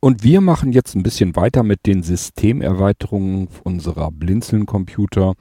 Und 0.00 0.22
wir 0.22 0.40
machen 0.40 0.72
jetzt 0.72 0.94
ein 0.94 1.02
bisschen 1.02 1.36
weiter 1.36 1.62
mit 1.62 1.86
den 1.86 2.02
Systemerweiterungen 2.02 3.48
unserer 3.64 4.10
Blinzeln-Computer. 4.12 5.34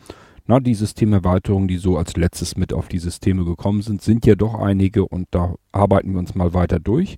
Na, 0.47 0.59
die 0.59 0.75
Systemerweiterungen, 0.75 1.67
die 1.67 1.77
so 1.77 1.97
als 1.97 2.15
letztes 2.15 2.55
mit 2.55 2.71
auf 2.71 2.87
die 2.87 2.99
Systeme 2.99 3.43
gekommen 3.43 3.81
sind, 3.81 4.01
sind 4.01 4.25
ja 4.25 4.35
doch 4.35 4.55
einige 4.55 5.05
und 5.05 5.27
da 5.31 5.55
arbeiten 5.71 6.13
wir 6.13 6.19
uns 6.19 6.35
mal 6.35 6.53
weiter 6.53 6.79
durch. 6.79 7.17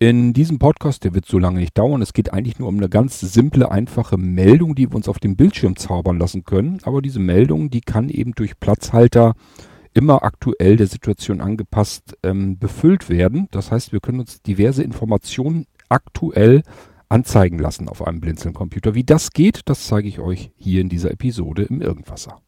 In 0.00 0.32
diesem 0.32 0.58
Podcast, 0.58 1.04
der 1.04 1.14
wird 1.14 1.26
so 1.26 1.38
lange 1.38 1.58
nicht 1.58 1.76
dauern, 1.76 2.02
es 2.02 2.12
geht 2.12 2.32
eigentlich 2.32 2.58
nur 2.58 2.68
um 2.68 2.76
eine 2.76 2.88
ganz 2.88 3.20
simple, 3.20 3.70
einfache 3.70 4.16
Meldung, 4.16 4.74
die 4.74 4.90
wir 4.90 4.96
uns 4.96 5.08
auf 5.08 5.18
dem 5.18 5.36
Bildschirm 5.36 5.76
zaubern 5.76 6.18
lassen 6.18 6.44
können. 6.44 6.78
Aber 6.84 7.02
diese 7.02 7.18
Meldung, 7.18 7.68
die 7.68 7.80
kann 7.80 8.08
eben 8.08 8.32
durch 8.32 8.58
Platzhalter 8.58 9.34
immer 9.94 10.22
aktuell 10.22 10.76
der 10.76 10.86
Situation 10.86 11.40
angepasst 11.40 12.16
ähm, 12.22 12.58
befüllt 12.58 13.08
werden. 13.08 13.48
Das 13.50 13.72
heißt, 13.72 13.92
wir 13.92 14.00
können 14.00 14.20
uns 14.20 14.40
diverse 14.42 14.82
Informationen 14.82 15.66
aktuell 15.88 16.62
anzeigen 17.08 17.58
lassen 17.58 17.88
auf 17.88 18.06
einem 18.06 18.20
Blinzeln-Computer. 18.20 18.94
Wie 18.94 19.04
das 19.04 19.32
geht, 19.32 19.62
das 19.66 19.86
zeige 19.86 20.08
ich 20.08 20.18
euch 20.18 20.52
hier 20.56 20.80
in 20.80 20.88
dieser 20.88 21.10
Episode 21.10 21.62
im 21.62 21.80
Irgendwasser. 21.80 22.40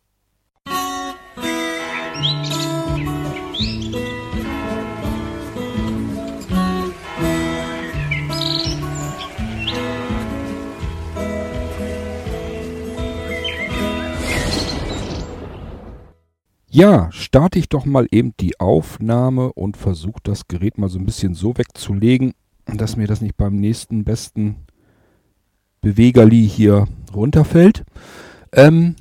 Ja, 16.72 17.10
starte 17.10 17.58
ich 17.58 17.68
doch 17.68 17.84
mal 17.84 18.06
eben 18.12 18.32
die 18.38 18.60
Aufnahme 18.60 19.52
und 19.52 19.76
versuche 19.76 20.20
das 20.22 20.46
Gerät 20.46 20.78
mal 20.78 20.88
so 20.88 21.00
ein 21.00 21.04
bisschen 21.04 21.34
so 21.34 21.58
wegzulegen, 21.58 22.32
dass 22.76 22.96
mir 22.96 23.06
das 23.06 23.20
nicht 23.20 23.36
beim 23.36 23.56
nächsten 23.56 24.04
besten 24.04 24.56
Bewegerli 25.80 26.48
hier 26.48 26.86
runterfällt. 27.14 27.84
Ähm, 28.52 28.96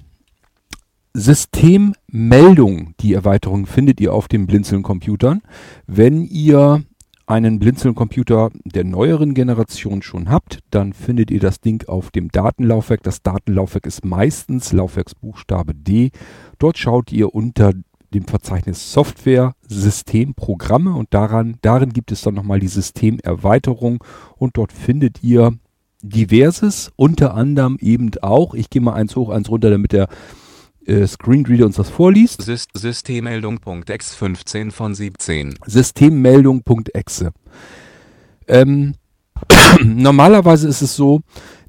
Systemmeldung, 1.13 2.93
die 2.99 3.13
Erweiterung 3.13 3.65
findet 3.65 3.99
ihr 3.99 4.13
auf 4.13 4.27
den 4.27 4.47
Blinzeln-Computern. 4.47 5.41
Wenn 5.87 6.23
ihr 6.23 6.83
einen 7.25 7.59
Blinzeln-Computer 7.59 8.49
der 8.63 8.83
neueren 8.83 9.33
Generation 9.33 10.01
schon 10.01 10.29
habt, 10.29 10.59
dann 10.71 10.93
findet 10.93 11.29
ihr 11.29 11.39
das 11.39 11.61
Ding 11.61 11.87
auf 11.87 12.09
dem 12.09 12.29
Datenlaufwerk. 12.29 13.03
Das 13.03 13.21
Datenlaufwerk 13.21 13.85
ist 13.85 14.03
meistens 14.03 14.71
Laufwerksbuchstabe 14.71 15.75
D. 15.75 16.11
Dort 16.57 16.77
schaut 16.77 17.11
ihr 17.11 17.33
unter 17.33 17.73
dem 18.13 18.25
Verzeichnis 18.25 18.91
Software, 18.91 19.53
Systemprogramme 19.67 20.93
und 20.93 21.13
daran, 21.13 21.57
darin 21.61 21.93
gibt 21.93 22.11
es 22.11 22.21
dann 22.21 22.33
nochmal 22.33 22.59
die 22.59 22.67
Systemerweiterung 22.67 24.03
und 24.37 24.57
dort 24.57 24.71
findet 24.71 25.23
ihr 25.23 25.53
diverses, 26.01 26.91
unter 26.95 27.33
anderem 27.33 27.77
eben 27.81 28.11
auch, 28.21 28.53
ich 28.53 28.69
gehe 28.69 28.81
mal 28.81 28.93
eins 28.93 29.15
hoch, 29.15 29.29
eins 29.29 29.49
runter, 29.49 29.69
damit 29.69 29.91
der 29.91 30.07
äh, 30.85 31.05
Screenreader 31.05 31.65
uns 31.65 31.75
das 31.75 31.89
vorliest. 31.89 32.41
Syst 32.41 32.71
Systemmeldung.exe 32.73 34.15
15 34.15 34.71
von 34.71 34.95
17. 34.95 35.59
Systemmeldung.exe. 35.65 37.31
Ähm, 38.47 38.95
normalerweise 39.83 40.67
ist 40.67 40.81
es 40.81 40.95
so, 40.95 41.21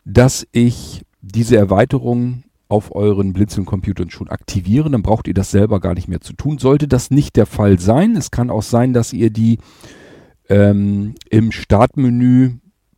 dass 0.04 0.46
ich 0.52 1.02
diese 1.20 1.56
Erweiterung 1.56 2.44
auf 2.70 2.94
euren 2.94 3.32
Blinzeln-Computern 3.32 4.10
schon 4.10 4.28
aktivieren, 4.28 4.92
dann 4.92 5.02
braucht 5.02 5.28
ihr 5.28 5.34
das 5.34 5.50
selber 5.50 5.80
gar 5.80 5.94
nicht 5.94 6.08
mehr 6.08 6.20
zu 6.20 6.32
tun. 6.32 6.58
Sollte 6.58 6.88
das 6.88 7.10
nicht 7.10 7.36
der 7.36 7.46
Fall 7.46 7.78
sein, 7.78 8.16
es 8.16 8.30
kann 8.30 8.50
auch 8.50 8.62
sein, 8.62 8.92
dass 8.92 9.12
ihr 9.12 9.30
die 9.30 9.58
ähm, 10.48 11.14
im 11.28 11.52
Startmenü 11.52 12.52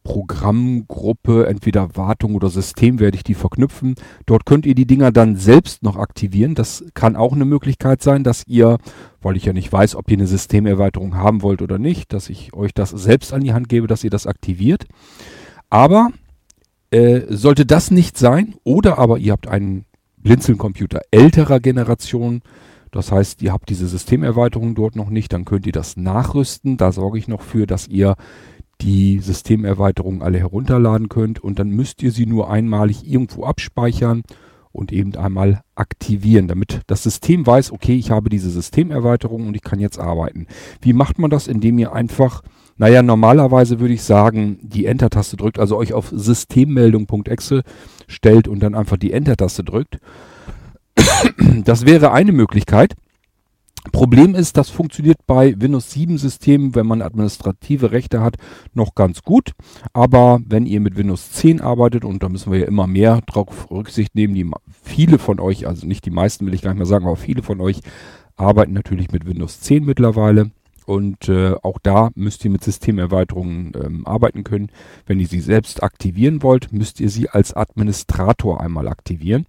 Programmgruppe, 0.04 1.46
entweder 1.46 1.96
Wartung 1.96 2.34
oder 2.34 2.50
System 2.50 2.98
werde 2.98 3.16
ich 3.16 3.24
die 3.24 3.34
verknüpfen. 3.34 3.94
Dort 4.26 4.46
könnt 4.46 4.66
ihr 4.66 4.74
die 4.74 4.86
Dinger 4.86 5.12
dann 5.12 5.36
selbst 5.36 5.82
noch 5.82 5.96
aktivieren. 5.96 6.54
Das 6.54 6.84
kann 6.94 7.14
auch 7.14 7.32
eine 7.32 7.44
Möglichkeit 7.44 8.02
sein, 8.02 8.24
dass 8.24 8.44
ihr, 8.46 8.78
weil 9.20 9.36
ich 9.36 9.44
ja 9.44 9.52
nicht 9.52 9.72
weiß, 9.72 9.94
ob 9.94 10.10
ihr 10.10 10.16
eine 10.16 10.26
Systemerweiterung 10.26 11.14
haben 11.14 11.42
wollt 11.42 11.62
oder 11.62 11.78
nicht, 11.78 12.12
dass 12.12 12.30
ich 12.30 12.52
euch 12.52 12.74
das 12.74 12.90
selbst 12.90 13.32
an 13.32 13.42
die 13.42 13.52
Hand 13.52 13.68
gebe, 13.68 13.86
dass 13.86 14.02
ihr 14.02 14.10
das 14.10 14.26
aktiviert. 14.26 14.86
Aber 15.70 16.10
äh, 16.92 17.22
sollte 17.28 17.66
das 17.66 17.90
nicht 17.90 18.16
sein, 18.16 18.54
oder 18.64 18.98
aber 18.98 19.18
ihr 19.18 19.32
habt 19.32 19.48
einen 19.48 19.86
Blinzeln-Computer 20.18 21.00
älterer 21.10 21.58
Generation, 21.58 22.42
das 22.92 23.10
heißt, 23.10 23.40
ihr 23.40 23.52
habt 23.52 23.70
diese 23.70 23.88
Systemerweiterung 23.88 24.74
dort 24.74 24.96
noch 24.96 25.08
nicht, 25.08 25.32
dann 25.32 25.46
könnt 25.46 25.66
ihr 25.66 25.72
das 25.72 25.96
nachrüsten. 25.96 26.76
Da 26.76 26.92
sorge 26.92 27.18
ich 27.18 27.26
noch 27.26 27.40
für, 27.40 27.66
dass 27.66 27.88
ihr 27.88 28.16
die 28.82 29.20
Systemerweiterungen 29.20 30.20
alle 30.20 30.38
herunterladen 30.38 31.08
könnt 31.08 31.42
und 31.42 31.58
dann 31.58 31.70
müsst 31.70 32.02
ihr 32.02 32.12
sie 32.12 32.26
nur 32.26 32.50
einmalig 32.50 33.10
irgendwo 33.10 33.44
abspeichern 33.44 34.22
und 34.72 34.92
eben 34.92 35.14
einmal 35.16 35.62
aktivieren, 35.74 36.48
damit 36.48 36.82
das 36.86 37.02
System 37.02 37.46
weiß, 37.46 37.72
okay, 37.72 37.94
ich 37.94 38.10
habe 38.10 38.28
diese 38.28 38.50
Systemerweiterung 38.50 39.46
und 39.46 39.54
ich 39.54 39.62
kann 39.62 39.80
jetzt 39.80 39.98
arbeiten. 39.98 40.46
Wie 40.82 40.92
macht 40.92 41.18
man 41.18 41.30
das? 41.30 41.48
Indem 41.48 41.78
ihr 41.78 41.94
einfach 41.94 42.42
naja, 42.76 43.02
normalerweise 43.02 43.80
würde 43.80 43.94
ich 43.94 44.02
sagen, 44.02 44.58
die 44.62 44.86
Enter-Taste 44.86 45.36
drückt, 45.36 45.58
also 45.58 45.76
euch 45.76 45.92
auf 45.92 46.10
Systemmeldung.exe 46.14 47.62
stellt 48.06 48.48
und 48.48 48.60
dann 48.60 48.74
einfach 48.74 48.96
die 48.96 49.12
Enter-Taste 49.12 49.64
drückt. 49.64 49.98
Das 51.64 51.86
wäre 51.86 52.12
eine 52.12 52.32
Möglichkeit. 52.32 52.94
Problem 53.90 54.36
ist, 54.36 54.56
das 54.56 54.70
funktioniert 54.70 55.18
bei 55.26 55.60
Windows 55.60 55.90
7 55.90 56.16
Systemen, 56.16 56.74
wenn 56.76 56.86
man 56.86 57.02
administrative 57.02 57.90
Rechte 57.90 58.20
hat, 58.20 58.36
noch 58.74 58.94
ganz 58.94 59.22
gut. 59.22 59.52
Aber 59.92 60.40
wenn 60.46 60.66
ihr 60.66 60.80
mit 60.80 60.96
Windows 60.96 61.32
10 61.32 61.60
arbeitet, 61.60 62.04
und 62.04 62.22
da 62.22 62.28
müssen 62.28 62.52
wir 62.52 62.60
ja 62.60 62.66
immer 62.66 62.86
mehr 62.86 63.20
drauf 63.26 63.70
Rücksicht 63.72 64.14
nehmen, 64.14 64.34
die 64.34 64.48
viele 64.84 65.18
von 65.18 65.40
euch, 65.40 65.66
also 65.66 65.86
nicht 65.86 66.04
die 66.04 66.10
meisten 66.10 66.46
will 66.46 66.54
ich 66.54 66.62
gar 66.62 66.70
nicht 66.70 66.78
mehr 66.78 66.86
sagen, 66.86 67.06
aber 67.06 67.16
viele 67.16 67.42
von 67.42 67.60
euch 67.60 67.80
arbeiten 68.36 68.72
natürlich 68.72 69.10
mit 69.10 69.26
Windows 69.26 69.60
10 69.60 69.84
mittlerweile. 69.84 70.52
Und 70.86 71.28
äh, 71.28 71.54
auch 71.62 71.78
da 71.82 72.10
müsst 72.14 72.44
ihr 72.44 72.50
mit 72.50 72.64
Systemerweiterungen 72.64 73.72
ähm, 73.82 74.06
arbeiten 74.06 74.44
können. 74.44 74.70
Wenn 75.06 75.20
ihr 75.20 75.28
sie 75.28 75.40
selbst 75.40 75.82
aktivieren 75.82 76.42
wollt, 76.42 76.72
müsst 76.72 77.00
ihr 77.00 77.08
sie 77.08 77.28
als 77.28 77.54
Administrator 77.54 78.60
einmal 78.60 78.88
aktivieren. 78.88 79.46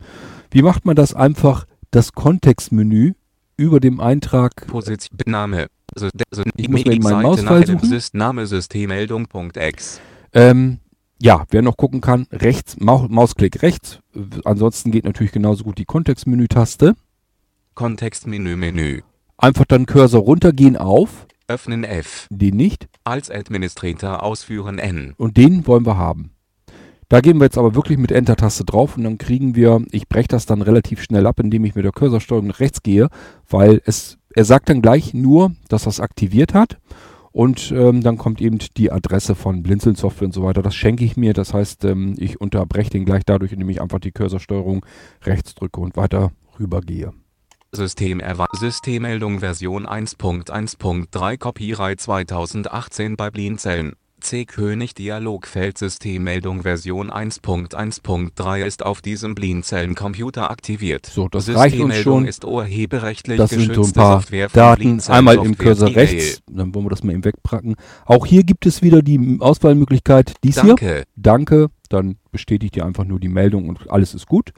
Wie 0.51 0.61
macht 0.61 0.85
man 0.85 0.95
das 0.95 1.13
einfach? 1.13 1.66
Das 1.91 2.13
Kontextmenü 2.13 3.13
über 3.57 3.79
dem 3.79 3.99
Eintrag. 3.99 4.67
Position, 4.67 5.17
Name. 5.25 5.67
Also, 5.95 6.09
also 6.31 6.43
ich 6.55 6.69
muss 6.69 6.85
mir 6.85 6.99
meinen 6.99 7.22
Mausfall 7.22 7.66
suchen. 7.67 8.01
Name 8.13 8.47
Systemmeldung.exe. 8.47 9.99
Ähm, 10.33 10.79
ja, 11.22 11.45
wer 11.49 11.61
noch 11.61 11.77
gucken 11.77 12.01
kann, 12.01 12.27
rechts, 12.31 12.77
Maus, 12.79 13.09
Mausklick 13.09 13.61
rechts. 13.61 13.99
Ansonsten 14.43 14.91
geht 14.91 15.05
natürlich 15.05 15.31
genauso 15.31 15.63
gut 15.63 15.77
die 15.77 15.85
Kontextmenü-Taste. 15.85 16.95
Kontextmenü, 17.75 18.55
Menü. 18.55 19.01
Einfach 19.38 19.66
dann 19.66 19.85
Cursor 19.85 20.21
runtergehen 20.21 20.77
auf. 20.77 21.27
Öffnen 21.47 21.83
F. 21.83 22.27
Den 22.29 22.55
nicht. 22.55 22.88
Als 23.03 23.29
Administrator 23.29 24.23
ausführen 24.23 24.79
N. 24.79 25.13
Und 25.17 25.38
den 25.38 25.67
wollen 25.67 25.85
wir 25.85 25.97
haben. 25.97 26.31
Da 27.09 27.21
gehen 27.21 27.39
wir 27.39 27.45
jetzt 27.45 27.57
aber 27.57 27.75
wirklich 27.75 27.97
mit 27.97 28.11
Enter-Taste 28.11 28.66
drauf 28.66 28.97
und 28.97 29.03
dann 29.03 29.17
kriegen 29.17 29.55
wir, 29.55 29.83
ich 29.91 30.07
breche 30.07 30.29
das 30.29 30.45
dann 30.45 30.61
relativ 30.61 31.03
schnell 31.03 31.27
ab, 31.27 31.39
indem 31.39 31.63
ich 31.66 31.75
mit 31.75 31.85
der 31.85 31.91
Cursorsteuerung 31.91 32.47
nach 32.47 32.59
rechts 32.59 32.81
gehe, 32.81 33.09
weil 33.47 33.81
es, 33.85 34.17
er 34.33 34.45
sagt 34.45 34.69
dann 34.69 34.81
gleich 34.81 35.13
nur, 35.13 35.51
dass 35.67 35.85
er 35.85 35.89
es 35.89 35.99
aktiviert 35.99 36.53
hat. 36.53 36.79
Und 37.31 37.72
ähm, 37.75 38.01
dann 38.01 38.17
kommt 38.17 38.41
eben 38.41 38.59
die 38.77 38.91
Adresse 38.91 39.33
von 39.33 39.63
Blinzeln 39.63 39.95
Software 39.95 40.27
und 40.27 40.33
so 40.33 40.43
weiter. 40.43 40.61
Das 40.61 40.75
schenke 40.75 41.03
ich 41.03 41.17
mir. 41.17 41.33
Das 41.33 41.53
heißt, 41.53 41.83
ähm, 41.85 42.16
ich 42.17 42.39
unterbreche 42.39 42.91
den 42.91 43.05
gleich 43.05 43.23
dadurch, 43.25 43.51
indem 43.51 43.69
ich 43.69 43.81
einfach 43.81 43.99
die 43.99 44.11
Cursorsteuerung 44.11 44.85
rechts 45.23 45.55
drücke 45.55 45.81
und 45.81 45.97
weiter 45.97 46.31
rübergehe. 46.59 47.11
System 47.75 48.22
Systemmeldung 48.53 49.39
Version 49.39 49.88
1.1.3 49.88 51.38
Copyright 51.38 52.00
2018 52.00 53.17
bei 53.17 53.31
Blinzeln. 53.31 53.94
C. 54.19 54.45
König 54.45 54.94
Dialogfeld 54.94 55.78
Systemmeldung 55.78 56.61
Version 56.61 57.11
1.1.3 57.11 58.64
ist 58.64 58.85
auf 58.85 59.02
diesem 59.02 59.35
Blinzeln-Computer 59.35 60.49
aktiviert. 60.49 61.08
So, 61.08 61.28
das 61.28 61.53
reicht 61.53 61.79
uns 61.79 61.97
schon. 61.97 62.25
ist 62.25 62.46
urheberrechtlich 62.46 63.37
das 63.37 63.49
sind 63.49 63.73
so 63.73 63.84
ein 63.84 63.91
paar 63.91 64.23
Daten. 64.53 65.02
Einmal 65.08 65.35
im 65.37 65.58
Cursor 65.58 65.93
rechts, 65.93 66.41
dann 66.49 66.73
wollen 66.73 66.85
wir 66.85 66.90
das 66.91 67.03
mal 67.03 67.14
eben 67.14 67.25
wegpacken. 67.25 67.75
Auch 68.05 68.25
hier 68.25 68.43
gibt 68.43 68.66
es 68.66 68.81
wieder 68.81 69.02
die 69.02 69.37
Auswahlmöglichkeit. 69.40 70.35
Dies 70.43 70.55
Danke. 70.55 70.85
hier. 70.85 71.03
Danke. 71.16 71.70
Dann 71.90 72.17
bestätigt 72.31 72.78
ihr 72.78 72.85
einfach 72.85 73.03
nur 73.03 73.20
die 73.20 73.28
Meldung 73.28 73.67
und 73.67 73.90
alles 73.91 74.14
ist 74.14 74.25
gut. 74.25 74.53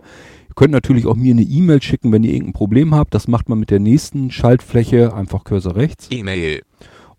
Ihr 0.55 0.61
könnt 0.61 0.71
natürlich 0.71 1.05
auch 1.05 1.15
mir 1.15 1.33
eine 1.33 1.41
E-Mail 1.41 1.81
schicken, 1.81 2.13
wenn 2.13 2.23
ihr 2.23 2.31
irgendein 2.31 2.53
Problem 2.53 2.95
habt. 2.95 3.13
Das 3.13 3.27
macht 3.27 3.49
man 3.49 3.59
mit 3.59 3.71
der 3.71 3.81
nächsten 3.81 4.31
Schaltfläche. 4.31 5.13
Einfach 5.13 5.43
Cursor 5.43 5.75
rechts. 5.75 6.07
E-Mail. 6.11 6.61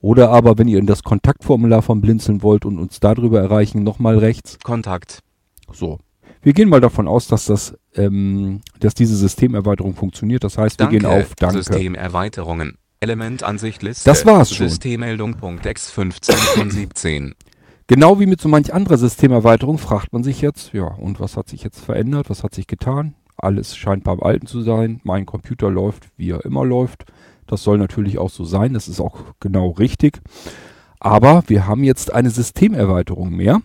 Oder 0.01 0.31
aber, 0.31 0.57
wenn 0.57 0.69
ihr 0.69 0.79
in 0.79 0.87
das 0.87 1.03
Kontaktformular 1.03 1.83
von 1.83 2.01
Blinzeln 2.01 2.43
wollt 2.43 2.65
und 2.65 2.79
uns 2.79 2.99
darüber 2.99 3.39
erreichen, 3.39 3.83
nochmal 3.83 4.17
rechts. 4.17 4.59
Kontakt. 4.63 5.21
So. 5.71 5.99
Wir 6.41 6.55
gehen 6.55 6.71
mal 6.71 6.81
davon 6.81 7.07
aus, 7.07 7.29
dass 7.29 7.45
das, 7.45 7.77
ähm, 7.95 8.63
dass 8.81 8.95
diese 8.95 9.17
Systemerweiterung 9.17 9.95
funktioniert. 9.97 10.43
Das 10.43 10.57
heißt, 10.57 10.79
wir 10.79 10.87
Danke. 10.87 11.01
gehen 11.01 11.07
auf 11.07 11.35
Danke. 11.35 11.63
Systemerweiterungen. 11.63 12.79
Elementansicht 13.01 13.83
Liste. 13.83 14.09
Das 14.09 14.25
war's 14.25 14.55
schon. 14.55 14.71
Systemmeldung.ex 14.71 15.91
15 15.91 16.35
von 16.35 16.71
17. 16.71 17.35
Genau 17.87 18.19
wie 18.19 18.25
mit 18.25 18.41
so 18.41 18.49
manch 18.49 18.73
anderer 18.73 18.97
Systemerweiterung 18.97 19.77
fragt 19.77 20.15
man 20.15 20.25
sich 20.25 20.41
jetzt, 20.41 20.73
ja, 20.73 20.87
und 20.87 21.21
was 21.21 21.37
hat 21.37 21.51
sich 21.51 21.63
jetzt 21.63 21.85
verändert, 21.85 22.31
was 22.31 22.43
hat 22.43 22.55
sich 22.55 22.67
getan? 22.67 23.15
Alles 23.37 23.77
scheint 23.77 24.05
beim 24.05 24.21
Alten 24.21 24.47
zu 24.47 24.63
sein. 24.63 25.01
Mein 25.05 25.27
Computer 25.27 25.71
läuft, 25.71 26.09
wie 26.17 26.31
er 26.31 26.45
immer 26.45 26.65
läuft. 26.65 27.05
Das 27.47 27.63
soll 27.63 27.79
natürlich 27.79 28.19
auch 28.19 28.31
so 28.31 28.45
sein, 28.45 28.75
das 28.75 28.89
ist 28.89 29.01
auch 29.01 29.19
genau 29.41 29.71
richtig. 29.71 30.21
Aber 30.99 31.45
wir 31.47 31.67
haben 31.67 31.85
jetzt 31.85 32.13
eine 32.13 32.31
Systemerweiterung 32.31 33.31
mehr. 33.31 33.61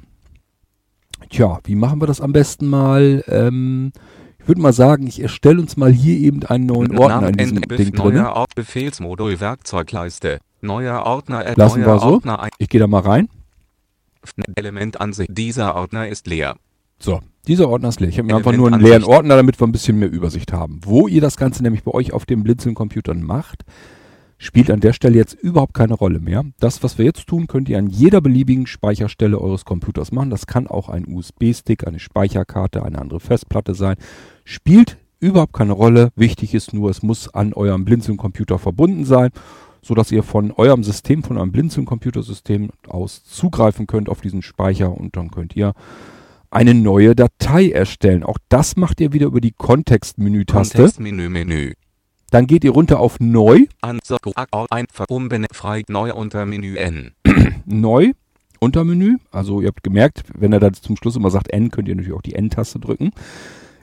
Tja, 1.29 1.59
wie 1.63 1.75
machen 1.75 2.01
wir 2.01 2.07
das 2.07 2.21
am 2.21 2.33
besten 2.33 2.67
mal? 2.67 3.23
Ähm, 3.27 3.91
ich 4.37 4.47
würde 4.47 4.61
mal 4.61 4.73
sagen, 4.73 5.07
ich 5.07 5.21
erstelle 5.21 5.61
uns 5.61 5.77
mal 5.77 5.91
hier 5.91 6.17
eben 6.19 6.43
einen 6.43 6.65
neuen 6.65 6.97
Ordner 6.97 7.29
in 7.29 7.37
diesem 7.37 7.61
Ding 7.61 7.91
drin. 7.93 8.15
Neuer 8.15 8.33
Ort 8.33 8.55
Befehlsmodul 8.55 9.39
Werkzeugleiste. 9.39 10.39
Neuer 10.61 11.03
Ordner. 11.03 11.39
Add 11.39 11.53
Lassen 11.57 11.81
neuer 11.81 11.95
wir 11.95 11.99
so. 11.99 12.05
Ordner. 12.07 12.49
Ich 12.57 12.69
gehe 12.69 12.79
da 12.79 12.87
mal 12.87 13.01
rein. 13.01 13.29
Elementansicht. 14.55 15.29
Dieser 15.31 15.75
Ordner 15.75 16.07
ist 16.07 16.27
leer. 16.27 16.57
So, 16.99 17.21
dieser 17.47 17.69
Ordner 17.69 17.89
ist 17.89 17.99
leer. 17.99 18.09
Ich 18.09 18.17
habe 18.17 18.27
mir 18.27 18.35
einfach 18.35 18.53
nur 18.53 18.71
einen 18.71 18.81
leeren. 18.81 19.03
Ordner, 19.03 19.35
damit 19.35 19.59
wir 19.59 19.67
ein 19.67 19.71
bisschen 19.71 19.97
mehr 19.97 20.11
Übersicht 20.11 20.53
haben. 20.53 20.79
Wo 20.83 21.07
ihr 21.07 21.21
das 21.21 21.37
Ganze 21.37 21.63
nämlich 21.63 21.83
bei 21.83 21.91
euch 21.91 22.13
auf 22.13 22.25
dem 22.25 22.43
Blinzeln-Computern 22.43 23.23
macht, 23.23 23.63
spielt 24.37 24.71
an 24.71 24.79
der 24.79 24.93
Stelle 24.93 25.17
jetzt 25.17 25.33
überhaupt 25.33 25.73
keine 25.73 25.93
Rolle 25.93 26.19
mehr. 26.19 26.43
Das, 26.59 26.83
was 26.83 26.97
wir 26.97 27.05
jetzt 27.05 27.27
tun, 27.27 27.47
könnt 27.47 27.69
ihr 27.69 27.77
an 27.77 27.87
jeder 27.87 28.21
beliebigen 28.21 28.65
Speicherstelle 28.67 29.39
eures 29.39 29.65
Computers 29.65 30.11
machen. 30.11 30.29
Das 30.29 30.47
kann 30.47 30.67
auch 30.67 30.89
ein 30.89 31.05
USB-Stick, 31.07 31.87
eine 31.87 31.99
Speicherkarte, 31.99 32.83
eine 32.83 32.99
andere 32.99 33.19
Festplatte 33.19 33.75
sein. 33.75 33.97
Spielt 34.43 34.97
überhaupt 35.19 35.53
keine 35.53 35.73
Rolle. 35.73 36.11
Wichtig 36.15 36.53
ist 36.53 36.73
nur, 36.73 36.89
es 36.89 37.03
muss 37.03 37.33
an 37.33 37.53
eurem 37.53 37.85
Blinzeln-Computer 37.85 38.57
verbunden 38.59 39.05
sein, 39.05 39.29
sodass 39.83 40.11
ihr 40.11 40.23
von 40.23 40.51
eurem 40.51 40.83
System, 40.83 41.23
von 41.23 41.37
eurem 41.37 41.51
Blinzeln-Computersystem 41.51 42.69
aus 42.87 43.23
zugreifen 43.23 43.87
könnt 43.87 44.09
auf 44.09 44.21
diesen 44.21 44.41
Speicher 44.41 44.91
und 44.91 45.15
dann 45.15 45.31
könnt 45.31 45.55
ihr 45.55 45.73
eine 46.51 46.73
neue 46.73 47.15
Datei 47.15 47.69
erstellen. 47.69 48.23
Auch 48.23 48.37
das 48.49 48.75
macht 48.75 49.01
ihr 49.01 49.13
wieder 49.13 49.27
über 49.27 49.41
die 49.41 49.53
Kontextmenü-Taste. 49.53 50.77
Kontextmenü 50.77 51.29
Menü. 51.29 51.73
Dann 52.29 52.47
geht 52.47 52.63
ihr 52.63 52.71
runter 52.71 52.99
auf 52.99 53.19
Neu. 53.19 53.65
Frei 55.51 55.83
neu 55.87 56.13
unter 56.13 56.45
Menü 56.45 56.75
N. 56.75 57.11
Neu, 57.65 58.11
Untermenü. 58.59 59.17
Also 59.31 59.61
ihr 59.61 59.67
habt 59.67 59.83
gemerkt, 59.83 60.23
wenn 60.37 60.53
er 60.53 60.59
dann 60.59 60.73
zum 60.73 60.95
Schluss 60.95 61.15
immer 61.15 61.29
sagt 61.29 61.51
N, 61.51 61.71
könnt 61.71 61.87
ihr 61.87 61.95
natürlich 61.95 62.15
auch 62.15 62.21
die 62.21 62.35
N-Taste 62.35 62.79
drücken. 62.79 63.11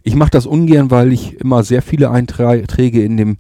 Ich 0.03 0.15
mache 0.15 0.31
das 0.31 0.47
ungern, 0.47 0.91
weil 0.91 1.13
ich 1.13 1.39
immer 1.41 1.63
sehr 1.63 1.83
viele 1.83 2.11
Einträge 2.11 3.03
in 3.03 3.17
dem, 3.17 3.37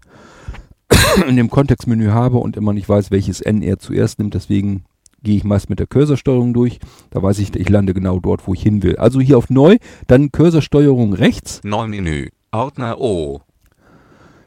in 1.28 1.36
dem 1.36 1.48
Kontextmenü 1.48 2.08
habe 2.08 2.38
und 2.38 2.56
immer 2.56 2.72
nicht 2.72 2.88
weiß, 2.88 3.10
welches 3.10 3.40
N 3.40 3.62
er 3.62 3.78
zuerst 3.78 4.18
nimmt. 4.18 4.34
Deswegen 4.34 4.84
gehe 5.22 5.36
ich 5.36 5.44
meist 5.44 5.70
mit 5.70 5.78
der 5.78 5.86
Cursorsteuerung 5.86 6.54
durch. 6.54 6.78
Da 7.10 7.22
weiß 7.22 7.38
ich, 7.38 7.54
ich 7.54 7.68
lande 7.68 7.94
genau 7.94 8.18
dort, 8.20 8.46
wo 8.46 8.54
ich 8.54 8.62
hin 8.62 8.82
will. 8.82 8.96
Also 8.96 9.20
hier 9.20 9.38
auf 9.38 9.50
Neu, 9.50 9.76
dann 10.06 10.32
Cursorsteuerung 10.32 11.12
rechts. 11.12 11.60
Neumenü. 11.64 12.28
Ordner 12.50 13.00
O. 13.00 13.42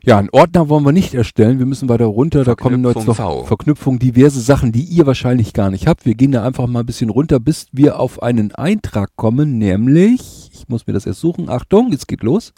Ja, 0.03 0.17
einen 0.17 0.29
Ordner 0.31 0.67
wollen 0.67 0.83
wir 0.83 0.91
nicht 0.91 1.13
erstellen. 1.13 1.59
Wir 1.59 1.67
müssen 1.67 1.87
weiter 1.87 2.05
runter. 2.05 2.43
Da 2.43 2.55
kommen 2.55 2.83
jetzt 2.83 3.05
noch 3.05 3.15
V. 3.15 3.43
Verknüpfungen, 3.45 3.99
diverse 3.99 4.41
Sachen, 4.41 4.71
die 4.71 4.81
ihr 4.81 5.05
wahrscheinlich 5.05 5.53
gar 5.53 5.69
nicht 5.69 5.85
habt. 5.85 6.07
Wir 6.07 6.15
gehen 6.15 6.31
da 6.31 6.43
einfach 6.43 6.65
mal 6.65 6.79
ein 6.79 6.87
bisschen 6.87 7.11
runter, 7.11 7.39
bis 7.39 7.67
wir 7.71 7.99
auf 7.99 8.23
einen 8.23 8.51
Eintrag 8.51 9.11
kommen, 9.15 9.59
nämlich, 9.59 10.49
ich 10.53 10.67
muss 10.69 10.87
mir 10.87 10.93
das 10.93 11.05
erst 11.05 11.19
suchen. 11.19 11.49
Achtung, 11.49 11.91
jetzt 11.91 12.07
geht 12.07 12.23
los. 12.23 12.51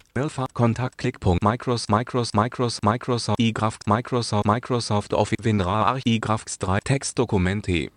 Kontakt 0.54 0.98
Klickpunkt 0.98 1.44
Micros 1.44 1.90
Micros 1.90 2.34
Micros 2.34 2.80
Microsoft 2.82 3.40
iGraph 3.42 3.80
Microsoft 3.88 4.46
Microsoft 4.46 5.14
Office 5.14 5.44
WinRAR 5.44 6.00
iGraphs 6.06 6.60
3 6.60 6.80
Textdokumente 6.80 7.90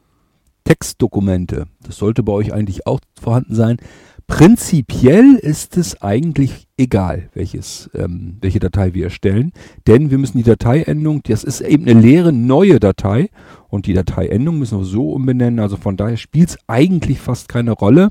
Textdokumente. 0.67 1.67
Das 1.83 1.97
sollte 1.97 2.23
bei 2.23 2.33
euch 2.33 2.53
eigentlich 2.53 2.87
auch 2.87 3.01
vorhanden 3.19 3.55
sein. 3.55 3.79
Prinzipiell 4.27 5.37
ist 5.37 5.77
es 5.77 6.03
eigentlich 6.03 6.67
egal, 6.77 7.31
welches, 7.33 7.89
ähm, 7.95 8.39
welche 8.41 8.59
Datei 8.59 8.93
wir 8.93 9.05
erstellen, 9.05 9.53
denn 9.87 10.11
wir 10.11 10.19
müssen 10.19 10.39
die 10.39 10.45
Dateiendung, 10.45 11.23
das 11.23 11.45
ist 11.45 11.61
eben 11.61 11.89
eine 11.89 12.01
leere 12.01 12.33
neue 12.33 12.81
Datei 12.81 13.31
und 13.69 13.87
die 13.87 13.95
Dateiendung 13.95 14.59
müssen 14.59 14.79
wir 14.79 14.85
so 14.85 15.13
umbenennen, 15.13 15.61
also 15.61 15.77
von 15.77 15.97
daher 15.97 16.17
spielt 16.17 16.51
es 16.51 16.59
eigentlich 16.67 17.21
fast 17.21 17.49
keine 17.49 17.71
Rolle. 17.71 18.11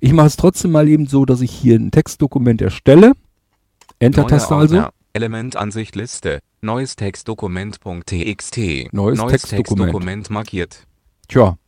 Ich 0.00 0.14
mache 0.14 0.28
es 0.28 0.36
trotzdem 0.36 0.72
mal 0.72 0.88
eben 0.88 1.06
so, 1.06 1.26
dass 1.26 1.42
ich 1.42 1.52
hier 1.52 1.76
ein 1.78 1.90
Textdokument 1.90 2.62
erstelle. 2.62 3.12
Enter-Taste 3.98 4.54
also. 4.54 4.84
Elementansicht 5.12 5.94
Liste 5.94 6.40
Neues 6.62 6.96
Textdokument.txt 6.96 8.92
Neues 8.92 9.18
Textdokument. 9.18 9.40
Textdokument 9.40 10.30
markiert 10.30 10.86
Tja, 11.28 11.58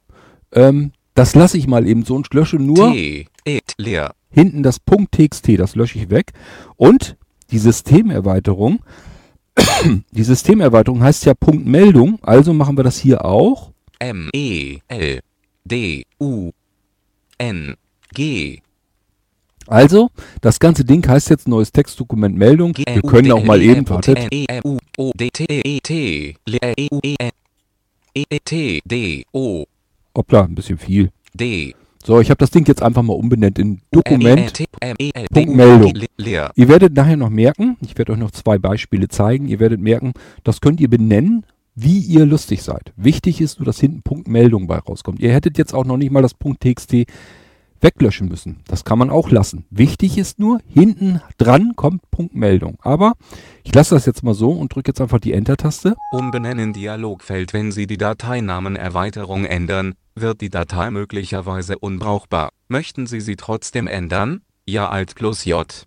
ähm, 0.54 0.92
das 1.14 1.34
lasse 1.34 1.58
ich 1.58 1.66
mal 1.66 1.86
eben 1.86 2.04
so 2.04 2.16
und 2.16 2.32
lösche 2.34 2.56
nur 2.56 2.92
T 2.92 3.26
et 3.44 3.74
leer 3.76 4.14
hinten 4.34 4.62
das 4.62 4.78
.txt, 4.84 5.58
das 5.58 5.76
lösche 5.76 5.98
ich 5.98 6.10
weg. 6.10 6.32
Und 6.76 7.16
die 7.50 7.58
Systemerweiterung, 7.58 8.80
die 10.10 10.24
Systemerweiterung 10.24 11.02
heißt 11.02 11.24
ja 11.24 11.34
Punkt 11.34 11.66
Meldung, 11.66 12.18
also 12.22 12.52
machen 12.52 12.76
wir 12.76 12.84
das 12.84 12.98
hier 12.98 13.24
auch. 13.24 13.72
M 14.00 14.28
E 14.34 14.78
L 14.88 15.20
D 15.64 16.04
U 16.20 16.50
N 17.38 17.76
G 18.12 18.60
Also, 19.66 20.10
das 20.40 20.58
ganze 20.58 20.84
Ding 20.84 21.06
heißt 21.06 21.30
jetzt 21.30 21.48
neues 21.48 21.72
Textdokument 21.72 22.36
Meldung. 22.36 22.76
Wir 22.76 23.02
können 23.02 23.32
auch 23.32 23.44
mal 23.44 23.62
eben, 23.62 23.88
wartet, 23.88 24.18
E 24.30 24.46
U 29.32 29.64
E 30.16 30.20
E 30.20 30.20
E 30.20 30.20
E 30.20 30.20
E 30.20 30.20
hoppla, 30.20 30.44
ein 30.44 30.54
bisschen 30.54 30.78
viel. 30.78 31.10
D 31.34 31.74
So, 32.04 32.20
ich 32.20 32.30
habe 32.30 32.38
das 32.38 32.50
Ding 32.50 32.66
jetzt 32.66 32.82
einfach 32.82 33.02
mal 33.02 33.14
umbenannt 33.14 33.58
in 33.58 33.80
Dokument. 33.90 34.60
E 34.60 35.10
L 35.14 35.26
Punkt 35.32 35.54
Meldung. 35.54 35.92
Ihr 36.18 36.68
werdet 36.68 36.94
nachher 36.94 37.16
noch 37.16 37.30
merken, 37.30 37.76
ich 37.80 37.96
werde 37.98 38.12
euch 38.12 38.18
noch 38.18 38.30
zwei 38.30 38.58
Beispiele 38.58 39.08
zeigen, 39.08 39.48
ihr 39.48 39.58
werdet 39.58 39.80
merken, 39.80 40.12
das 40.44 40.60
könnt 40.60 40.80
ihr 40.80 40.88
benennen, 40.88 41.44
wie 41.74 41.98
ihr 41.98 42.24
lustig 42.24 42.62
seid. 42.62 42.92
Wichtig 42.96 43.40
ist 43.40 43.58
nur, 43.58 43.66
dass 43.66 43.80
hinten 43.80 44.02
Punkt 44.02 44.28
Meldung 44.28 44.66
bei 44.68 44.78
rauskommt. 44.78 45.18
Ihr 45.20 45.32
hättet 45.32 45.58
jetzt 45.58 45.74
auch 45.74 45.84
noch 45.84 45.96
nicht 45.96 46.12
mal 46.12 46.22
das 46.22 46.34
Punkt 46.34 46.60
.txt 46.60 47.06
weglöschen 47.80 48.28
müssen. 48.28 48.60
Das 48.66 48.84
kann 48.84 48.98
man 48.98 49.10
auch 49.10 49.30
lassen. 49.30 49.66
Wichtig 49.70 50.18
ist 50.18 50.38
nur, 50.38 50.60
hinten 50.66 51.20
dran 51.38 51.72
kommt 51.76 52.10
Punkt 52.10 52.34
Meldung. 52.34 52.78
Aber 52.82 53.14
ich 53.62 53.74
lasse 53.74 53.94
das 53.94 54.06
jetzt 54.06 54.22
mal 54.22 54.34
so 54.34 54.50
und 54.50 54.74
drücke 54.74 54.90
jetzt 54.90 55.00
einfach 55.00 55.20
die 55.20 55.32
Enter-Taste. 55.32 55.96
Umbenennen 56.12 56.72
Dialogfeld 56.72 57.52
Wenn 57.52 57.72
Sie 57.72 57.86
die 57.86 57.98
Dateinamenerweiterung 57.98 59.44
ändern, 59.44 59.94
wird 60.14 60.40
die 60.40 60.50
Datei 60.50 60.90
möglicherweise 60.90 61.78
unbrauchbar. 61.78 62.50
Möchten 62.68 63.06
Sie 63.06 63.20
sie 63.20 63.36
trotzdem 63.36 63.86
ändern? 63.86 64.42
Ja 64.66 64.88
Alt 64.88 65.14
plus 65.14 65.44
J. 65.44 65.86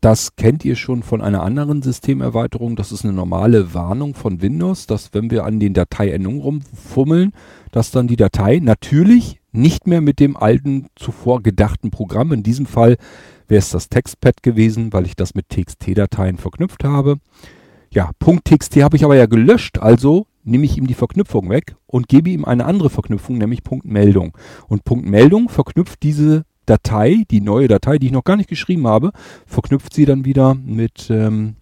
Das 0.00 0.34
kennt 0.34 0.64
ihr 0.64 0.74
schon 0.74 1.04
von 1.04 1.22
einer 1.22 1.42
anderen 1.42 1.80
Systemerweiterung. 1.80 2.74
Das 2.74 2.90
ist 2.90 3.04
eine 3.04 3.12
normale 3.12 3.72
Warnung 3.72 4.16
von 4.16 4.42
Windows, 4.42 4.88
dass 4.88 5.14
wenn 5.14 5.30
wir 5.30 5.44
an 5.44 5.60
den 5.60 5.74
Dateiendungen 5.74 6.40
rumfummeln, 6.40 7.32
dass 7.70 7.92
dann 7.92 8.08
die 8.08 8.16
Datei 8.16 8.58
natürlich 8.58 9.41
nicht 9.52 9.86
mehr 9.86 10.00
mit 10.00 10.18
dem 10.18 10.36
alten 10.36 10.86
zuvor 10.96 11.42
gedachten 11.42 11.90
Programm, 11.90 12.32
in 12.32 12.42
diesem 12.42 12.66
Fall 12.66 12.96
wäre 13.48 13.58
es 13.58 13.70
das 13.70 13.88
Textpad 13.88 14.42
gewesen, 14.42 14.92
weil 14.92 15.06
ich 15.06 15.14
das 15.14 15.34
mit 15.34 15.48
TXT-Dateien 15.50 16.38
verknüpft 16.38 16.84
habe. 16.84 17.18
Ja, 17.90 18.10
.txt 18.18 18.82
habe 18.82 18.96
ich 18.96 19.04
aber 19.04 19.16
ja 19.16 19.26
gelöscht, 19.26 19.78
also 19.78 20.26
nehme 20.44 20.64
ich 20.64 20.78
ihm 20.78 20.86
die 20.86 20.94
Verknüpfung 20.94 21.50
weg 21.50 21.76
und 21.86 22.08
gebe 22.08 22.30
ihm 22.30 22.44
eine 22.44 22.64
andere 22.64 22.90
Verknüpfung, 22.90 23.36
nämlich 23.36 23.60
.meldung. 23.84 24.36
Und 24.66 24.82
.meldung 24.90 25.50
verknüpft 25.50 26.02
diese 26.02 26.44
Datei, 26.66 27.24
die 27.30 27.40
neue 27.40 27.68
Datei, 27.68 27.98
die 27.98 28.06
ich 28.06 28.12
noch 28.12 28.24
gar 28.24 28.36
nicht 28.36 28.48
geschrieben 28.48 28.86
habe, 28.86 29.12
verknüpft 29.46 29.92
sie 29.92 30.06
dann 30.06 30.24
wieder 30.24 30.54
mit, 30.54 31.10
ähm, 31.10 31.56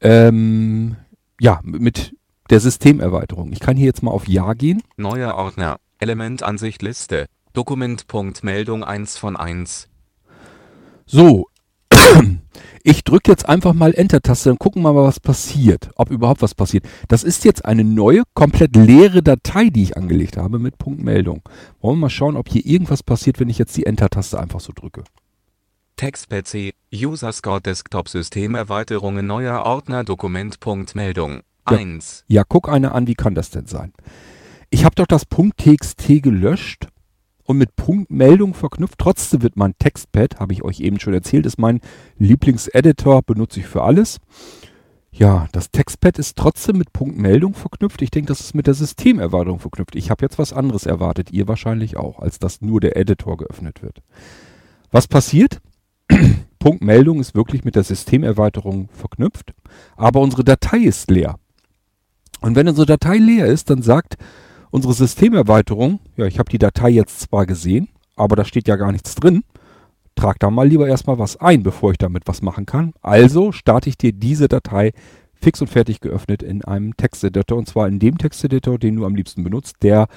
ähm, 0.00 0.96
ja, 1.40 1.60
mit 1.64 2.14
der 2.50 2.60
Systemerweiterung. 2.60 3.52
Ich 3.52 3.60
kann 3.60 3.76
hier 3.76 3.86
jetzt 3.86 4.02
mal 4.02 4.10
auf 4.10 4.28
Ja 4.28 4.52
gehen. 4.52 4.82
Neuer 4.96 5.34
Ordner. 5.34 5.78
Elementansicht 5.98 6.82
Liste. 6.82 7.26
Dokument.meldung 7.52 8.84
1 8.84 9.16
von 9.16 9.36
1. 9.36 9.88
So, 11.06 11.46
ich 12.84 13.02
drücke 13.02 13.30
jetzt 13.30 13.48
einfach 13.48 13.72
mal 13.72 13.94
Enter-Taste 13.94 14.50
und 14.50 14.58
gucken 14.58 14.82
wir 14.82 14.92
mal, 14.92 15.04
was 15.04 15.18
passiert. 15.18 15.90
Ob 15.96 16.10
überhaupt 16.10 16.42
was 16.42 16.54
passiert. 16.54 16.84
Das 17.08 17.24
ist 17.24 17.44
jetzt 17.44 17.64
eine 17.64 17.82
neue, 17.82 18.22
komplett 18.34 18.76
leere 18.76 19.22
Datei, 19.22 19.70
die 19.70 19.82
ich 19.82 19.96
angelegt 19.96 20.36
habe 20.36 20.58
mit 20.58 20.78
Punkt 20.78 21.02
Meldung. 21.02 21.42
Wollen 21.80 21.96
wir 21.96 22.02
mal 22.02 22.10
schauen, 22.10 22.36
ob 22.36 22.48
hier 22.48 22.64
irgendwas 22.64 23.02
passiert, 23.02 23.40
wenn 23.40 23.48
ich 23.48 23.58
jetzt 23.58 23.76
die 23.76 23.86
Enter-Taste 23.86 24.38
einfach 24.38 24.60
so 24.60 24.72
drücke. 24.72 25.02
Text-PC. 25.96 26.74
User 26.94 27.32
Score 27.32 27.60
Desktop 27.60 28.08
Systemerweiterungen 28.08 29.26
Neuer 29.26 29.64
Ordner 29.64 30.04
Dokument.meldung 30.04 31.40
Ja. 31.68 31.76
1. 31.76 32.24
Ja, 32.28 32.44
guck 32.48 32.68
eine 32.68 32.92
an, 32.92 33.08
wie 33.08 33.16
kann 33.16 33.34
das 33.34 33.50
denn 33.50 33.66
sein? 33.66 33.92
Ich 34.70 34.84
habe 34.84 34.94
doch 34.94 35.06
das 35.06 35.24
.txt 35.28 36.22
gelöscht 36.22 36.88
und 37.44 37.56
mit 37.56 37.74
Punktmeldung 37.76 38.52
verknüpft. 38.52 38.98
Trotzdem 38.98 39.42
wird 39.42 39.56
mein 39.56 39.74
Textpad, 39.78 40.38
habe 40.38 40.52
ich 40.52 40.62
euch 40.62 40.80
eben 40.80 41.00
schon 41.00 41.14
erzählt, 41.14 41.46
ist 41.46 41.58
mein 41.58 41.80
Lieblingseditor, 42.18 43.22
benutze 43.22 43.60
ich 43.60 43.66
für 43.66 43.82
alles. 43.82 44.18
Ja, 45.10 45.48
das 45.52 45.70
Textpad 45.70 46.18
ist 46.18 46.36
trotzdem 46.36 46.76
mit 46.76 46.92
Punktmeldung 46.92 47.54
verknüpft. 47.54 48.02
Ich 48.02 48.10
denke, 48.10 48.28
das 48.28 48.40
ist 48.40 48.54
mit 48.54 48.66
der 48.66 48.74
Systemerweiterung 48.74 49.58
verknüpft. 49.58 49.96
Ich 49.96 50.10
habe 50.10 50.24
jetzt 50.24 50.38
was 50.38 50.52
anderes 50.52 50.84
erwartet, 50.84 51.32
ihr 51.32 51.48
wahrscheinlich 51.48 51.96
auch, 51.96 52.18
als 52.18 52.38
dass 52.38 52.60
nur 52.60 52.80
der 52.80 52.96
Editor 52.96 53.38
geöffnet 53.38 53.82
wird. 53.82 54.02
Was 54.90 55.08
passiert? 55.08 55.62
Punktmeldung 56.58 57.20
ist 57.20 57.34
wirklich 57.34 57.64
mit 57.64 57.74
der 57.74 57.84
Systemerweiterung 57.84 58.90
verknüpft, 58.92 59.54
aber 59.96 60.20
unsere 60.20 60.44
Datei 60.44 60.78
ist 60.78 61.10
leer. 61.10 61.36
Und 62.40 62.54
wenn 62.54 62.68
unsere 62.68 62.86
Datei 62.86 63.16
leer 63.16 63.46
ist, 63.46 63.70
dann 63.70 63.82
sagt 63.82 64.16
unsere 64.70 64.94
Systemerweiterung, 64.94 66.00
ja, 66.16 66.26
ich 66.26 66.38
habe 66.38 66.50
die 66.50 66.58
Datei 66.58 66.90
jetzt 66.90 67.20
zwar 67.20 67.46
gesehen, 67.46 67.88
aber 68.16 68.36
da 68.36 68.44
steht 68.44 68.68
ja 68.68 68.76
gar 68.76 68.92
nichts 68.92 69.14
drin. 69.14 69.44
Trag 70.14 70.38
da 70.40 70.50
mal 70.50 70.66
lieber 70.66 70.88
erstmal 70.88 71.18
was 71.18 71.36
ein, 71.36 71.62
bevor 71.62 71.92
ich 71.92 71.98
damit 71.98 72.24
was 72.26 72.42
machen 72.42 72.66
kann. 72.66 72.92
Also 73.02 73.52
starte 73.52 73.88
ich 73.88 73.96
dir 73.96 74.12
diese 74.12 74.48
Datei 74.48 74.92
fix 75.40 75.60
und 75.60 75.68
fertig 75.68 76.00
geöffnet 76.00 76.42
in 76.42 76.64
einem 76.64 76.96
Texteditor 76.96 77.56
und 77.56 77.68
zwar 77.68 77.86
in 77.86 77.98
dem 77.98 78.18
Texteditor, 78.18 78.78
den 78.78 78.96
du 78.96 79.06
am 79.06 79.14
liebsten 79.14 79.44
benutzt, 79.44 79.76
der 79.82 80.08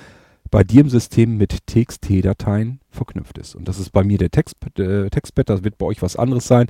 bei 0.50 0.63
dir 0.63 0.81
im 0.81 0.89
System 0.89 1.38
mit 1.38 1.65
TXT-Dateien 1.67 2.81
verknüpft 2.89 3.38
ist. 3.38 3.55
Und 3.55 3.67
das 3.67 3.79
ist 3.79 3.91
bei 3.91 4.03
mir 4.03 4.17
der 4.17 4.31
Textpad, 4.31 4.79
äh, 4.79 5.10
Textpad, 5.10 5.50
das 5.50 5.63
wird 5.63 5.77
bei 5.77 5.86
euch 5.86 6.01
was 6.01 6.17
anderes 6.17 6.46
sein. 6.46 6.67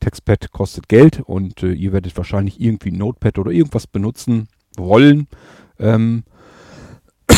Textpad 0.00 0.50
kostet 0.50 0.88
Geld 0.88 1.20
und 1.20 1.62
äh, 1.62 1.72
ihr 1.72 1.92
werdet 1.92 2.16
wahrscheinlich 2.16 2.60
irgendwie 2.60 2.90
Notepad 2.90 3.38
oder 3.38 3.52
irgendwas 3.52 3.86
benutzen 3.86 4.48
wollen. 4.76 5.28
Ähm, 5.78 6.24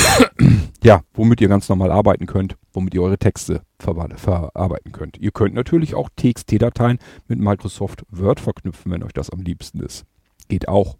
ja, 0.82 1.02
womit 1.14 1.40
ihr 1.40 1.48
ganz 1.48 1.68
normal 1.68 1.90
arbeiten 1.90 2.26
könnt, 2.26 2.56
womit 2.72 2.94
ihr 2.94 3.02
eure 3.02 3.18
Texte 3.18 3.62
ver 3.78 4.08
verarbeiten 4.16 4.92
könnt. 4.92 5.18
Ihr 5.18 5.30
könnt 5.30 5.54
natürlich 5.54 5.94
auch 5.94 6.08
TXT-Dateien 6.16 6.98
mit 7.28 7.38
Microsoft 7.38 8.04
Word 8.10 8.40
verknüpfen, 8.40 8.92
wenn 8.92 9.02
euch 9.02 9.12
das 9.12 9.30
am 9.30 9.40
liebsten 9.40 9.80
ist. 9.80 10.04
Geht 10.48 10.68
auch. 10.68 10.96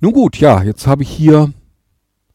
Nun 0.00 0.12
gut, 0.12 0.38
ja, 0.38 0.62
jetzt 0.62 0.86
habe 0.86 1.02
ich 1.02 1.10
hier 1.10 1.52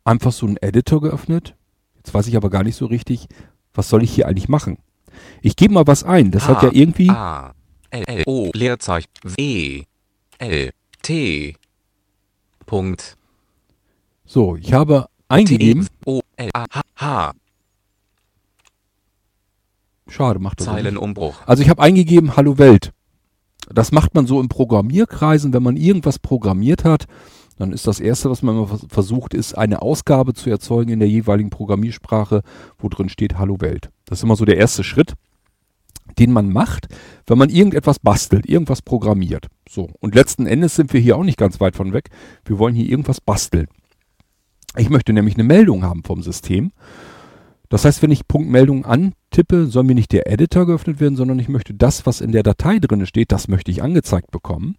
einfach 0.03 0.31
so 0.31 0.45
einen 0.45 0.57
Editor 0.57 1.01
geöffnet. 1.01 1.55
Jetzt 1.98 2.13
weiß 2.13 2.27
ich 2.27 2.38
aber 2.38 2.50
gar 2.50 2.63
nicht 2.63 2.75
so 2.75 2.86
richtig, 2.86 3.27
was 3.74 3.89
soll 3.89 4.03
ich 4.03 4.13
hier 4.13 4.27
eigentlich 4.27 4.50
machen. 4.50 4.77
Ich 5.41 5.55
gebe 5.55 5.74
mal 5.74 5.88
was 5.88 6.03
ein. 6.03 6.31
Das 6.31 6.48
hat 6.48 6.62
ja 6.62 6.69
irgendwie. 6.72 7.10
A, 7.10 7.53
L, 7.89 8.03
L, 8.05 8.24
O, 8.25 8.51
Leerzeichen, 8.53 9.10
W, 9.24 9.84
L, 10.38 10.72
T, 11.01 11.55
Punkt. 12.65 13.17
So, 14.25 14.55
ich 14.55 14.74
habe 14.74 15.08
eingegeben. 15.27 15.88
O, 16.05 16.22
L, 16.36 16.50
A, 16.53 16.65
H, 16.72 16.82
H. 16.98 17.34
Schade, 20.08 20.39
macht 20.39 20.60
das 20.60 20.65
Zeilenumbruch. 20.65 21.36
Also 21.46 21.63
ich 21.63 21.70
habe 21.70 21.82
eingegeben, 21.82 22.36
Hallo 22.36 22.58
Welt. 22.58 22.91
Das 23.70 23.91
macht 23.91 24.13
man 24.13 24.27
so 24.27 24.39
in 24.39 24.50
Programmierkreisen, 24.50 25.53
wenn 25.53 25.63
man 25.63 25.77
irgendwas 25.77 26.20
programmiert 26.20 26.84
hat. 26.84 27.05
Dann 27.58 27.72
ist 27.72 27.88
das 27.88 28.00
erste, 28.00 28.29
was 28.29 28.41
man 28.41 28.55
immer 28.55 28.79
versucht, 28.89 29.34
ist 29.34 29.58
eine 29.58 29.82
Ausgabe 29.82 30.34
zu 30.34 30.50
erzeugen 30.50 30.91
in 30.91 31.00
der 31.00 31.08
jeweiligen 31.08 31.50
Programmiersprache, 31.50 32.41
wo 32.77 32.89
drin 32.89 33.10
steht 33.10 33.38
Hallo 33.38 33.62
Welt. 33.62 33.89
Das 34.05 34.20
ist 34.20 34.24
immer 34.24 34.36
so 34.36 34.46
der 34.46 34.58
erste 34.58 34.84
Schritt, 34.84 35.13
den 36.20 36.32
man 36.32 36.51
macht, 36.51 36.88
wenn 37.27 37.38
man 37.38 37.50
irgendetwas 37.50 38.00
bastelt, 38.00 38.46
irgendwas 38.46 38.82
programmiert. 38.82 39.48
So. 39.70 39.89
Und 40.00 40.15
letzten 40.15 40.46
Endes 40.46 40.75
sind 40.75 40.94
wir 40.94 41.00
hier 41.00 41.15
auch 41.15 41.24
nicht 41.24 41.38
ganz 41.38 41.60
weit 41.60 41.75
von 41.75 41.94
weg. 41.94 42.10
Wir 42.44 42.60
wollen 42.60 42.75
hier 42.75 42.89
irgendwas 42.89 43.22
basteln. 43.22 43.67
Ich 44.77 44.89
möchte 44.89 45.13
nämlich 45.13 45.36
eine 45.36 45.44
Meldung 45.44 45.84
haben 45.84 46.03
vom 46.03 46.22
System. 46.22 46.72
Das 47.70 47.86
heißt, 47.86 48.01
wenn 48.01 48.12
ich 48.12 48.27
Punktmeldung 48.27 48.86
antippe, 48.86 49.65
soll 49.65 49.84
mir 49.84 49.96
nicht 49.96 50.12
der 50.12 50.32
Editor 50.32 50.65
geöffnet 50.67 51.00
werden, 51.00 51.15
sondern 51.15 51.39
ich 51.39 51.50
möchte 51.50 51.74
das, 51.74 52.05
was 52.05 52.22
in 52.22 52.32
der 52.32 52.44
Datei 52.44 52.79
drin 52.79 53.05
steht, 53.05 53.32
das 53.32 53.48
möchte 53.48 53.72
ich 53.72 53.82
angezeigt 53.82 54.32
bekommen. 54.32 54.75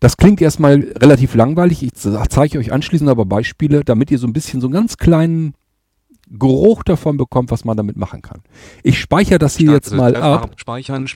Das 0.00 0.16
klingt 0.16 0.40
erstmal 0.40 0.80
relativ 0.96 1.34
langweilig. 1.34 1.82
Ich 1.82 1.92
zeige 1.94 2.58
euch 2.58 2.72
anschließend 2.72 3.10
aber 3.10 3.26
Beispiele, 3.26 3.84
damit 3.84 4.10
ihr 4.10 4.18
so 4.18 4.26
ein 4.26 4.32
bisschen 4.32 4.60
so 4.60 4.68
einen 4.68 4.74
ganz 4.74 4.96
kleinen 4.96 5.54
Geruch 6.30 6.82
davon 6.82 7.16
bekommt, 7.16 7.50
was 7.50 7.64
man 7.64 7.76
damit 7.76 7.96
machen 7.96 8.22
kann. 8.22 8.42
Ich 8.82 9.00
speichere 9.00 9.38
das 9.38 9.56
hier 9.56 9.72
jetzt 9.72 9.92
mal 9.92 10.14
ab. 10.14 10.52
Speichern. 10.56 11.08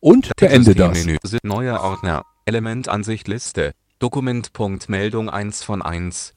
Und 0.00 0.30
beende 0.36 0.74
das. 0.74 1.06
Neuer 1.42 1.80
Ordner. 1.80 2.24
Elementansicht 2.44 3.28
Liste. 3.28 3.72
Dokument.meldung 3.98 5.30
1 5.30 5.62
von 5.62 5.82
1. 5.82 6.34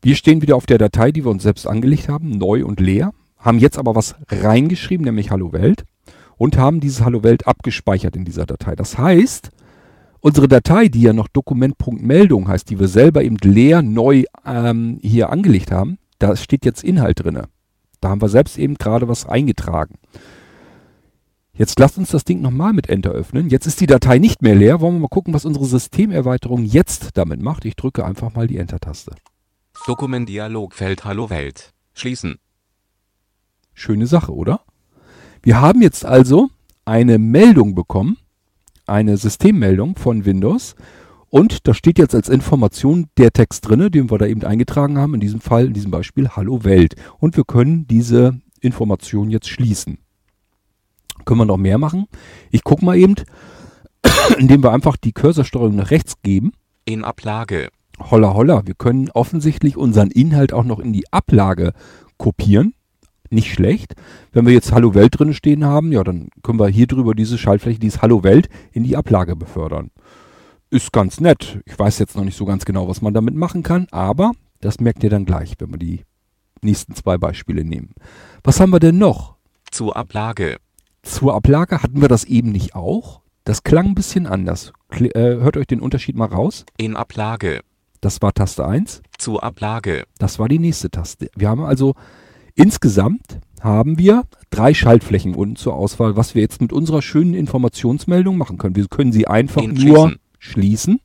Wir 0.00 0.14
stehen 0.14 0.42
wieder 0.42 0.54
auf 0.54 0.66
der 0.66 0.78
Datei, 0.78 1.10
die 1.10 1.24
wir 1.24 1.30
uns 1.30 1.42
selbst 1.42 1.66
angelegt 1.66 2.08
haben, 2.08 2.30
neu 2.30 2.64
und 2.64 2.78
leer, 2.78 3.12
haben 3.36 3.58
jetzt 3.58 3.78
aber 3.78 3.96
was 3.96 4.14
reingeschrieben, 4.28 5.04
nämlich 5.04 5.30
Hallo 5.30 5.52
Welt 5.52 5.84
und 6.36 6.56
haben 6.56 6.78
dieses 6.78 7.04
Hallo 7.04 7.24
Welt 7.24 7.46
abgespeichert 7.48 8.14
in 8.14 8.24
dieser 8.24 8.46
Datei. 8.46 8.76
Das 8.76 8.96
heißt, 8.96 9.50
unsere 10.20 10.46
Datei, 10.46 10.86
die 10.86 11.02
ja 11.02 11.12
noch 11.12 11.26
Dokument.meldung 11.26 12.46
heißt, 12.46 12.70
die 12.70 12.78
wir 12.78 12.86
selber 12.86 13.24
eben 13.24 13.38
leer 13.42 13.82
neu 13.82 14.24
ähm, 14.46 14.98
hier 15.02 15.30
angelegt 15.30 15.72
haben, 15.72 15.98
da 16.20 16.36
steht 16.36 16.64
jetzt 16.64 16.84
Inhalt 16.84 17.24
drinne. 17.24 17.48
Da 18.00 18.10
haben 18.10 18.22
wir 18.22 18.28
selbst 18.28 18.56
eben 18.56 18.76
gerade 18.76 19.08
was 19.08 19.26
eingetragen. 19.26 19.96
Jetzt 21.52 21.80
lasst 21.80 21.98
uns 21.98 22.10
das 22.10 22.24
Ding 22.24 22.40
nochmal 22.40 22.72
mit 22.72 22.88
Enter 22.88 23.10
öffnen. 23.10 23.48
Jetzt 23.48 23.66
ist 23.66 23.80
die 23.80 23.88
Datei 23.88 24.18
nicht 24.18 24.42
mehr 24.42 24.54
leer. 24.54 24.80
Wollen 24.80 24.94
wir 24.94 25.00
mal 25.00 25.08
gucken, 25.08 25.34
was 25.34 25.44
unsere 25.44 25.64
Systemerweiterung 25.64 26.62
jetzt 26.62 27.10
damit 27.14 27.42
macht. 27.42 27.64
Ich 27.64 27.74
drücke 27.74 28.04
einfach 28.04 28.32
mal 28.36 28.46
die 28.46 28.58
Enter-Taste. 28.58 29.16
Dokument 29.86 30.28
Dialogfeld 30.28 31.04
Hallo 31.04 31.30
Welt. 31.30 31.72
Schließen. 31.94 32.38
Schöne 33.74 34.06
Sache, 34.06 34.34
oder? 34.34 34.60
Wir 35.42 35.60
haben 35.60 35.82
jetzt 35.82 36.04
also 36.04 36.50
eine 36.84 37.18
Meldung 37.18 37.74
bekommen, 37.74 38.18
eine 38.86 39.16
Systemmeldung 39.16 39.96
von 39.96 40.24
Windows 40.24 40.74
und 41.30 41.66
da 41.66 41.74
steht 41.74 41.98
jetzt 41.98 42.14
als 42.14 42.28
Information 42.28 43.08
der 43.18 43.32
Text 43.32 43.68
drinne, 43.68 43.90
den 43.90 44.10
wir 44.10 44.18
da 44.18 44.26
eben 44.26 44.42
eingetragen 44.44 44.98
haben, 44.98 45.14
in 45.14 45.20
diesem 45.20 45.40
Fall, 45.40 45.66
in 45.66 45.74
diesem 45.74 45.90
Beispiel 45.90 46.30
Hallo 46.30 46.64
Welt. 46.64 46.94
Und 47.18 47.36
wir 47.36 47.44
können 47.44 47.86
diese 47.86 48.40
Information 48.60 49.30
jetzt 49.30 49.48
schließen. 49.48 49.98
Können 51.24 51.40
wir 51.40 51.44
noch 51.44 51.56
mehr 51.56 51.78
machen? 51.78 52.06
Ich 52.50 52.64
gucke 52.64 52.84
mal 52.84 52.96
eben, 52.96 53.14
indem 54.38 54.62
wir 54.62 54.72
einfach 54.72 54.96
die 54.96 55.12
Cursorsteuerung 55.12 55.76
nach 55.76 55.90
rechts 55.90 56.20
geben. 56.22 56.52
In 56.84 57.04
Ablage. 57.04 57.70
Holla 58.00 58.34
holla, 58.34 58.66
wir 58.66 58.74
können 58.74 59.10
offensichtlich 59.10 59.76
unseren 59.76 60.10
Inhalt 60.10 60.52
auch 60.52 60.64
noch 60.64 60.78
in 60.78 60.92
die 60.92 61.12
Ablage 61.12 61.72
kopieren. 62.16 62.74
Nicht 63.30 63.52
schlecht. 63.52 63.94
Wenn 64.32 64.46
wir 64.46 64.54
jetzt 64.54 64.72
Hallo 64.72 64.94
Welt 64.94 65.18
drin 65.18 65.34
stehen 65.34 65.64
haben, 65.64 65.92
ja, 65.92 66.02
dann 66.02 66.28
können 66.42 66.58
wir 66.58 66.68
hier 66.68 66.86
drüber 66.86 67.14
diese 67.14 67.36
Schaltfläche, 67.36 67.78
dieses 67.78 68.00
Hallo 68.00 68.22
Welt, 68.22 68.48
in 68.72 68.84
die 68.84 68.96
Ablage 68.96 69.36
befördern. 69.36 69.90
Ist 70.70 70.92
ganz 70.92 71.20
nett. 71.20 71.60
Ich 71.66 71.78
weiß 71.78 71.98
jetzt 71.98 72.16
noch 72.16 72.24
nicht 72.24 72.36
so 72.36 72.44
ganz 72.44 72.64
genau, 72.64 72.88
was 72.88 73.02
man 73.02 73.14
damit 73.14 73.34
machen 73.34 73.62
kann, 73.62 73.86
aber 73.90 74.32
das 74.60 74.80
merkt 74.80 75.04
ihr 75.04 75.10
dann 75.10 75.26
gleich, 75.26 75.54
wenn 75.58 75.70
wir 75.70 75.78
die 75.78 76.04
nächsten 76.62 76.94
zwei 76.94 77.18
Beispiele 77.18 77.64
nehmen. 77.64 77.94
Was 78.42 78.60
haben 78.60 78.70
wir 78.70 78.80
denn 78.80 78.98
noch? 78.98 79.36
Zur 79.70 79.96
Ablage. 79.96 80.56
Zur 81.02 81.34
Ablage 81.34 81.82
hatten 81.82 82.00
wir 82.00 82.08
das 82.08 82.24
eben 82.24 82.50
nicht 82.50 82.74
auch? 82.74 83.20
Das 83.44 83.62
klang 83.62 83.86
ein 83.86 83.94
bisschen 83.94 84.26
anders. 84.26 84.72
Kl 84.90 85.06
äh, 85.14 85.40
hört 85.40 85.56
euch 85.56 85.66
den 85.66 85.80
Unterschied 85.80 86.16
mal 86.16 86.26
raus. 86.26 86.64
In 86.76 86.96
Ablage. 86.96 87.60
Das 88.00 88.22
war 88.22 88.32
Taste 88.32 88.64
1. 88.64 89.02
Zur 89.18 89.42
Ablage. 89.42 90.04
Das 90.18 90.38
war 90.38 90.48
die 90.48 90.58
nächste 90.58 90.90
Taste. 90.90 91.30
Wir 91.36 91.48
haben 91.48 91.64
also 91.64 91.94
insgesamt 92.54 93.40
haben 93.60 93.98
wir 93.98 94.22
drei 94.50 94.72
Schaltflächen 94.72 95.34
unten 95.34 95.56
zur 95.56 95.74
Auswahl, 95.74 96.16
was 96.16 96.36
wir 96.36 96.42
jetzt 96.42 96.60
mit 96.60 96.72
unserer 96.72 97.02
schönen 97.02 97.34
Informationsmeldung 97.34 98.36
machen 98.36 98.56
können. 98.56 98.76
Wir 98.76 98.86
können 98.86 99.10
sie 99.10 99.26
einfach 99.26 99.62
in 99.62 99.74
nur 99.74 100.08
schließen. 100.08 100.20
schließen. 100.38 101.00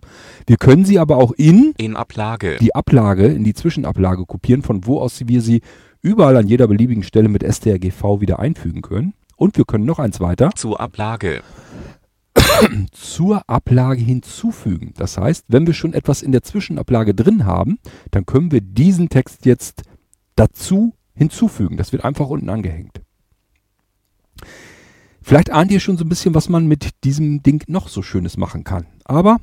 Wir 0.46 0.58
können 0.58 0.86
sie 0.86 1.00
aber 1.00 1.18
auch 1.18 1.32
in, 1.32 1.74
in 1.78 1.96
Ablage. 1.96 2.58
die 2.60 2.76
Ablage, 2.76 3.26
in 3.26 3.44
die 3.44 3.56
Zwischenablage 3.56 4.26
kopieren, 4.26 4.62
von 4.62 4.86
wo 4.86 5.00
aus 5.00 5.20
wir 5.26 5.42
sie 5.42 5.62
überall 6.02 6.38
an 6.38 6.48
jeder 6.48 6.68
beliebigen 6.68 7.02
Stelle 7.02 7.30
mit 7.30 7.44
strgv 7.44 8.22
wieder 8.22 8.38
einfügen 8.38 8.84
können. 8.84 9.14
Und 9.36 9.58
wir 9.58 9.66
können 9.66 9.86
noch 9.86 9.98
eins 9.98 10.20
weiter. 10.20 10.52
Zur 10.56 10.80
Ablage 10.80 11.42
zur 12.92 13.50
Ablage 13.50 14.02
hinzufügen. 14.02 14.94
Das 14.98 15.18
heißt, 15.18 15.46
wenn 15.48 15.68
wir 15.68 15.74
schon 15.74 15.94
etwas 15.94 16.22
in 16.22 16.32
der 16.32 16.44
Zwischenablage 16.44 17.14
drin 17.14 17.46
haben, 17.46 17.80
dann 18.12 18.26
können 18.26 18.52
wir 18.52 18.62
diesen 18.62 19.10
Text 19.10 19.46
jetzt 19.46 19.84
dazu 20.36 20.94
hinzufügen. 21.14 21.78
Das 21.78 21.92
wird 21.92 22.04
einfach 22.04 22.28
unten 22.28 22.50
angehängt. 22.50 23.02
Vielleicht 25.22 25.52
ahnt 25.52 25.72
ihr 25.72 25.80
schon 25.80 25.98
so 25.98 26.04
ein 26.04 26.10
bisschen, 26.10 26.36
was 26.36 26.50
man 26.50 26.66
mit 26.68 27.04
diesem 27.04 27.42
Ding 27.44 27.64
noch 27.68 27.88
so 27.88 28.02
Schönes 28.02 28.36
machen 28.36 28.64
kann. 28.64 28.88
Aber 29.06 29.38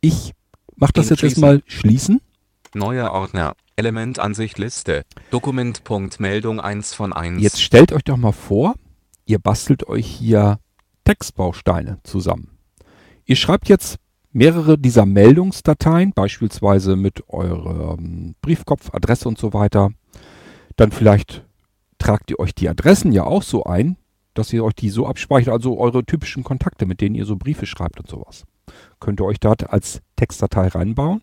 ich 0.00 0.32
mache 0.76 0.92
das 0.94 1.10
jetzt 1.10 1.22
erstmal 1.22 1.62
schließen. 1.66 2.20
Neuer 2.74 3.10
Ordner. 3.10 3.54
Elementansicht 3.76 4.58
Liste. 4.58 5.04
Dokument.meldung 5.30 6.16
Meldung 6.18 6.60
1 6.60 6.94
von 6.94 7.12
1. 7.12 7.42
Jetzt 7.42 7.62
stellt 7.62 7.92
euch 7.92 8.04
doch 8.04 8.16
mal 8.16 8.32
vor, 8.32 8.74
ihr 9.26 9.38
bastelt 9.38 9.86
euch 9.86 10.06
hier 10.06 10.58
Textbausteine 11.04 11.98
zusammen. 12.04 12.50
Ihr 13.24 13.36
schreibt 13.36 13.68
jetzt 13.68 13.98
mehrere 14.32 14.78
dieser 14.78 15.06
Meldungsdateien, 15.06 16.12
beispielsweise 16.12 16.96
mit 16.96 17.28
eurem 17.28 18.34
Briefkopf, 18.40 18.92
Adresse 18.92 19.28
und 19.28 19.38
so 19.38 19.52
weiter. 19.52 19.90
Dann 20.76 20.90
vielleicht 20.90 21.44
tragt 21.98 22.30
ihr 22.30 22.40
euch 22.40 22.54
die 22.54 22.68
Adressen 22.68 23.12
ja 23.12 23.24
auch 23.24 23.42
so 23.42 23.64
ein, 23.64 23.96
dass 24.34 24.52
ihr 24.52 24.64
euch 24.64 24.74
die 24.74 24.88
so 24.88 25.06
abspeichert, 25.06 25.52
also 25.52 25.78
eure 25.78 26.04
typischen 26.04 26.42
Kontakte, 26.42 26.86
mit 26.86 27.00
denen 27.00 27.14
ihr 27.14 27.26
so 27.26 27.36
Briefe 27.36 27.66
schreibt 27.66 28.00
und 28.00 28.08
sowas. 28.08 28.44
Könnt 29.00 29.20
ihr 29.20 29.26
euch 29.26 29.40
da 29.40 29.52
als 29.68 30.00
Textdatei 30.16 30.68
reinbauen 30.68 31.22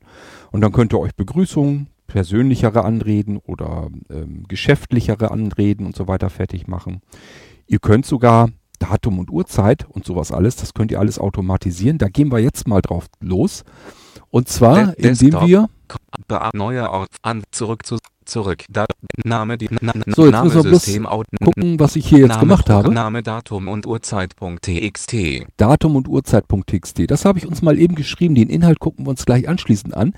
und 0.51 0.61
dann 0.61 0.71
könnt 0.71 0.93
ihr 0.93 0.99
euch 0.99 1.15
Begrüßungen, 1.15 1.87
persönlichere 2.07 2.83
Anreden 2.83 3.37
oder 3.37 3.89
ähm, 4.09 4.45
geschäftlichere 4.47 5.31
Anreden 5.31 5.85
und 5.85 5.95
so 5.95 6.07
weiter 6.07 6.29
fertig 6.29 6.67
machen. 6.67 7.01
Ihr 7.67 7.79
könnt 7.79 8.05
sogar 8.05 8.49
Datum 8.79 9.19
und 9.19 9.29
Uhrzeit 9.29 9.85
und 9.89 10.05
sowas 10.05 10.31
alles, 10.31 10.55
das 10.55 10.73
könnt 10.73 10.91
ihr 10.91 10.99
alles 10.99 11.19
automatisieren. 11.19 11.97
Da 11.97 12.07
gehen 12.07 12.31
wir 12.31 12.39
jetzt 12.39 12.67
mal 12.67 12.81
drauf 12.81 13.05
los. 13.19 13.63
Und 14.31 14.47
zwar, 14.47 14.87
De 14.93 15.09
indem 15.09 15.41
wir 15.41 15.69
neuer 16.53 16.89
Ort 16.89 17.09
an 17.21 17.43
zurück 17.51 17.85
zu 17.85 17.97
zurück 18.25 18.63
da, 18.69 18.85
Name 19.23 19.57
die 19.57 19.67
na, 19.81 19.91
So, 20.07 20.25
jetzt 20.25 20.31
Name 20.33 20.45
müssen 20.45 20.63
wir 20.63 20.69
bloß 20.69 20.85
System 20.85 21.05
out, 21.07 21.25
gucken, 21.43 21.79
was 21.79 21.95
ich 21.95 22.07
hier 22.07 22.19
jetzt 22.19 22.29
Name, 22.29 22.41
gemacht 22.41 22.69
habe. 22.69 22.93
Name 22.93 23.23
Datum 23.23 23.67
und 23.67 23.87
Uhrzeit.txt 23.87 25.15
Datum 25.57 25.95
und 25.95 26.07
Uhrzeit.txt. 26.07 27.09
Das 27.09 27.25
habe 27.25 27.39
ich 27.39 27.47
uns 27.47 27.61
mal 27.61 27.77
eben 27.77 27.95
geschrieben. 27.95 28.35
Den 28.35 28.49
Inhalt 28.49 28.79
gucken 28.79 29.05
wir 29.05 29.09
uns 29.09 29.25
gleich 29.25 29.49
anschließend 29.49 29.95
an. 29.95 30.13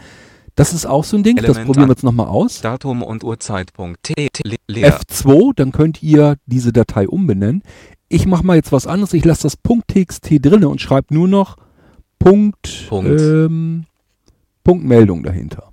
Das 0.56 0.74
ist 0.74 0.86
auch 0.86 1.06
so 1.06 1.16
ein 1.16 1.24
Ding, 1.24 1.38
das 1.38 1.46
Element 1.46 1.68
probieren 1.68 1.88
wir 1.88 1.94
jetzt 1.94 2.04
nochmal 2.04 2.28
aus. 2.28 2.60
Datum 2.60 3.04
und 3.04 3.24
Uhrzeit.txt 3.24 4.42
leer 4.68 5.00
F2, 5.00 5.54
dann 5.56 5.72
könnt 5.72 6.04
ihr 6.04 6.36
diese 6.46 6.74
Datei 6.74 7.08
umbenennen. 7.08 7.64
Ich 8.12 8.26
mache 8.28 8.46
mal 8.46 8.58
jetzt 8.58 8.74
was 8.74 8.88
anderes. 8.88 9.14
Ich 9.14 9.24
lasse 9.24 9.44
das 9.44 9.58
.txt 9.88 10.30
drinne 10.42 10.68
und 10.68 10.82
schreibe 10.82 11.14
nur 11.14 11.30
noch 11.30 11.56
Punkt, 12.20 12.88
Punkt. 12.90 13.22
Ähm, 13.22 13.86
Punktmeldung 14.66 15.24
dahinter. 15.24 15.72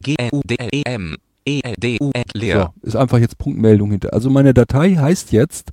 G 0.00 0.14
U 0.32 0.40
D 0.44 0.56
E 0.72 0.82
M 0.84 1.16
E 1.44 1.60
L 1.62 1.74
D 1.76 1.98
U 2.00 2.12
leer 2.34 2.72
So, 2.82 2.86
ist 2.86 2.96
einfach 2.96 3.18
jetzt 3.18 3.36
Punktmeldung 3.36 3.90
hinter. 3.90 4.14
Also 4.14 4.30
meine 4.30 4.54
Datei 4.54 4.94
heißt 4.94 5.32
jetzt 5.32 5.72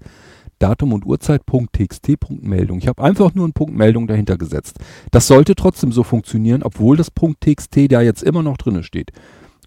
Datum 0.57 0.93
und 0.93 1.05
Uhrzeit.txt 1.05 2.19
Punktmeldung. 2.19 2.79
Ich 2.79 2.87
habe 2.87 3.03
einfach 3.03 3.35
nur 3.35 3.45
eine 3.45 3.53
Punktmeldung 3.53 4.07
dahinter 4.07 4.37
gesetzt. 4.37 4.79
Das 5.11 5.27
sollte 5.27 5.53
trotzdem 5.53 5.91
so 5.91 6.03
funktionieren, 6.03 6.63
obwohl 6.63 6.97
das 6.97 7.11
.txt 7.13 7.91
da 7.91 8.01
jetzt 8.01 8.23
immer 8.23 8.41
noch 8.41 8.57
drinne 8.57 8.81
steht. 8.81 9.11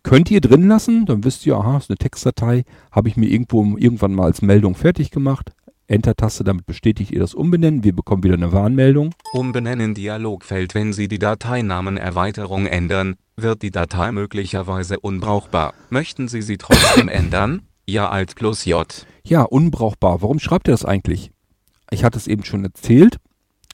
Könnt 0.02 0.28
ihr 0.32 0.40
drin 0.40 0.66
lassen, 0.66 1.06
dann 1.06 1.22
wisst 1.22 1.46
ihr, 1.46 1.54
aha, 1.54 1.76
ist 1.76 1.88
eine 1.88 1.96
Textdatei, 1.96 2.64
habe 2.90 3.08
ich 3.08 3.16
mir 3.16 3.26
irgendwo 3.30 3.76
irgendwann 3.76 4.12
mal 4.12 4.25
als 4.25 4.42
Meldung 4.42 4.75
fertig 4.75 5.12
gemacht. 5.12 5.52
Enter-Taste, 5.92 6.42
damit 6.42 6.66
bestätigt 6.66 7.11
ihr 7.11 7.20
das 7.20 7.34
Umbenennen. 7.34 7.84
Wir 7.84 7.94
bekommen 7.94 8.25
wieder 8.25 8.34
eine 8.34 8.52
Warnmeldung. 8.52 9.14
Umbenennen 9.32 9.94
Dialogfeld 9.94 10.75
Wenn 10.75 10.92
Sie 10.92 11.06
die 11.06 11.18
Dateinamen 11.18 11.96
Erweiterung 11.96 12.66
ändern, 12.66 13.16
wird 13.37 13.62
die 13.62 13.70
Datei 13.70 14.11
möglicherweise 14.11 14.99
unbrauchbar. 14.99 15.75
Möchten 15.90 16.28
Sie 16.28 16.42
sie 16.42 16.56
trotzdem 16.56 17.08
ändern? 17.08 17.62
Ja 17.87 18.08
Alt 18.08 18.34
plus 18.37 18.64
J. 18.64 19.06
Ja, 19.25 19.42
unbrauchbar. 19.42 20.22
Warum 20.22 20.38
schreibt 20.38 20.68
ihr 20.68 20.72
das 20.72 20.84
eigentlich? 20.84 21.30
Ich 21.90 22.04
hatte 22.04 22.18
es 22.18 22.26
eben 22.26 22.44
schon 22.44 22.64
erzählt. 22.64 23.18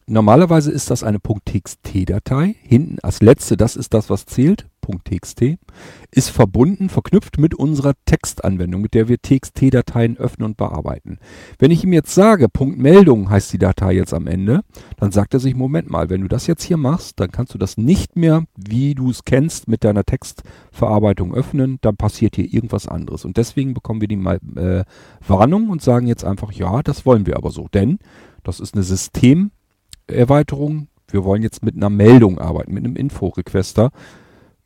Normalerweise 0.06 0.72
ist 0.72 0.90
das 0.90 1.04
eine 1.04 1.18
.txt-Datei. 1.20 2.56
Hinten 2.62 2.98
als 3.00 3.20
letzte, 3.20 3.56
das 3.56 3.76
ist 3.76 3.94
das, 3.94 4.10
was 4.10 4.26
zählt. 4.26 4.66
.txt 4.88 5.59
ist 6.11 6.30
verbunden, 6.30 6.88
verknüpft 6.88 7.38
mit 7.38 7.54
unserer 7.54 7.95
Textanwendung, 8.07 8.80
mit 8.80 8.95
der 8.95 9.09
wir 9.09 9.21
TXT-Dateien 9.21 10.16
öffnen 10.16 10.47
und 10.47 10.57
bearbeiten. 10.57 11.18
Wenn 11.59 11.71
ich 11.71 11.85
ihm 11.85 11.92
jetzt 11.92 12.14
sage, 12.14 12.49
.meldung 12.59 13.30
heißt 13.30 13.52
die 13.52 13.59
Datei 13.59 13.92
jetzt 13.92 14.14
am 14.14 14.26
Ende, 14.26 14.62
dann 14.97 15.12
sagt 15.12 15.35
er 15.35 15.40
sich, 15.40 15.54
Moment 15.54 15.90
mal, 15.90 16.11
wenn 16.11 16.23
du 16.23 16.28
das 16.28 16.47
jetzt 16.47 16.62
hier 16.62 16.76
machst, 16.76 17.21
dann 17.21 17.30
kannst 17.30 17.54
du 17.54 17.59
das 17.59 17.76
nicht 17.76 18.16
mehr, 18.16 18.45
wie 18.57 18.95
du 18.95 19.11
es 19.11 19.25
kennst, 19.25 19.68
mit 19.68 19.85
deiner 19.85 20.04
Textverarbeitung 20.04 21.35
öffnen, 21.35 21.78
dann 21.80 21.97
passiert 21.97 22.37
hier 22.37 22.52
irgendwas 22.52 22.88
anderes. 22.88 23.25
Und 23.25 23.37
deswegen 23.37 23.75
bekommen 23.75 24.00
wir 24.00 24.09
die 24.09 24.16
mal, 24.16 24.38
äh, 24.57 24.85
Warnung 25.26 25.68
und 25.68 25.83
sagen 25.83 26.07
jetzt 26.07 26.25
einfach, 26.25 26.52
ja, 26.52 26.83
das 26.83 27.07
wollen 27.07 27.26
wir 27.26 27.37
aber 27.37 27.50
so, 27.50 27.68
denn 27.68 27.99
das 28.45 28.61
ist 28.61 28.75
eine 28.75 28.83
Systemerweiterung. 28.83 30.88
Wir 31.11 31.25
wollen 31.25 31.42
jetzt 31.42 31.62
mit 31.62 31.76
einer 31.76 31.90
Meldung 31.90 32.38
arbeiten, 32.38 32.73
mit 32.73 32.85
einem 32.85 32.97
Info-Requester, 32.97 33.90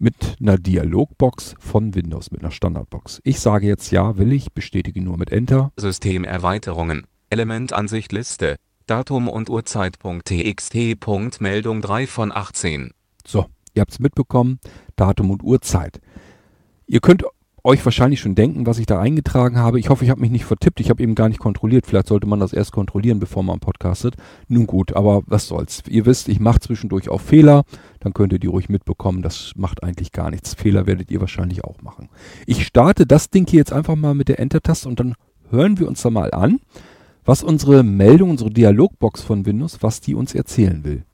mit 0.03 0.37
einer 0.41 0.59
Dialogbox 0.59 1.55
von 1.61 1.95
Windows, 1.95 2.33
mit 2.33 2.43
einer 2.43 2.51
Standardbox. 2.51 3.21
Ich 3.23 3.39
sage 3.39 3.69
jetzt 3.69 3.93
ja, 3.93 4.19
will 4.19 4.33
ich, 4.33 4.53
bestätige 4.53 5.01
nur 5.01 5.17
mit 5.17 5.31
Enter. 5.31 5.71
Systemerweiterungen. 5.77 7.07
Elementansicht 7.31 8.11
Liste. 8.11 8.57
Datum 8.87 9.29
und 9.29 9.49
Uhrzeit.txt. 9.49 11.41
Meldung 11.41 11.81
3 11.83 12.07
von 12.09 12.33
18. 12.33 12.91
So, 13.25 13.47
ihr 13.75 13.81
habt 13.81 13.93
es 13.93 14.01
mitbekommen, 14.01 14.59
Datum 14.97 15.31
und 15.31 15.45
Uhrzeit. 15.45 16.01
Ihr 16.89 17.01
könnt 17.01 17.25
euch 17.65 17.85
wahrscheinlich 17.85 18.21
schon 18.21 18.35
denken, 18.35 18.67
was 18.67 18.79
ich 18.79 18.87
da 18.87 19.01
eingetragen 19.01 19.59
habe. 19.59 19.79
Ich 19.79 19.89
hoffe, 19.89 20.05
ich 20.05 20.11
habe 20.11 20.21
mich 20.21 20.31
nicht 20.31 20.45
vertippt. 20.45 20.81
Ich 20.81 20.91
habe 20.91 21.03
eben 21.03 21.15
gar 21.15 21.29
nicht 21.29 21.39
kontrolliert. 21.39 21.87
Vielleicht 21.87 22.09
sollte 22.09 22.27
man 22.27 22.41
das 22.41 22.53
erst 22.53 22.73
kontrollieren, 22.73 23.21
bevor 23.21 23.43
man 23.43 23.61
podcastet. 23.61 24.17
Nun 24.49 24.67
gut, 24.67 24.95
aber 24.95 25.23
was 25.27 25.47
soll's. 25.47 25.83
Ihr 25.89 26.05
wisst, 26.07 26.29
ich 26.29 26.41
mache 26.41 26.61
zwischendurch 26.61 27.09
auch 27.09 27.21
Fehler. 27.21 27.63
Dann 28.01 28.13
könnt 28.15 28.33
ihr 28.33 28.41
die 28.41 28.49
ruhig 28.49 28.69
mitbekommen. 28.69 29.23
Das 29.23 29.53
macht 29.57 29.85
eigentlich 29.85 30.13
gar 30.13 30.31
nichts. 30.31 30.55
Fehler 30.55 30.87
werdet 30.87 31.11
ihr 31.11 31.21
wahrscheinlich 31.21 31.63
auch 31.63 31.81
machen. 31.83 32.09
Ich 32.47 32.67
starte 32.67 33.07
das 33.07 33.31
Ding 33.31 33.49
hier 33.49 33.59
jetzt 33.59 33.73
einfach 33.73 33.95
mal 33.95 34.15
mit 34.15 34.29
der 34.29 34.41
Enter-Taste 34.41 34.89
und 34.89 34.99
dann 34.99 35.15
hören 35.51 35.79
wir 35.79 35.87
uns 35.87 36.03
da 36.03 36.11
mal 36.11 36.33
an, 36.33 36.61
was 37.25 37.45
unsere 37.45 37.85
Meldung, 37.85 38.31
unsere 38.31 38.51
Dialogbox 38.51 39.23
von 39.23 39.47
Windows, 39.47 39.79
was 39.83 40.01
die 40.01 40.15
uns 40.15 40.35
erzählen 40.35 40.83
will. 40.83 41.05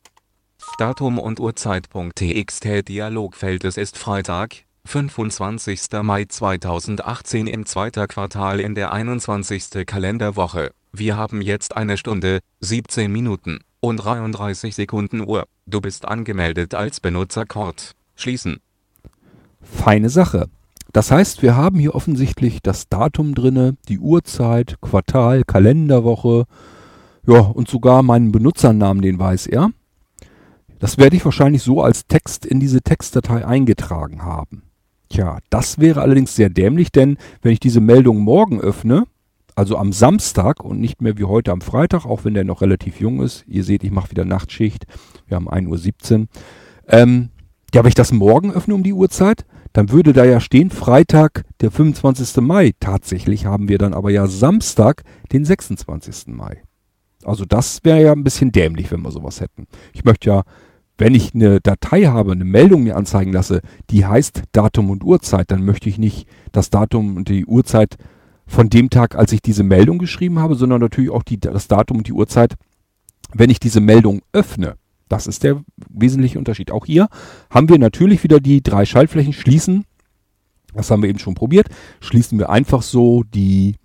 Datum 0.78 1.18
und 1.18 1.40
Uhrzeit.txt 1.40 2.88
Dialogfeld 2.88 3.64
Es 3.64 3.76
ist 3.76 3.98
Freitag, 3.98 4.64
25. 4.88 6.02
Mai 6.02 6.24
2018 6.24 7.46
im 7.46 7.66
zweiten 7.66 8.08
Quartal 8.08 8.58
in 8.58 8.74
der 8.74 8.90
21. 8.90 9.84
Kalenderwoche. 9.84 10.70
Wir 10.92 11.14
haben 11.14 11.42
jetzt 11.42 11.76
eine 11.76 11.98
Stunde, 11.98 12.38
17 12.60 13.12
Minuten 13.12 13.58
und 13.80 13.98
33 13.98 14.74
Sekunden 14.74 15.20
Uhr. 15.20 15.44
Du 15.66 15.82
bist 15.82 16.08
angemeldet 16.08 16.74
als 16.74 17.00
Benutzer 17.00 17.44
Kord. 17.44 17.92
Schließen. 18.16 18.60
Feine 19.60 20.08
Sache. 20.08 20.48
Das 20.94 21.10
heißt, 21.10 21.42
wir 21.42 21.54
haben 21.54 21.78
hier 21.78 21.94
offensichtlich 21.94 22.62
das 22.62 22.88
Datum 22.88 23.34
drinne, 23.34 23.76
die 23.90 23.98
Uhrzeit, 23.98 24.80
Quartal, 24.80 25.42
Kalenderwoche, 25.44 26.46
ja, 27.26 27.40
und 27.40 27.68
sogar 27.68 28.02
meinen 28.02 28.32
Benutzernamen, 28.32 29.02
den 29.02 29.18
weiß 29.18 29.48
er. 29.48 29.68
Das 30.78 30.96
werde 30.96 31.16
ich 31.16 31.26
wahrscheinlich 31.26 31.62
so 31.62 31.82
als 31.82 32.06
Text 32.06 32.46
in 32.46 32.58
diese 32.58 32.80
Textdatei 32.80 33.44
eingetragen 33.44 34.22
haben. 34.22 34.62
Tja, 35.08 35.38
das 35.50 35.78
wäre 35.78 36.02
allerdings 36.02 36.34
sehr 36.34 36.50
dämlich, 36.50 36.92
denn 36.92 37.16
wenn 37.42 37.52
ich 37.52 37.60
diese 37.60 37.80
Meldung 37.80 38.18
morgen 38.18 38.60
öffne, 38.60 39.04
also 39.54 39.76
am 39.76 39.92
Samstag 39.92 40.64
und 40.64 40.80
nicht 40.80 41.02
mehr 41.02 41.18
wie 41.18 41.24
heute 41.24 41.50
am 41.50 41.60
Freitag, 41.60 42.04
auch 42.04 42.24
wenn 42.24 42.34
der 42.34 42.44
noch 42.44 42.60
relativ 42.60 43.00
jung 43.00 43.20
ist, 43.22 43.44
ihr 43.48 43.64
seht, 43.64 43.82
ich 43.82 43.90
mache 43.90 44.10
wieder 44.10 44.24
Nachtschicht, 44.24 44.86
wir 45.26 45.36
haben 45.36 45.48
1.17 45.48 46.20
Uhr, 46.20 46.26
ähm, 46.88 47.30
ja, 47.74 47.82
wenn 47.82 47.88
ich 47.88 47.94
das 47.94 48.12
morgen 48.12 48.52
öffne 48.52 48.74
um 48.74 48.82
die 48.82 48.92
Uhrzeit, 48.92 49.44
dann 49.72 49.90
würde 49.90 50.12
da 50.12 50.24
ja 50.24 50.40
stehen 50.40 50.70
Freitag, 50.70 51.44
der 51.60 51.70
25. 51.70 52.38
Mai. 52.42 52.72
Tatsächlich 52.80 53.46
haben 53.46 53.68
wir 53.68 53.78
dann 53.78 53.94
aber 53.94 54.10
ja 54.10 54.26
Samstag, 54.26 55.02
den 55.32 55.44
26. 55.44 56.28
Mai. 56.28 56.62
Also 57.24 57.44
das 57.44 57.84
wäre 57.84 58.02
ja 58.02 58.12
ein 58.12 58.24
bisschen 58.24 58.52
dämlich, 58.52 58.90
wenn 58.90 59.02
wir 59.02 59.10
sowas 59.10 59.40
hätten. 59.40 59.66
Ich 59.92 60.04
möchte 60.04 60.30
ja, 60.30 60.44
wenn 60.98 61.14
ich 61.14 61.34
eine 61.34 61.60
Datei 61.60 62.04
habe, 62.04 62.32
eine 62.32 62.44
Meldung 62.44 62.82
mir 62.82 62.96
anzeigen 62.96 63.32
lasse, 63.32 63.62
die 63.90 64.04
heißt 64.04 64.42
Datum 64.52 64.90
und 64.90 65.04
Uhrzeit, 65.04 65.50
dann 65.50 65.64
möchte 65.64 65.88
ich 65.88 65.96
nicht 65.96 66.28
das 66.52 66.70
Datum 66.70 67.16
und 67.16 67.28
die 67.28 67.46
Uhrzeit 67.46 67.96
von 68.46 68.68
dem 68.68 68.90
Tag, 68.90 69.14
als 69.14 69.32
ich 69.32 69.40
diese 69.40 69.62
Meldung 69.62 69.98
geschrieben 69.98 70.40
habe, 70.40 70.56
sondern 70.56 70.80
natürlich 70.80 71.10
auch 71.10 71.22
die, 71.22 71.38
das 71.38 71.68
Datum 71.68 71.98
und 71.98 72.08
die 72.08 72.12
Uhrzeit, 72.12 72.56
wenn 73.32 73.50
ich 73.50 73.60
diese 73.60 73.80
Meldung 73.80 74.22
öffne. 74.32 74.74
Das 75.08 75.26
ist 75.26 75.44
der 75.44 75.62
wesentliche 75.88 76.38
Unterschied. 76.38 76.70
Auch 76.70 76.84
hier 76.84 77.08
haben 77.50 77.68
wir 77.68 77.78
natürlich 77.78 78.24
wieder 78.24 78.40
die 78.40 78.62
drei 78.62 78.84
Schaltflächen 78.84 79.32
schließen. 79.32 79.84
Das 80.74 80.90
haben 80.90 81.02
wir 81.02 81.08
eben 81.08 81.18
schon 81.18 81.34
probiert. 81.34 81.68
Schließen 82.00 82.38
wir 82.38 82.50
einfach 82.50 82.82
so 82.82 83.22
die 83.22 83.76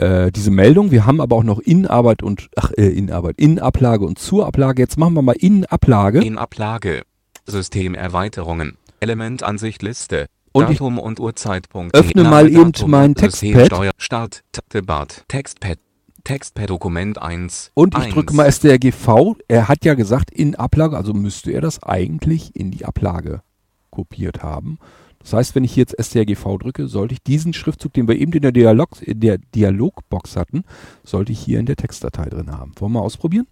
äh, 0.00 0.32
diese 0.32 0.50
Meldung. 0.50 0.90
Wir 0.90 1.06
haben 1.06 1.20
aber 1.20 1.36
auch 1.36 1.42
noch 1.42 1.58
Innenarbeit 1.58 2.22
und 2.22 2.48
ach 2.56 2.72
äh, 2.76 2.88
Innenarbeit, 2.88 3.38
Innenablage 3.38 4.04
und 4.04 4.18
Zurablage. 4.18 4.82
Jetzt 4.82 4.98
machen 4.98 5.14
wir 5.14 5.22
mal 5.22 5.36
Innenablage. 5.36 6.24
In 6.24 6.38
Ablage. 6.38 7.02
Systemerweiterungen. 7.46 8.76
Elementansicht 9.00 9.82
Liste. 9.82 10.26
Und 10.52 10.70
ich 10.70 10.78
Datum 10.78 10.98
und 10.98 11.20
Uhrzeit.t. 11.20 11.68
öffne 11.92 12.22
Name, 12.22 12.34
mal 12.34 12.48
eben 12.48 12.72
Datum, 12.72 12.90
mein 12.90 13.14
System, 13.14 13.52
Textpad. 13.52 13.66
Steuer, 13.66 13.92
Start, 13.98 14.42
Tabart, 14.68 15.24
Textpad. 15.28 15.78
Textpad 16.24 16.68
Dokument 16.68 17.20
1. 17.20 17.70
Und 17.74 17.94
ich 17.96 18.04
1. 18.04 18.14
drücke 18.14 18.34
mal 18.34 18.50
STRGV. 18.50 19.36
Er 19.48 19.68
hat 19.68 19.84
ja 19.84 19.94
gesagt 19.94 20.30
in 20.30 20.54
Ablage, 20.54 20.96
also 20.96 21.14
müsste 21.14 21.50
er 21.50 21.60
das 21.60 21.82
eigentlich 21.82 22.54
in 22.54 22.70
die 22.70 22.84
Ablage 22.84 23.42
kopiert 23.90 24.42
haben. 24.42 24.78
Das 25.20 25.34
heißt, 25.34 25.54
wenn 25.54 25.64
ich 25.64 25.76
jetzt 25.76 25.94
STRGV 26.02 26.58
drücke, 26.58 26.88
sollte 26.88 27.14
ich 27.14 27.22
diesen 27.22 27.52
Schriftzug, 27.52 27.92
den 27.92 28.08
wir 28.08 28.16
eben 28.16 28.32
in 28.32 28.42
der, 28.42 28.52
Dialog, 28.52 29.02
in 29.02 29.20
der 29.20 29.38
Dialogbox 29.38 30.36
hatten, 30.36 30.64
sollte 31.04 31.32
ich 31.32 31.40
hier 31.40 31.60
in 31.60 31.66
der 31.66 31.76
Textdatei 31.76 32.28
drin 32.30 32.50
haben. 32.50 32.72
Wollen 32.78 32.92
wir 32.92 33.00
mal 33.00 33.04
ausprobieren? 33.04 33.46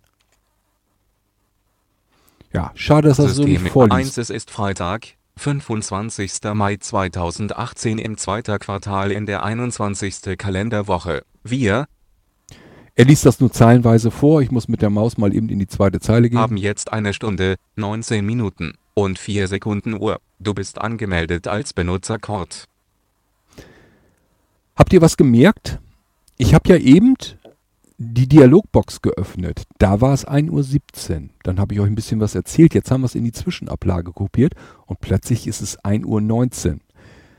Ja, 2.52 2.72
schade, 2.74 3.09
dass 3.09 3.18
er 3.18 3.28
so 3.28 3.44
nicht 3.44 3.59
System 3.59 3.72
vorliest. 3.72 4.18
1 4.18 4.18
Es 4.18 4.31
ist 4.31 4.50
Freitag, 4.50 5.09
25. 5.37 6.33
Mai 6.54 6.76
2018 6.76 7.98
im 7.98 8.16
zweiten 8.16 8.59
Quartal 8.59 9.12
in 9.12 9.26
der 9.26 9.44
21. 9.44 10.38
Kalenderwoche. 10.38 11.22
Wir 11.44 11.87
Er 12.94 13.04
liest 13.04 13.26
das 13.26 13.40
nur 13.40 13.52
zeilenweise 13.52 14.11
vor. 14.11 14.40
Ich 14.40 14.50
muss 14.50 14.68
mit 14.68 14.81
der 14.81 14.90
Maus 14.90 15.18
mal 15.18 15.35
eben 15.35 15.50
in 15.50 15.59
die 15.59 15.68
zweite 15.68 16.00
Zeile 16.00 16.31
gehen. 16.31 16.38
Haben 16.38 16.57
jetzt 16.57 16.92
eine 16.92 17.12
Stunde, 17.12 17.57
19 17.76 18.24
Minuten 18.24 18.78
und 18.94 19.18
4 19.18 19.48
Sekunden 19.48 19.94
Uhr. 19.94 20.18
Du 20.40 20.55
bist 20.55 20.81
angemeldet 20.81 21.48
als 21.48 21.72
Benutzer 21.72 22.18
Kort. 22.18 22.68
Habt 24.77 24.92
ihr 24.92 25.03
was 25.03 25.16
gemerkt? 25.16 25.81
Ich 26.37 26.55
habe 26.55 26.68
ja 26.68 26.77
eben 26.77 27.16
die 27.96 28.29
Dialogbox 28.29 29.03
geöffnet. 29.03 29.64
Da 29.79 30.01
war 30.01 30.14
es 30.14 30.27
1.17 30.27 31.22
Uhr. 31.22 31.29
Dann 31.42 31.59
habe 31.59 31.74
ich 31.74 31.81
euch 31.81 31.88
ein 31.88 31.96
bisschen 31.96 32.20
was 32.20 32.37
erzählt. 32.37 32.74
Jetzt 32.74 32.92
haben 32.92 33.01
wir 33.01 33.07
es 33.07 33.16
in 33.16 33.24
die 33.24 33.33
Zwischenablage 33.33 34.12
kopiert 34.12 34.55
und 34.87 35.01
plötzlich 35.01 35.48
ist 35.48 35.61
es 35.61 35.77
1.19 35.81 36.74
Uhr. 36.74 36.79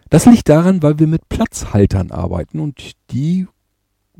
Das 0.09 0.25
liegt 0.25 0.49
daran, 0.49 0.83
weil 0.83 0.99
wir 0.99 1.07
mit 1.07 1.29
Platzhaltern 1.29 2.11
arbeiten 2.11 2.59
und 2.59 2.91
die 3.11 3.47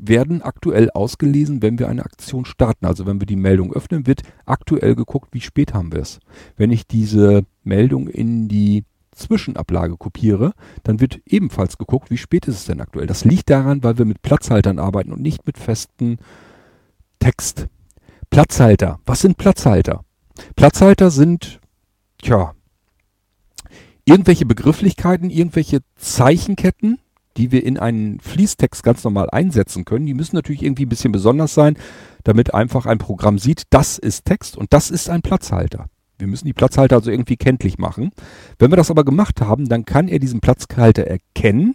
werden 0.00 0.42
aktuell 0.42 0.90
ausgelesen, 0.90 1.62
wenn 1.62 1.78
wir 1.78 1.88
eine 1.88 2.04
Aktion 2.04 2.44
starten. 2.44 2.86
Also 2.86 3.06
wenn 3.06 3.20
wir 3.20 3.26
die 3.26 3.36
Meldung 3.36 3.72
öffnen, 3.72 4.06
wird 4.06 4.22
aktuell 4.46 4.94
geguckt, 4.94 5.28
wie 5.32 5.40
spät 5.40 5.74
haben 5.74 5.92
wir 5.92 6.00
es. 6.00 6.20
Wenn 6.56 6.70
ich 6.70 6.86
diese 6.86 7.44
Meldung 7.62 8.08
in 8.08 8.48
die 8.48 8.84
Zwischenablage 9.12 9.96
kopiere, 9.96 10.52
dann 10.82 11.00
wird 11.00 11.20
ebenfalls 11.26 11.76
geguckt, 11.76 12.10
wie 12.10 12.16
spät 12.16 12.48
ist 12.48 12.56
es 12.56 12.64
denn 12.64 12.80
aktuell. 12.80 13.06
Das 13.06 13.24
liegt 13.24 13.50
daran, 13.50 13.82
weil 13.82 13.98
wir 13.98 14.04
mit 14.04 14.22
Platzhaltern 14.22 14.78
arbeiten 14.78 15.12
und 15.12 15.20
nicht 15.20 15.46
mit 15.46 15.58
festen 15.58 16.18
Text. 17.18 17.66
Platzhalter. 18.30 19.00
Was 19.04 19.20
sind 19.20 19.36
Platzhalter? 19.36 20.04
Platzhalter 20.56 21.10
sind, 21.10 21.60
tja, 22.22 22.54
irgendwelche 24.04 24.46
Begrifflichkeiten, 24.46 25.30
irgendwelche 25.30 25.80
Zeichenketten, 25.96 26.98
die 27.36 27.52
wir 27.52 27.64
in 27.64 27.78
einen 27.78 28.20
Fließtext 28.20 28.82
ganz 28.82 29.04
normal 29.04 29.28
einsetzen 29.30 29.84
können. 29.84 30.06
Die 30.06 30.14
müssen 30.14 30.36
natürlich 30.36 30.62
irgendwie 30.62 30.86
ein 30.86 30.88
bisschen 30.88 31.12
besonders 31.12 31.54
sein, 31.54 31.76
damit 32.24 32.54
einfach 32.54 32.86
ein 32.86 32.98
Programm 32.98 33.38
sieht, 33.38 33.62
das 33.70 33.98
ist 33.98 34.24
Text 34.24 34.56
und 34.56 34.72
das 34.72 34.90
ist 34.90 35.08
ein 35.08 35.22
Platzhalter. 35.22 35.86
Wir 36.18 36.26
müssen 36.26 36.46
die 36.46 36.52
Platzhalter 36.52 36.96
also 36.96 37.10
irgendwie 37.10 37.36
kenntlich 37.36 37.78
machen. 37.78 38.10
Wenn 38.58 38.70
wir 38.70 38.76
das 38.76 38.90
aber 38.90 39.04
gemacht 39.04 39.40
haben, 39.40 39.68
dann 39.68 39.84
kann 39.84 40.08
er 40.08 40.18
diesen 40.18 40.40
Platzhalter 40.40 41.06
erkennen 41.06 41.74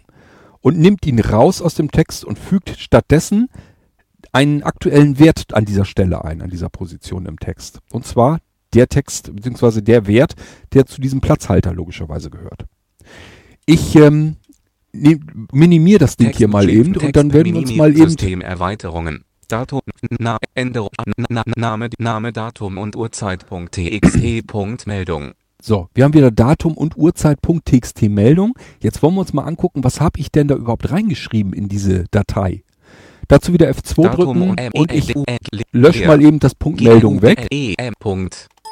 und 0.60 0.78
nimmt 0.78 1.04
ihn 1.06 1.18
raus 1.18 1.60
aus 1.60 1.74
dem 1.74 1.90
Text 1.90 2.24
und 2.24 2.38
fügt 2.38 2.70
stattdessen 2.78 3.48
einen 4.32 4.62
aktuellen 4.62 5.18
Wert 5.18 5.54
an 5.54 5.64
dieser 5.64 5.84
Stelle 5.84 6.24
ein, 6.24 6.42
an 6.42 6.50
dieser 6.50 6.68
Position 6.68 7.26
im 7.26 7.38
Text. 7.38 7.80
Und 7.90 8.06
zwar 8.06 8.38
der 8.74 8.88
Text 8.88 9.34
bzw. 9.34 9.80
der 9.80 10.06
Wert, 10.06 10.34
der 10.72 10.86
zu 10.86 11.00
diesem 11.00 11.20
Platzhalter 11.20 11.72
logischerweise 11.72 12.30
gehört. 12.30 12.66
Ich 13.64 13.96
ähm, 13.96 14.36
minimiere 15.52 15.98
das 15.98 16.16
Ding 16.16 16.32
hier 16.32 16.48
mal 16.48 16.68
eben 16.68 16.96
und 16.96 17.16
dann 17.16 17.32
werden 17.32 17.52
wir 17.54 17.60
uns 17.60 17.74
mal 17.74 17.90
eben 17.90 18.10
Systemerweiterungen 18.10 19.24
Datum, 19.48 19.80
Na, 20.18 20.38
Änderung, 20.54 20.90
Na, 21.28 21.42
Name, 21.56 21.90
Name, 21.98 22.32
Datum 22.32 22.78
und 22.78 22.96
Uhrzeit.txt. 22.96 24.86
Meldung. 24.86 25.32
So, 25.62 25.88
wir 25.94 26.04
haben 26.04 26.14
wieder 26.14 26.30
Datum 26.30 26.74
und 26.76 26.96
Uhrzeit.txt 26.96 28.02
Meldung. 28.02 28.54
Jetzt 28.80 29.02
wollen 29.02 29.14
wir 29.14 29.20
uns 29.20 29.32
mal 29.32 29.44
angucken, 29.44 29.84
was 29.84 30.00
habe 30.00 30.18
ich 30.18 30.30
denn 30.32 30.48
da 30.48 30.56
überhaupt 30.56 30.90
reingeschrieben 30.90 31.52
in 31.52 31.68
diese 31.68 32.04
Datei. 32.10 32.62
Dazu 33.28 33.52
wieder 33.52 33.68
F2 33.70 34.02
Datum 34.02 34.16
drücken 34.40 34.70
und 34.74 34.92
ich 34.92 35.14
lösche 35.72 36.06
mal 36.06 36.22
eben 36.22 36.38
das 36.38 36.54
Punkt 36.54 36.80
Meldung 36.80 37.22
weg. 37.22 37.48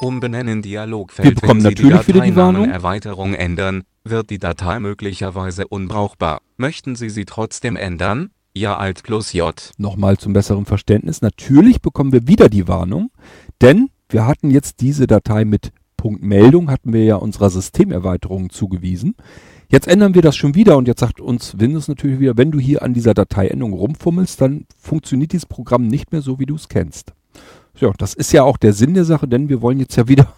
Umbenennen 0.01 0.63
Dialogfeld. 0.63 1.29
Wir 1.29 1.35
bekommen 1.35 1.63
natürlich 1.63 2.07
wieder 2.07 2.21
die 2.21 2.37
Warnung. 2.37 2.69
Erweiterung 2.69 3.35
ändern, 3.35 3.85
wird 4.05 4.31
die 4.31 4.39
Datei 4.39 4.81
möglicherweise 4.81 5.67
unbrauchbar. 5.67 6.41
Möchten 6.57 6.97
Sie 6.97 7.11
sie 7.11 7.25
trotzdem 7.25 7.77
ändern? 7.77 8.31
Ja 8.57 8.77
Alt 8.77 9.03
plus 9.03 9.33
J. 9.33 9.55
Nochmal 9.79 10.17
zum 10.17 10.33
besseren 10.33 10.65
Verständnis. 10.65 11.23
Natürlich 11.23 11.81
bekommen 11.81 12.13
wir 12.13 12.29
wieder 12.29 12.49
die 12.49 12.69
Warnung, 12.69 13.11
denn 13.61 13.91
wir 14.09 14.27
hatten 14.27 14.51
jetzt 14.51 14.81
diese 14.81 15.07
Datei 15.07 15.45
mit 15.45 15.73
Punkt 15.97 16.23
Meldung, 16.23 16.71
hatten 16.71 16.93
wir 16.93 17.03
ja 17.05 17.17
unserer 17.17 17.51
Systemerweiterung 17.51 18.51
zugewiesen. 18.51 19.17
Jetzt 19.71 19.89
ändern 19.89 20.15
wir 20.15 20.23
das 20.23 20.37
schon 20.37 20.55
wieder 20.55 20.77
und 20.77 20.87
jetzt 20.87 21.01
sagt 21.01 21.21
uns 21.21 21.59
Windows 21.59 21.89
natürlich 21.89 22.21
wieder, 22.21 22.37
wenn 22.37 22.51
du 22.51 22.61
hier 22.61 22.83
an 22.83 22.95
dieser 22.95 23.15
Dateiendung 23.15 23.73
rumfummelst, 23.73 24.41
dann 24.41 24.67
funktioniert 24.79 25.33
dieses 25.33 25.47
Programm 25.47 25.87
nicht 25.87 26.13
mehr 26.13 26.21
so, 26.21 26.39
wie 26.39 26.47
du 26.47 26.55
es 26.55 26.69
kennst. 26.69 27.13
Ja, 27.77 27.93
das 27.99 28.15
ist 28.15 28.33
ja 28.33 28.43
auch 28.43 28.57
der 28.57 28.73
Sinn 28.73 28.95
der 28.95 29.05
Sache, 29.05 29.29
denn 29.29 29.49
wir 29.49 29.63
wollen 29.63 29.81
jetzt 29.81 29.97
ja 29.97 30.09
wieder 30.09 30.33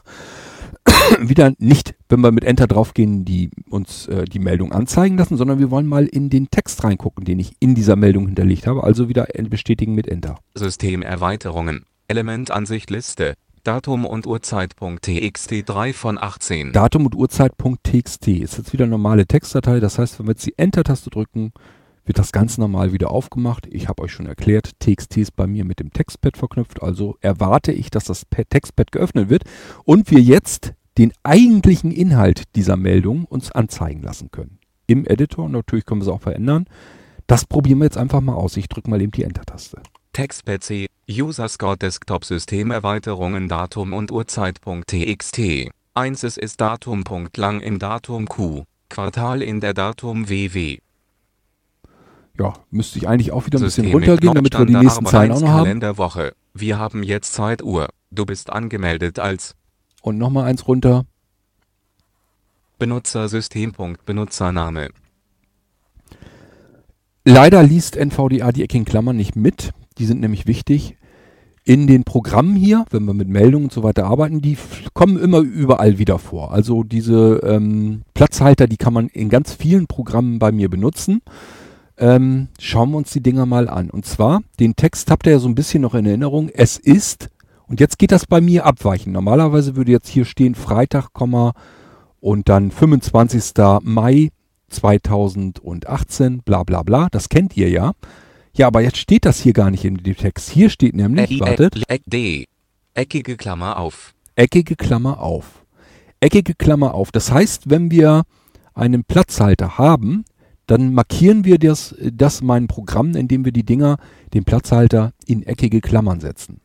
wieder 1.20 1.52
nicht, 1.58 1.94
wenn 2.08 2.20
wir 2.20 2.32
mit 2.32 2.44
Enter 2.44 2.66
draufgehen, 2.66 3.24
die 3.24 3.50
uns 3.70 4.06
äh, 4.08 4.24
die 4.24 4.38
Meldung 4.38 4.72
anzeigen 4.72 5.16
lassen, 5.16 5.36
sondern 5.36 5.58
wir 5.58 5.70
wollen 5.70 5.86
mal 5.86 6.06
in 6.06 6.30
den 6.30 6.50
Text 6.50 6.84
reingucken, 6.84 7.24
den 7.24 7.38
ich 7.38 7.56
in 7.60 7.74
dieser 7.74 7.96
Meldung 7.96 8.26
hinterlegt 8.26 8.66
habe. 8.66 8.84
Also 8.84 9.08
wieder 9.08 9.26
bestätigen 9.48 9.94
mit 9.94 10.06
Enter. 10.06 10.38
Systemerweiterungen. 10.54 11.84
Elementansicht 12.08 12.90
Liste. 12.90 13.34
Datum 13.64 14.04
und 14.04 14.26
Uhrzeit.txt 14.28 15.54
3 15.66 15.92
von 15.92 16.18
18. 16.18 16.72
Datum 16.72 17.06
und 17.06 17.16
Uhrzeit.txt 17.16 18.28
ist 18.28 18.58
jetzt 18.58 18.72
wieder 18.72 18.84
eine 18.84 18.92
normale 18.92 19.26
Textdatei. 19.26 19.80
Das 19.80 19.98
heißt, 19.98 20.20
wenn 20.20 20.26
wir 20.26 20.32
jetzt 20.32 20.46
die 20.46 20.54
Enter-Taste 20.56 21.10
drücken, 21.10 21.52
wird 22.06 22.18
das 22.18 22.32
ganz 22.32 22.56
normal 22.56 22.92
wieder 22.92 23.10
aufgemacht. 23.10 23.66
Ich 23.70 23.88
habe 23.88 24.02
euch 24.02 24.12
schon 24.12 24.26
erklärt, 24.26 24.72
TXT 24.80 25.18
ist 25.18 25.36
bei 25.36 25.46
mir 25.46 25.64
mit 25.64 25.80
dem 25.80 25.92
Textpad 25.92 26.36
verknüpft, 26.36 26.82
also 26.82 27.16
erwarte 27.20 27.72
ich, 27.72 27.90
dass 27.90 28.04
das 28.04 28.24
Textpad 28.30 28.92
geöffnet 28.92 29.28
wird 29.28 29.44
und 29.84 30.10
wir 30.10 30.20
jetzt 30.20 30.72
den 30.98 31.12
eigentlichen 31.22 31.90
Inhalt 31.90 32.44
dieser 32.54 32.76
Meldung 32.76 33.24
uns 33.24 33.52
anzeigen 33.52 34.02
lassen 34.02 34.30
können. 34.30 34.58
Im 34.86 35.04
Editor, 35.04 35.48
natürlich 35.48 35.84
können 35.84 36.00
wir 36.00 36.06
es 36.06 36.12
auch 36.12 36.22
verändern. 36.22 36.66
Das 37.26 37.44
probieren 37.44 37.78
wir 37.80 37.84
jetzt 37.84 37.98
einfach 37.98 38.20
mal 38.20 38.34
aus. 38.34 38.56
Ich 38.56 38.68
drücke 38.68 38.88
mal 38.88 39.02
eben 39.02 39.10
die 39.10 39.24
Enter-Taste. 39.24 39.82
TextPC, 40.12 40.86
User 41.10 41.48
Score 41.48 41.76
Desktop 41.76 42.24
Systemerweiterungen 42.24 43.48
Datum 43.48 43.92
und 43.92 44.12
Uhrzeit.txt. 44.12 45.40
1 45.94 46.22
es 46.22 46.36
ist 46.36 46.60
Datum. 46.60 47.04
lang 47.36 47.60
im 47.60 47.78
Datum 47.78 48.26
Q, 48.26 48.64
Quartal 48.88 49.42
in 49.42 49.60
der 49.60 49.74
Datum 49.74 50.28
WW. 50.28 50.78
Ja, 52.38 52.54
müsste 52.70 52.98
ich 52.98 53.08
eigentlich 53.08 53.32
auch 53.32 53.46
wieder 53.46 53.58
ein 53.58 53.64
bisschen 53.64 53.90
runtergehen, 53.92 54.34
damit 54.34 54.58
wir 54.58 54.66
die 54.66 54.74
nächsten 54.74 55.06
Zeilen 55.06 55.32
auch 55.32 55.40
noch 55.40 55.48
haben. 55.48 55.64
Kalenderwoche. 55.64 56.34
Wir 56.52 56.78
haben 56.78 57.02
jetzt 57.02 57.32
Zeituhr. 57.32 57.88
Du 58.10 58.26
bist 58.26 58.50
angemeldet 58.50 59.18
als 59.18 59.54
und 60.02 60.18
nochmal 60.18 60.44
eins 60.44 60.68
runter. 60.68 61.04
Benutzersystem. 62.78 63.72
Benutzername. 64.04 64.90
Leider 67.24 67.62
liest 67.62 67.96
NVDA 67.96 68.52
die 68.52 68.62
eckigen 68.62 68.84
Klammern 68.84 69.16
nicht 69.16 69.34
mit. 69.34 69.72
Die 69.98 70.04
sind 70.04 70.20
nämlich 70.20 70.46
wichtig. 70.46 70.96
In 71.64 71.88
den 71.88 72.04
Programmen 72.04 72.54
hier, 72.54 72.84
wenn 72.90 73.04
wir 73.04 73.14
mit 73.14 73.28
Meldungen 73.28 73.64
und 73.64 73.72
so 73.72 73.82
weiter 73.82 74.04
arbeiten, 74.04 74.40
die 74.40 74.56
kommen 74.94 75.18
immer 75.18 75.40
überall 75.40 75.98
wieder 75.98 76.20
vor. 76.20 76.52
Also 76.52 76.84
diese 76.84 77.40
ähm, 77.42 78.02
Platzhalter, 78.14 78.68
die 78.68 78.76
kann 78.76 78.92
man 78.92 79.08
in 79.08 79.28
ganz 79.28 79.52
vielen 79.52 79.88
Programmen 79.88 80.38
bei 80.38 80.52
mir 80.52 80.70
benutzen. 80.70 81.22
Ähm, 81.98 82.48
schauen 82.58 82.90
wir 82.90 82.98
uns 82.98 83.10
die 83.12 83.22
Dinger 83.22 83.46
mal 83.46 83.68
an. 83.68 83.90
Und 83.90 84.04
zwar, 84.06 84.42
den 84.60 84.76
Text 84.76 85.10
habt 85.10 85.26
ihr 85.26 85.32
ja 85.32 85.38
so 85.38 85.48
ein 85.48 85.54
bisschen 85.54 85.82
noch 85.82 85.94
in 85.94 86.06
Erinnerung. 86.06 86.50
Es 86.50 86.76
ist 86.76 87.30
und 87.68 87.80
jetzt 87.80 87.98
geht 87.98 88.12
das 88.12 88.26
bei 88.26 88.40
mir 88.40 88.64
abweichen. 88.64 89.12
Normalerweise 89.12 89.76
würde 89.76 89.92
jetzt 89.92 90.08
hier 90.08 90.24
stehen 90.24 90.54
Freitag, 90.54 91.08
und 92.20 92.48
dann 92.48 92.70
25. 92.70 93.52
Mai 93.82 94.30
2018, 94.68 96.42
bla 96.42 96.62
bla 96.62 96.82
bla. 96.82 97.08
Das 97.10 97.28
kennt 97.28 97.56
ihr 97.56 97.68
ja. 97.70 97.92
Ja, 98.54 98.68
aber 98.68 98.80
jetzt 98.80 98.98
steht 98.98 99.24
das 99.24 99.40
hier 99.40 99.52
gar 99.52 99.70
nicht 99.70 99.84
in 99.84 99.96
dem 99.96 100.16
Text. 100.16 100.50
Hier 100.50 100.70
steht 100.70 100.94
nämlich, 100.94 101.40
wartet. 101.40 101.82
D. 102.06 102.46
Eckige 102.94 103.36
Klammer 103.36 103.78
auf. 103.78 104.14
Eckige 104.34 104.76
Klammer 104.76 105.20
auf. 105.20 105.64
Eckige 106.20 106.54
Klammer 106.54 106.94
auf. 106.94 107.12
Das 107.12 107.30
heißt, 107.30 107.68
wenn 107.68 107.90
wir 107.90 108.22
einen 108.74 109.04
Platzhalter 109.04 109.76
haben, 109.76 110.24
dann 110.66 110.92
markieren 110.92 111.44
wir 111.44 111.58
das, 111.58 111.94
das 112.12 112.42
mein 112.42 112.66
Programm, 112.66 113.14
indem 113.14 113.44
wir 113.44 113.52
die 113.52 113.64
Dinger, 113.64 113.98
den 114.34 114.44
Platzhalter 114.44 115.12
in 115.26 115.42
eckige 115.42 115.80
Klammern 115.80 116.20
setzen. 116.20 116.60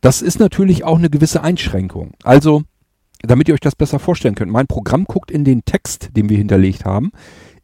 Das 0.00 0.22
ist 0.22 0.38
natürlich 0.38 0.84
auch 0.84 0.98
eine 0.98 1.10
gewisse 1.10 1.42
Einschränkung. 1.42 2.12
Also, 2.22 2.62
damit 3.22 3.48
ihr 3.48 3.54
euch 3.54 3.60
das 3.60 3.74
besser 3.74 3.98
vorstellen 3.98 4.36
könnt, 4.36 4.52
mein 4.52 4.68
Programm 4.68 5.04
guckt 5.04 5.30
in 5.30 5.44
den 5.44 5.64
Text, 5.64 6.10
den 6.16 6.28
wir 6.28 6.38
hinterlegt 6.38 6.84
haben, 6.84 7.10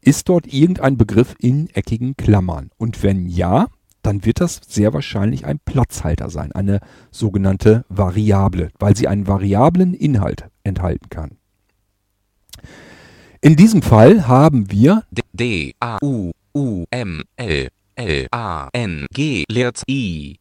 ist 0.00 0.28
dort 0.28 0.52
irgendein 0.52 0.96
Begriff 0.98 1.34
in 1.38 1.70
eckigen 1.70 2.16
Klammern? 2.16 2.70
Und 2.76 3.02
wenn 3.02 3.26
ja, 3.26 3.68
dann 4.02 4.24
wird 4.24 4.40
das 4.40 4.60
sehr 4.66 4.92
wahrscheinlich 4.92 5.46
ein 5.46 5.60
Platzhalter 5.64 6.28
sein, 6.28 6.52
eine 6.52 6.80
sogenannte 7.10 7.84
Variable, 7.88 8.70
weil 8.78 8.96
sie 8.96 9.08
einen 9.08 9.26
variablen 9.26 9.94
Inhalt 9.94 10.48
enthalten 10.62 11.08
kann. 11.08 11.38
In 13.44 13.56
diesem 13.56 13.82
Fall 13.82 14.26
haben 14.26 14.70
wir 14.70 15.02
D 15.34 15.74
A 15.78 15.98
U 16.00 16.30
U 16.54 16.84
M 16.90 17.22
L 17.36 17.68
L 17.94 18.26
A 18.30 18.70
N 18.72 19.04
G 19.12 19.44
I 19.86 20.38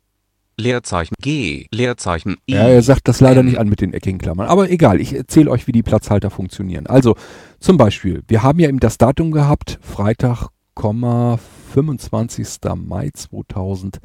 Leerzeichen 0.55 1.15
G, 1.21 1.65
Leerzeichen 1.69 2.37
I. 2.49 2.53
Ja, 2.53 2.69
er 2.69 2.81
sagt 2.81 3.09
das 3.09 3.19
leider 3.19 3.43
nicht 3.43 3.57
an 3.57 3.67
mit 3.67 3.81
den 3.81 3.93
eckigen 3.93 4.19
Klammern. 4.19 4.47
Aber 4.47 4.69
egal, 4.69 5.01
ich 5.01 5.13
erzähle 5.13 5.51
euch, 5.51 5.67
wie 5.67 5.73
die 5.73 5.83
Platzhalter 5.83 6.29
funktionieren. 6.29 6.87
Also, 6.87 7.17
zum 7.59 7.75
Beispiel, 7.75 8.23
wir 8.29 8.41
haben 8.41 8.59
ja 8.59 8.69
eben 8.69 8.79
das 8.79 8.97
Datum 8.97 9.31
gehabt, 9.31 9.79
Freitag, 9.81 10.47
25. 10.77 12.47
Mai 12.77 13.09
2018. 13.13 13.99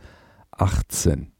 2018. 0.58 1.32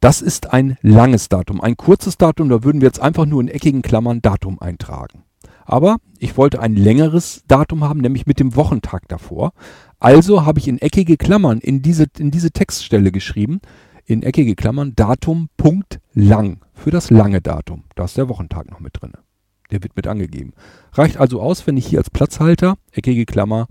Das 0.00 0.22
ist 0.22 0.52
ein 0.52 0.76
langes 0.82 1.28
Datum. 1.28 1.60
Ein 1.60 1.76
kurzes 1.76 2.16
Datum, 2.16 2.48
da 2.48 2.64
würden 2.64 2.80
wir 2.80 2.88
jetzt 2.88 3.00
einfach 3.00 3.26
nur 3.26 3.40
in 3.40 3.48
eckigen 3.48 3.82
Klammern 3.82 4.22
Datum 4.22 4.58
eintragen. 4.60 5.25
Aber 5.66 5.96
ich 6.18 6.36
wollte 6.36 6.60
ein 6.60 6.76
längeres 6.76 7.42
Datum 7.48 7.84
haben, 7.84 8.00
nämlich 8.00 8.26
mit 8.26 8.40
dem 8.40 8.54
Wochentag 8.56 9.08
davor. 9.08 9.52
Also 9.98 10.46
habe 10.46 10.60
ich 10.60 10.68
in 10.68 10.78
eckige 10.78 11.16
Klammern 11.16 11.58
in 11.58 11.82
diese, 11.82 12.06
in 12.18 12.30
diese 12.30 12.52
Textstelle 12.52 13.12
geschrieben, 13.12 13.60
in 14.04 14.22
eckige 14.22 14.54
Klammern 14.54 14.94
Datum 14.94 15.48
Punkt 15.56 16.00
lang 16.14 16.60
für 16.72 16.90
das 16.90 17.10
lange 17.10 17.42
Datum. 17.42 17.84
Da 17.96 18.04
ist 18.04 18.16
der 18.16 18.28
Wochentag 18.28 18.70
noch 18.70 18.80
mit 18.80 19.00
drin. 19.00 19.12
Der 19.72 19.82
wird 19.82 19.96
mit 19.96 20.06
angegeben. 20.06 20.52
Reicht 20.92 21.16
also 21.16 21.40
aus, 21.40 21.66
wenn 21.66 21.76
ich 21.76 21.86
hier 21.86 21.98
als 21.98 22.10
Platzhalter 22.10 22.76
eckige 22.92 23.26
Klammer 23.26 23.66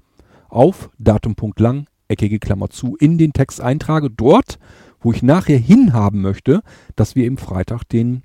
auf 0.49 0.89
Datum 0.99 1.35
Punkt 1.35 1.59
lang 1.59 1.87
eckige 2.07 2.39
Klammer 2.39 2.69
zu 2.69 2.95
in 2.97 3.17
den 3.17 3.33
Text 3.33 3.61
eintrage. 3.61 4.09
Dort, 4.09 4.59
wo 4.99 5.11
ich 5.11 5.23
nachher 5.23 5.57
hinhaben 5.57 6.21
möchte, 6.21 6.61
dass 6.95 7.15
wir 7.15 7.25
im 7.25 7.37
Freitag 7.37 7.83
den 7.85 8.23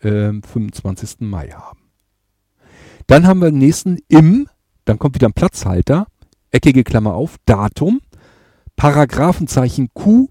äh, 0.00 0.32
25. 0.32 1.20
Mai 1.20 1.48
haben. 1.50 1.81
Dann 3.12 3.26
haben 3.26 3.42
wir 3.42 3.50
den 3.50 3.58
nächsten 3.58 3.98
im, 4.08 4.48
dann 4.86 4.98
kommt 4.98 5.14
wieder 5.14 5.28
ein 5.28 5.34
Platzhalter, 5.34 6.06
eckige 6.50 6.82
Klammer 6.82 7.12
auf, 7.12 7.36
Datum, 7.44 8.00
Paragraphenzeichen 8.74 9.90
Q, 9.92 10.28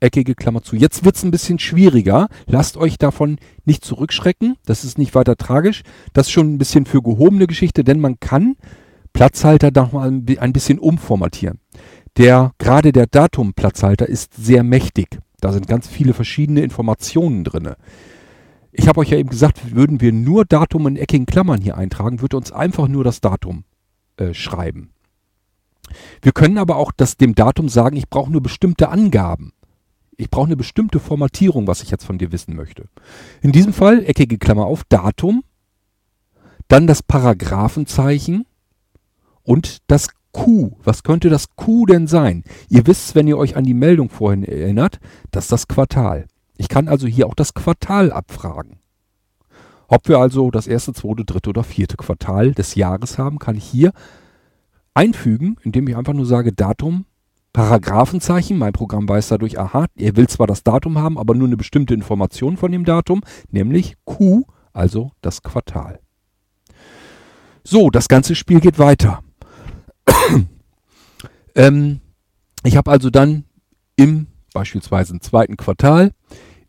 eckige 0.00 0.34
Klammer 0.34 0.60
zu. 0.60 0.74
Jetzt 0.74 1.04
wird's 1.04 1.22
ein 1.22 1.30
bisschen 1.30 1.60
schwieriger. 1.60 2.26
Lasst 2.46 2.78
euch 2.78 2.98
davon 2.98 3.38
nicht 3.64 3.84
zurückschrecken. 3.84 4.56
Das 4.66 4.82
ist 4.82 4.98
nicht 4.98 5.14
weiter 5.14 5.36
tragisch. 5.36 5.84
Das 6.14 6.26
ist 6.26 6.32
schon 6.32 6.52
ein 6.52 6.58
bisschen 6.58 6.84
für 6.84 7.00
gehobene 7.00 7.46
Geschichte, 7.46 7.84
denn 7.84 8.00
man 8.00 8.18
kann 8.18 8.56
Platzhalter 9.12 9.70
doch 9.70 9.92
mal 9.92 10.08
ein 10.08 10.52
bisschen 10.52 10.80
umformatieren. 10.80 11.60
Der, 12.16 12.54
gerade 12.58 12.90
der 12.90 13.06
Datumplatzhalter 13.06 14.08
ist 14.08 14.34
sehr 14.34 14.64
mächtig. 14.64 15.20
Da 15.40 15.52
sind 15.52 15.68
ganz 15.68 15.86
viele 15.86 16.12
verschiedene 16.12 16.62
Informationen 16.62 17.44
drinne. 17.44 17.76
Ich 18.78 18.88
habe 18.88 19.00
euch 19.00 19.08
ja 19.08 19.16
eben 19.16 19.30
gesagt, 19.30 19.74
würden 19.74 20.02
wir 20.02 20.12
nur 20.12 20.44
Datum 20.44 20.86
in 20.86 20.96
eckigen 20.96 21.24
Klammern 21.24 21.62
hier 21.62 21.78
eintragen, 21.78 22.20
würde 22.20 22.36
uns 22.36 22.52
einfach 22.52 22.88
nur 22.88 23.04
das 23.04 23.22
Datum 23.22 23.64
äh, 24.18 24.34
schreiben. 24.34 24.90
Wir 26.20 26.32
können 26.32 26.58
aber 26.58 26.76
auch 26.76 26.92
das, 26.94 27.16
dem 27.16 27.34
Datum 27.34 27.70
sagen, 27.70 27.96
ich 27.96 28.10
brauche 28.10 28.30
nur 28.30 28.42
bestimmte 28.42 28.90
Angaben. 28.90 29.54
Ich 30.18 30.28
brauche 30.28 30.46
eine 30.46 30.58
bestimmte 30.58 31.00
Formatierung, 31.00 31.66
was 31.66 31.82
ich 31.82 31.90
jetzt 31.90 32.04
von 32.04 32.18
dir 32.18 32.32
wissen 32.32 32.54
möchte. 32.54 32.88
In 33.40 33.50
diesem 33.50 33.72
Fall, 33.72 34.04
eckige 34.04 34.36
Klammer 34.36 34.66
auf, 34.66 34.84
Datum, 34.84 35.42
dann 36.68 36.86
das 36.86 37.02
Paragraphenzeichen 37.02 38.44
und 39.42 39.78
das 39.86 40.08
Q. 40.32 40.72
Was 40.84 41.02
könnte 41.02 41.30
das 41.30 41.56
Q 41.56 41.86
denn 41.86 42.06
sein? 42.06 42.44
Ihr 42.68 42.86
wisst, 42.86 43.14
wenn 43.14 43.26
ihr 43.26 43.38
euch 43.38 43.56
an 43.56 43.64
die 43.64 43.72
Meldung 43.72 44.10
vorhin 44.10 44.44
erinnert, 44.44 45.00
das 45.30 45.44
ist 45.44 45.52
das 45.52 45.68
Quartal. 45.68 46.26
Ich 46.56 46.68
kann 46.68 46.88
also 46.88 47.06
hier 47.06 47.26
auch 47.26 47.34
das 47.34 47.54
Quartal 47.54 48.12
abfragen. 48.12 48.78
Ob 49.88 50.08
wir 50.08 50.18
also 50.18 50.50
das 50.50 50.66
erste, 50.66 50.92
zweite, 50.92 51.24
dritte 51.24 51.50
oder 51.50 51.62
vierte 51.62 51.96
Quartal 51.96 52.52
des 52.52 52.74
Jahres 52.74 53.18
haben, 53.18 53.38
kann 53.38 53.56
ich 53.56 53.64
hier 53.64 53.92
einfügen, 54.94 55.56
indem 55.62 55.86
ich 55.86 55.96
einfach 55.96 56.12
nur 56.12 56.26
sage 56.26 56.52
Datum, 56.52 57.04
Paragraphenzeichen. 57.52 58.58
Mein 58.58 58.72
Programm 58.72 59.08
weiß 59.08 59.28
dadurch, 59.28 59.58
aha, 59.58 59.86
er 59.94 60.16
will 60.16 60.28
zwar 60.28 60.46
das 60.46 60.64
Datum 60.64 60.98
haben, 60.98 61.18
aber 61.18 61.34
nur 61.34 61.46
eine 61.46 61.56
bestimmte 61.56 61.94
Information 61.94 62.56
von 62.56 62.72
dem 62.72 62.84
Datum, 62.84 63.22
nämlich 63.50 63.96
Q, 64.04 64.44
also 64.72 65.12
das 65.20 65.42
Quartal. 65.42 66.00
So, 67.62 67.90
das 67.90 68.08
ganze 68.08 68.34
Spiel 68.34 68.60
geht 68.60 68.78
weiter. 68.78 69.22
ähm, 71.54 72.00
ich 72.64 72.76
habe 72.76 72.90
also 72.90 73.10
dann 73.10 73.44
im 73.96 74.26
beispielsweise 74.56 75.12
im 75.12 75.20
zweiten 75.20 75.58
Quartal 75.58 76.12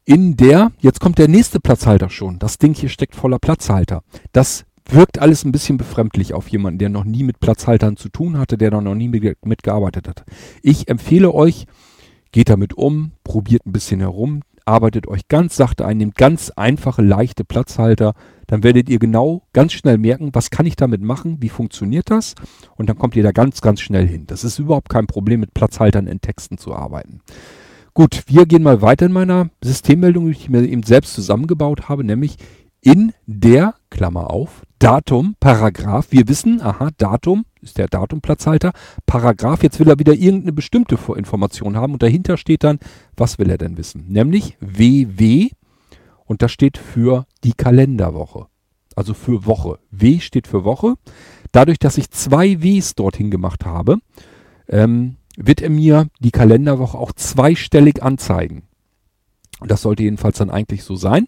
in 0.07 0.37
der, 0.37 0.71
jetzt 0.79 1.01
kommt 1.01 1.17
der 1.17 1.27
nächste 1.27 1.59
Platzhalter 1.59 2.09
schon. 2.09 2.39
Das 2.39 2.57
Ding 2.57 2.73
hier 2.73 2.87
steckt 2.87 3.13
voller 3.13 3.39
Platzhalter. 3.39 4.03
Das 4.31 4.65
wirkt 4.89 5.19
alles 5.19 5.43
ein 5.43 5.51
bisschen 5.51 5.75
befremdlich 5.75 6.33
auf 6.33 6.47
jemanden, 6.47 6.79
der 6.79 6.87
noch 6.87 7.03
nie 7.03 7.23
mit 7.23 7.41
Platzhaltern 7.41 7.97
zu 7.97 8.07
tun 8.07 8.37
hatte, 8.37 8.57
der 8.57 8.71
noch 8.71 8.95
nie 8.95 9.09
mitgearbeitet 9.09 10.07
hat. 10.07 10.23
Ich 10.61 10.87
empfehle 10.87 11.33
euch, 11.33 11.67
geht 12.31 12.47
damit 12.47 12.73
um, 12.73 13.11
probiert 13.25 13.65
ein 13.65 13.73
bisschen 13.73 13.99
herum, 13.99 14.43
arbeitet 14.63 15.09
euch 15.09 15.27
ganz 15.27 15.57
sachte 15.57 15.85
ein, 15.85 15.97
nehmt 15.97 16.15
ganz 16.15 16.51
einfache, 16.51 17.01
leichte 17.01 17.43
Platzhalter, 17.43 18.13
dann 18.47 18.63
werdet 18.63 18.87
ihr 18.87 18.99
genau 18.99 19.43
ganz 19.51 19.73
schnell 19.73 19.97
merken, 19.97 20.29
was 20.31 20.51
kann 20.51 20.65
ich 20.65 20.77
damit 20.77 21.01
machen, 21.01 21.41
wie 21.41 21.49
funktioniert 21.49 22.09
das 22.09 22.33
und 22.77 22.87
dann 22.87 22.97
kommt 22.97 23.17
ihr 23.17 23.23
da 23.23 23.33
ganz, 23.33 23.59
ganz 23.59 23.81
schnell 23.81 24.07
hin. 24.07 24.23
Das 24.25 24.45
ist 24.45 24.57
überhaupt 24.57 24.87
kein 24.87 25.07
Problem, 25.07 25.41
mit 25.41 25.53
Platzhaltern 25.53 26.07
in 26.07 26.21
Texten 26.21 26.57
zu 26.57 26.73
arbeiten. 26.73 27.19
Gut, 27.97 28.25
wir 28.27 28.45
gehen 28.45 28.62
mal 28.62 28.83
weiter 28.83 29.07
in 29.07 29.12
meiner 29.12 29.49
Systemmeldung, 29.63 30.27
die 30.27 30.33
ich 30.33 30.49
mir 30.49 30.62
eben 30.62 30.83
selbst 30.83 31.15
zusammengebaut 31.15 31.89
habe, 31.89 32.03
nämlich 32.03 32.38
in 32.79 33.12
der, 33.25 33.73
Klammer 33.89 34.29
auf, 34.29 34.62
Datum, 34.77 35.36
Paragraph. 35.39 36.12
Wir 36.12 36.27
wissen, 36.27 36.62
aha, 36.62 36.89
Datum 36.99 37.45
ist 37.60 37.79
der 37.79 37.88
Datumplatzhalter. 37.88 38.71
Paragraph, 39.07 39.63
jetzt 39.63 39.79
will 39.79 39.89
er 39.89 39.97
wieder 39.97 40.13
irgendeine 40.13 40.53
bestimmte 40.53 40.99
Information 41.15 41.75
haben 41.75 41.93
und 41.93 42.03
dahinter 42.03 42.38
steht 42.38 42.63
dann, 42.63 42.77
was 43.15 43.39
will 43.39 43.49
er 43.49 43.57
denn 43.57 43.79
wissen? 43.79 44.05
Nämlich 44.07 44.57
WW 44.60 45.49
und 46.25 46.43
das 46.43 46.51
steht 46.51 46.77
für 46.77 47.25
die 47.43 47.53
Kalenderwoche. 47.53 48.45
Also 48.95 49.15
für 49.15 49.47
Woche. 49.47 49.79
W 49.89 50.19
steht 50.19 50.45
für 50.45 50.63
Woche. 50.63 50.97
Dadurch, 51.51 51.79
dass 51.79 51.97
ich 51.97 52.12
zwei 52.12 52.62
Ws 52.62 52.93
dorthin 52.93 53.31
gemacht 53.31 53.65
habe, 53.65 53.97
ähm, 54.67 55.15
wird 55.38 55.62
er 55.62 55.69
mir 55.69 56.08
die 56.19 56.32
Kalenderwoche 56.32 56.97
auch 56.97 57.13
zweistellig 57.13 58.04
anzeigen. 58.04 58.63
Das 59.65 59.84
sollte 59.84 60.04
jedenfalls 60.04 60.38
dann 60.38 60.50
eigentlich 60.50 60.84
so 60.84 60.95
sein. 60.95 61.28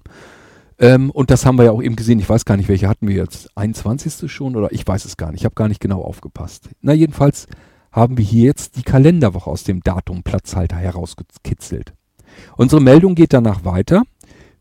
Ähm, 0.80 1.12
und 1.12 1.30
das 1.30 1.46
haben 1.46 1.58
wir 1.58 1.66
ja 1.66 1.72
auch 1.72 1.82
eben 1.82 1.96
gesehen. 1.96 2.20
Ich 2.20 2.30
weiß 2.30 2.46
gar 2.46 2.58
nicht, 2.58 2.70
welche 2.70 2.90
hatten 2.90 3.08
wir 3.08 3.16
jetzt. 3.16 3.56
21. 3.56 4.32
schon 4.32 4.56
oder 4.56 4.72
ich 4.72 4.86
weiß 4.86 5.06
es 5.06 5.16
gar 5.16 5.32
nicht. 5.32 5.42
Ich 5.42 5.46
habe 5.46 5.56
gar 5.56 5.68
nicht 5.68 5.80
genau 5.80 6.02
aufgepasst. 6.02 6.70
Na, 6.82 6.94
jedenfalls 6.94 7.48
haben 7.92 8.18
wir 8.18 8.26
hier 8.26 8.46
jetzt 8.46 8.78
die 8.78 8.84
Kalenderwoche 8.84 9.50
aus 9.50 9.64
dem 9.64 9.82
Datumplatzhalter 9.82 10.76
herausgekitzelt. 10.76 11.94
Unsere 12.58 12.82
Meldung 12.82 13.16
geht 13.16 13.34
danach 13.34 13.66
weiter. 13.66 14.04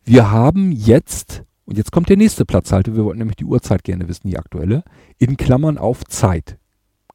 Wir 0.03 0.31
haben 0.31 0.71
jetzt, 0.71 1.43
und 1.65 1.77
jetzt 1.77 1.91
kommt 1.91 2.09
der 2.09 2.17
nächste 2.17 2.45
Platzhalter, 2.45 2.95
wir 2.95 3.05
wollten 3.05 3.19
nämlich 3.19 3.37
die 3.37 3.45
Uhrzeit 3.45 3.83
gerne 3.83 4.07
wissen, 4.07 4.27
die 4.27 4.37
aktuelle, 4.37 4.83
in 5.17 5.37
Klammern 5.37 5.77
auf 5.77 6.03
Zeit. 6.05 6.57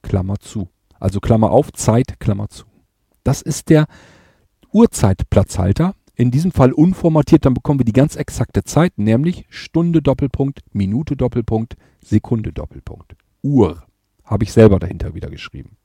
Klammer 0.02 0.38
zu. 0.38 0.68
Also 1.04 1.20
Klammer 1.20 1.50
auf, 1.50 1.70
Zeit, 1.70 2.18
Klammer 2.18 2.48
zu. 2.48 2.64
Das 3.24 3.42
ist 3.42 3.68
der 3.68 3.84
Uhrzeitplatzhalter. 4.72 5.94
In 6.14 6.30
diesem 6.30 6.50
Fall 6.50 6.72
unformatiert, 6.72 7.44
dann 7.44 7.52
bekommen 7.52 7.78
wir 7.78 7.84
die 7.84 7.92
ganz 7.92 8.16
exakte 8.16 8.64
Zeit, 8.64 8.96
nämlich 8.96 9.44
Stunde 9.50 10.00
Doppelpunkt, 10.00 10.60
Minute 10.72 11.14
Doppelpunkt, 11.14 11.76
Sekunde 12.02 12.54
Doppelpunkt. 12.54 13.16
Uhr 13.42 13.82
habe 14.24 14.44
ich 14.44 14.52
selber 14.54 14.78
dahinter 14.78 15.14
wieder 15.14 15.28
geschrieben. 15.28 15.76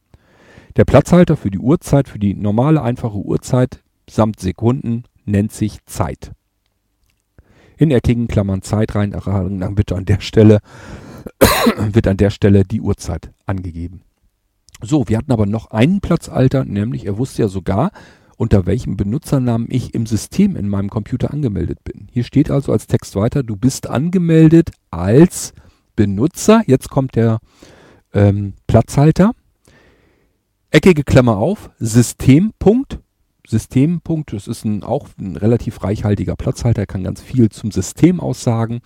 Der 0.77 0.85
Platzhalter 0.85 1.35
für 1.35 1.51
die 1.51 1.59
Uhrzeit, 1.59 2.07
für 2.07 2.19
die 2.19 2.33
normale 2.33 2.81
einfache 2.81 3.17
Uhrzeit 3.17 3.83
samt 4.09 4.39
Sekunden 4.39 5.03
nennt 5.25 5.51
sich 5.51 5.83
Zeit. 5.85 6.31
In 7.75 7.91
eckigen 7.91 8.29
Klammern 8.29 8.61
Zeit 8.61 8.95
rein, 8.95 9.11
dann 9.11 9.77
wird 9.77 9.91
an 9.91 10.05
der 10.05 10.21
Stelle 10.21 10.61
wird 11.91 12.07
an 12.07 12.15
der 12.15 12.29
Stelle 12.29 12.63
die 12.63 12.79
Uhrzeit 12.79 13.33
angegeben. 13.45 14.03
So, 14.81 15.07
wir 15.07 15.17
hatten 15.17 15.31
aber 15.31 15.45
noch 15.45 15.71
einen 15.71 15.99
Platzalter, 15.99 16.65
nämlich 16.65 17.05
er 17.05 17.17
wusste 17.17 17.41
ja 17.41 17.47
sogar, 17.47 17.91
unter 18.37 18.65
welchem 18.65 18.95
Benutzernamen 18.95 19.67
ich 19.69 19.93
im 19.93 20.05
System 20.05 20.55
in 20.55 20.69
meinem 20.69 20.89
Computer 20.89 21.31
angemeldet 21.31 21.83
bin. 21.83 22.07
Hier 22.11 22.23
steht 22.23 22.49
also 22.49 22.71
als 22.71 22.87
Text 22.87 23.15
weiter, 23.15 23.43
du 23.43 23.57
bist 23.57 23.87
angemeldet 23.87 24.71
als 24.91 25.53
Benutzer. 25.97 26.61
Jetzt 26.65 26.89
kommt 26.89 27.15
der 27.15 27.39
ähm, 28.13 28.53
Platzhalter. 28.67 29.33
Eckige 30.71 31.03
Klammer 31.03 31.37
auf, 31.37 31.69
Systempunkt. 31.79 32.99
Systempunkt, 33.45 34.31
das 34.31 34.47
ist 34.47 34.63
ein, 34.63 34.83
auch 34.83 35.09
ein 35.19 35.35
relativ 35.35 35.83
reichhaltiger 35.83 36.37
Platzhalter, 36.37 36.85
kann 36.85 37.03
ganz 37.03 37.21
viel 37.21 37.49
zum 37.49 37.71
System 37.71 38.21
aussagen. 38.21 38.79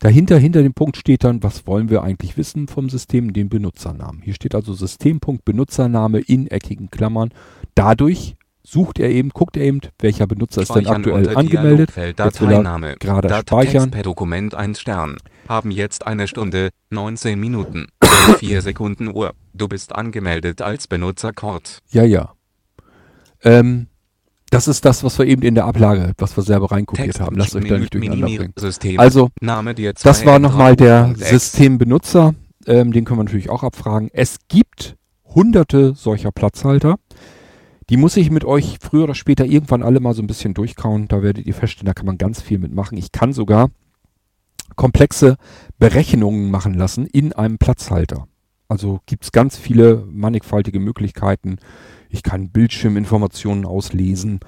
Dahinter, 0.00 0.38
hinter 0.38 0.62
dem 0.62 0.72
Punkt 0.72 0.96
steht 0.96 1.24
dann, 1.24 1.42
was 1.42 1.66
wollen 1.66 1.90
wir 1.90 2.02
eigentlich 2.02 2.38
wissen 2.38 2.68
vom 2.68 2.88
System, 2.88 3.34
den 3.34 3.50
Benutzernamen. 3.50 4.22
Hier 4.22 4.32
steht 4.32 4.54
also 4.54 4.72
Systempunkt 4.72 5.44
Benutzername 5.44 6.20
in 6.20 6.46
eckigen 6.46 6.90
Klammern. 6.90 7.28
Dadurch 7.74 8.34
sucht 8.62 8.98
er 8.98 9.10
eben, 9.10 9.28
guckt 9.28 9.58
er 9.58 9.64
eben, 9.64 9.80
welcher 9.98 10.26
Benutzer 10.26 10.62
ist 10.62 10.74
denn 10.74 10.86
aktuell 10.86 11.36
angemeldet. 11.36 11.94
Will 11.98 12.14
er 12.50 12.96
gerade 12.96 13.28
speichern. 13.40 13.90
per 13.90 14.02
Dokument 14.02 14.54
1 14.54 14.80
Stern. 14.80 15.18
Haben 15.46 15.70
jetzt 15.70 16.06
eine 16.06 16.28
Stunde, 16.28 16.70
19 16.88 17.38
Minuten, 17.38 17.88
4 18.38 18.62
Sekunden 18.62 19.14
Uhr. 19.14 19.34
Du 19.52 19.68
bist 19.68 19.94
angemeldet 19.94 20.62
als 20.62 20.88
Benutzer 20.88 21.34
Kort. 21.34 21.80
Ja, 21.90 22.04
ja. 22.04 22.32
Ähm, 23.42 23.88
das 24.50 24.68
ist 24.68 24.84
das, 24.84 25.04
was 25.04 25.18
wir 25.18 25.26
eben 25.26 25.42
in 25.42 25.54
der 25.54 25.64
Ablage, 25.64 26.12
was 26.18 26.36
wir 26.36 26.42
selber 26.42 26.70
reinkopiert 26.72 27.20
haben. 27.20 27.36
Lasst 27.36 27.54
euch 27.54 27.68
da 27.68 27.78
nicht 27.78 27.94
durcheinander 27.94 28.26
bringen. 28.26 28.98
Also, 28.98 29.30
das 30.02 30.26
war 30.26 30.38
nochmal 30.38 30.76
der 30.76 31.14
Systembenutzer. 31.16 32.34
Ähm, 32.66 32.92
den 32.92 33.04
können 33.04 33.20
wir 33.20 33.24
natürlich 33.24 33.48
auch 33.48 33.62
abfragen. 33.62 34.10
Es 34.12 34.36
gibt 34.48 34.96
hunderte 35.24 35.94
solcher 35.94 36.32
Platzhalter. 36.32 36.96
Die 37.88 37.96
muss 37.96 38.16
ich 38.16 38.30
mit 38.30 38.44
euch 38.44 38.78
früher 38.80 39.04
oder 39.04 39.14
später 39.14 39.44
irgendwann 39.44 39.82
alle 39.82 40.00
mal 40.00 40.14
so 40.14 40.22
ein 40.22 40.26
bisschen 40.26 40.54
durchkauen. 40.54 41.08
Da 41.08 41.22
werdet 41.22 41.46
ihr 41.46 41.54
feststellen, 41.54 41.86
da 41.86 41.94
kann 41.94 42.06
man 42.06 42.18
ganz 42.18 42.42
viel 42.42 42.58
mitmachen. 42.58 42.98
Ich 42.98 43.12
kann 43.12 43.32
sogar 43.32 43.70
komplexe 44.76 45.36
Berechnungen 45.78 46.50
machen 46.50 46.74
lassen 46.74 47.06
in 47.06 47.32
einem 47.32 47.58
Platzhalter. 47.58 48.26
Also 48.68 49.00
gibt's 49.06 49.32
ganz 49.32 49.56
viele 49.56 50.04
mannigfaltige 50.08 50.78
Möglichkeiten. 50.78 51.56
Ich 52.10 52.22
kann 52.22 52.50
Bildschirminformationen 52.50 53.64
auslesen. 53.64 54.40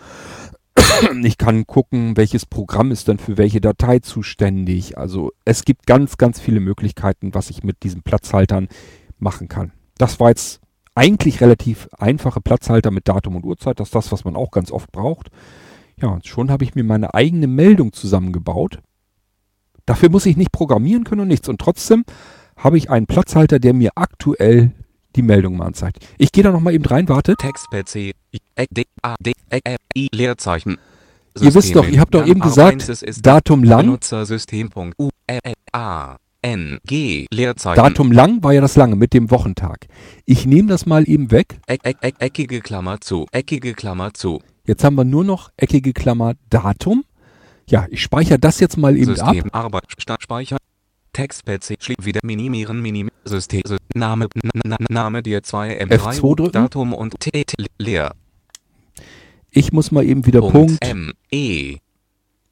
Ich 1.22 1.38
kann 1.38 1.66
gucken, 1.66 2.16
welches 2.16 2.46
Programm 2.46 2.92
ist 2.92 3.08
dann 3.08 3.18
für 3.18 3.36
welche 3.36 3.60
Datei 3.60 3.98
zuständig. 3.98 4.98
Also 4.98 5.32
es 5.44 5.64
gibt 5.64 5.86
ganz, 5.86 6.16
ganz 6.16 6.40
viele 6.40 6.60
Möglichkeiten, 6.60 7.34
was 7.34 7.50
ich 7.50 7.62
mit 7.62 7.82
diesen 7.82 8.02
Platzhaltern 8.02 8.68
machen 9.18 9.48
kann. 9.48 9.72
Das 9.98 10.20
war 10.20 10.28
jetzt 10.28 10.60
eigentlich 10.94 11.40
relativ 11.40 11.88
einfache 11.98 12.40
Platzhalter 12.40 12.90
mit 12.90 13.08
Datum 13.08 13.36
und 13.36 13.44
Uhrzeit. 13.44 13.80
Das 13.80 13.88
ist 13.88 13.94
das, 13.94 14.12
was 14.12 14.24
man 14.24 14.36
auch 14.36 14.50
ganz 14.50 14.70
oft 14.70 14.92
braucht. 14.92 15.30
Ja, 16.00 16.08
und 16.08 16.26
schon 16.26 16.50
habe 16.50 16.64
ich 16.64 16.74
mir 16.74 16.84
meine 16.84 17.14
eigene 17.14 17.46
Meldung 17.46 17.92
zusammengebaut. 17.92 18.78
Dafür 19.86 20.10
muss 20.10 20.26
ich 20.26 20.36
nicht 20.36 20.52
programmieren 20.52 21.04
können 21.04 21.22
und 21.22 21.28
nichts. 21.28 21.48
Und 21.48 21.60
trotzdem 21.60 22.04
habe 22.56 22.78
ich 22.78 22.90
einen 22.90 23.06
Platzhalter, 23.06 23.58
der 23.58 23.74
mir 23.74 23.90
aktuell 23.94 24.72
die 25.16 25.22
Meldung 25.22 25.56
mal 25.56 25.66
anzeigt. 25.66 25.98
Ich 26.18 26.32
gehe 26.32 26.44
da 26.44 26.50
nochmal 26.50 26.74
eben 26.74 26.84
rein, 26.84 27.08
wartet. 27.08 27.38
Text 27.38 27.70
PC, 27.70 28.12
D, 28.70 28.84
A, 29.02 29.14
D, 29.20 29.32
F, 29.50 29.76
I, 29.96 30.08
Leerzeichen. 30.12 30.78
Ihr 31.40 31.54
wisst 31.54 31.74
doch, 31.74 31.86
ihr 31.88 32.00
habt 32.00 32.14
doch 32.14 32.26
eben 32.26 32.40
gesagt, 32.40 32.90
Datum 33.22 33.64
lang. 33.64 33.86
Benutzersystem.u, 33.86 35.08
L, 35.26 35.52
A, 35.72 36.16
N, 36.42 36.78
G, 36.84 37.26
Leerzeichen. 37.30 37.82
Datum 37.82 38.12
lang 38.12 38.42
war 38.42 38.52
ja 38.52 38.60
das 38.60 38.76
lange 38.76 38.96
mit 38.96 39.14
dem 39.14 39.30
Wochentag. 39.30 39.86
Ich 40.26 40.44
nehme 40.44 40.68
das 40.68 40.86
mal 40.86 41.08
eben 41.08 41.30
weg. 41.30 41.58
Eck, 41.66 41.80
eck, 41.84 41.96
eck, 42.00 42.16
eckige 42.18 42.60
Klammer 42.60 43.00
zu, 43.00 43.26
eckige 43.32 43.74
Klammer 43.74 44.12
zu. 44.12 44.42
Jetzt 44.66 44.84
haben 44.84 44.96
wir 44.96 45.04
nur 45.04 45.24
noch 45.24 45.50
eckige 45.56 45.92
Klammer 45.92 46.34
Datum. 46.50 47.04
Ja, 47.68 47.86
ich 47.90 48.02
speichere 48.02 48.38
das 48.38 48.60
jetzt 48.60 48.76
mal 48.76 48.96
eben 48.96 49.14
System, 49.14 49.50
ab. 49.50 49.64
Arbeit, 49.64 49.84
Speicher. 50.20 50.58
Text 51.12 51.44
PC, 51.44 51.76
wieder 52.00 52.20
minimieren, 52.22 52.80
minim, 52.80 53.10
System, 53.24 53.62
Name, 53.94 54.28
Name 54.88 55.22
dir 55.22 55.42
2 55.42 55.82
M3, 55.82 55.98
F2 55.98 56.36
drücken. 56.36 56.52
Datum 56.52 56.94
und 56.94 57.20
T, 57.20 57.44
T, 57.44 57.66
leer. 57.78 58.14
Ich 59.50 59.72
muss 59.72 59.90
mal 59.90 60.04
eben 60.04 60.24
wieder 60.24 60.40
Punkt. 60.40 60.80
Punkt 60.80 60.86
M, 60.86 61.12
E, 61.30 61.76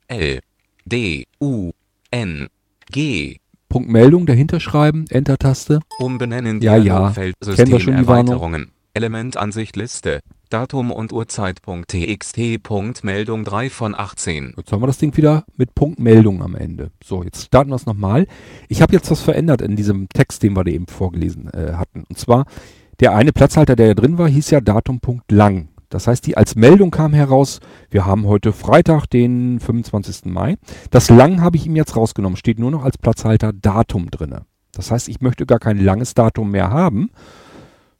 L, 0.08 0.40
D, 0.84 1.26
U, 1.40 1.70
N, 2.10 2.48
G. 2.90 3.38
Punkt 3.70 3.88
Meldung 3.88 4.26
dahinter 4.26 4.60
schreiben, 4.60 5.06
Enter-Taste. 5.08 5.80
Umbenennen 5.98 6.60
Ja, 6.60 6.76
ja. 6.76 6.82
Dialogfeld 6.82 7.36
Kennen 7.40 7.72
wir 7.72 7.80
schon 7.80 7.96
die 7.96 8.06
Warnung. 8.06 8.26
Systemerweiterungen. 8.26 8.72
Elementansicht 8.92 9.76
Liste. 9.76 10.20
Datum 10.50 10.90
und 10.90 11.12
Uhrzeit.txt. 11.12 12.62
Punkt 12.64 13.04
Meldung 13.04 13.44
3 13.44 13.70
von 13.70 13.94
18. 13.94 14.54
Jetzt 14.56 14.72
haben 14.72 14.82
wir 14.82 14.88
das 14.88 14.98
Ding 14.98 15.16
wieder 15.16 15.44
mit 15.56 15.76
Punkt 15.76 16.00
Meldung 16.00 16.42
am 16.42 16.56
Ende. 16.56 16.90
So, 17.04 17.22
jetzt 17.22 17.46
starten 17.46 17.70
wir 17.70 17.76
es 17.76 17.86
nochmal. 17.86 18.26
Ich 18.68 18.82
habe 18.82 18.92
jetzt 18.92 19.08
was 19.12 19.20
verändert 19.20 19.62
in 19.62 19.76
diesem 19.76 20.08
Text, 20.08 20.42
den 20.42 20.54
wir 20.56 20.64
da 20.64 20.72
eben 20.72 20.88
vorgelesen 20.88 21.48
äh, 21.54 21.74
hatten. 21.74 22.02
Und 22.08 22.18
zwar, 22.18 22.46
der 22.98 23.14
eine 23.14 23.32
Platzhalter, 23.32 23.76
der 23.76 23.86
ja 23.86 23.94
drin 23.94 24.18
war, 24.18 24.28
hieß 24.28 24.50
ja 24.50 24.60
Datum 24.60 24.98
Punkt 24.98 25.30
lang. 25.30 25.68
Das 25.88 26.08
heißt, 26.08 26.26
die 26.26 26.36
als 26.36 26.56
Meldung 26.56 26.90
kam 26.90 27.14
heraus, 27.14 27.60
wir 27.88 28.04
haben 28.04 28.26
heute 28.26 28.52
Freitag, 28.52 29.06
den 29.06 29.60
25. 29.60 30.24
Mai. 30.24 30.56
Das 30.90 31.10
lang 31.10 31.42
habe 31.42 31.58
ich 31.58 31.66
ihm 31.66 31.76
jetzt 31.76 31.94
rausgenommen, 31.94 32.36
steht 32.36 32.58
nur 32.58 32.72
noch 32.72 32.84
als 32.84 32.98
Platzhalter 32.98 33.52
Datum 33.52 34.10
drinne. 34.10 34.46
Das 34.72 34.90
heißt, 34.90 35.08
ich 35.08 35.20
möchte 35.20 35.46
gar 35.46 35.60
kein 35.60 35.78
langes 35.78 36.14
Datum 36.14 36.50
mehr 36.50 36.70
haben, 36.70 37.10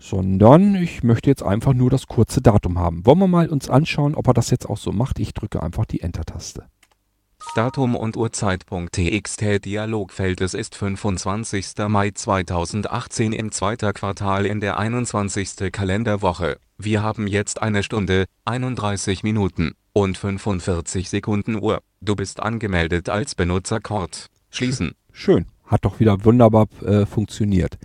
sondern 0.00 0.74
ich 0.74 1.04
möchte 1.04 1.30
jetzt 1.30 1.42
einfach 1.42 1.74
nur 1.74 1.90
das 1.90 2.08
kurze 2.08 2.40
Datum 2.40 2.78
haben. 2.78 3.06
Wollen 3.06 3.18
wir 3.18 3.28
mal 3.28 3.48
uns 3.48 3.70
anschauen, 3.70 4.14
ob 4.14 4.26
er 4.26 4.34
das 4.34 4.50
jetzt 4.50 4.68
auch 4.68 4.78
so 4.78 4.90
macht? 4.90 5.20
Ich 5.20 5.34
drücke 5.34 5.62
einfach 5.62 5.84
die 5.84 6.00
Enter-Taste. 6.00 6.64
Datum 7.54 7.96
und 7.96 8.16
Uhrzeit.txt 8.16 9.64
Dialogfeld 9.64 10.40
Es 10.40 10.54
ist 10.54 10.74
25. 10.74 11.72
Mai 11.88 12.10
2018 12.10 13.32
im 13.32 13.50
zweiten 13.50 13.92
Quartal 13.94 14.46
in 14.46 14.60
der 14.60 14.78
21. 14.78 15.72
Kalenderwoche. 15.72 16.58
Wir 16.78 17.02
haben 17.02 17.26
jetzt 17.26 17.62
eine 17.62 17.82
Stunde, 17.82 18.26
31 18.44 19.22
Minuten 19.22 19.72
und 19.92 20.16
45 20.18 21.08
Sekunden 21.08 21.56
Uhr. 21.56 21.80
Du 22.00 22.14
bist 22.14 22.40
angemeldet 22.40 23.08
als 23.08 23.34
Benutzer 23.34 23.80
Kord. 23.80 24.26
Schließen. 24.50 24.92
Schön, 25.12 25.46
hat 25.66 25.84
doch 25.84 25.98
wieder 25.98 26.24
wunderbar 26.24 26.68
äh, 26.84 27.04
funktioniert. 27.06 27.78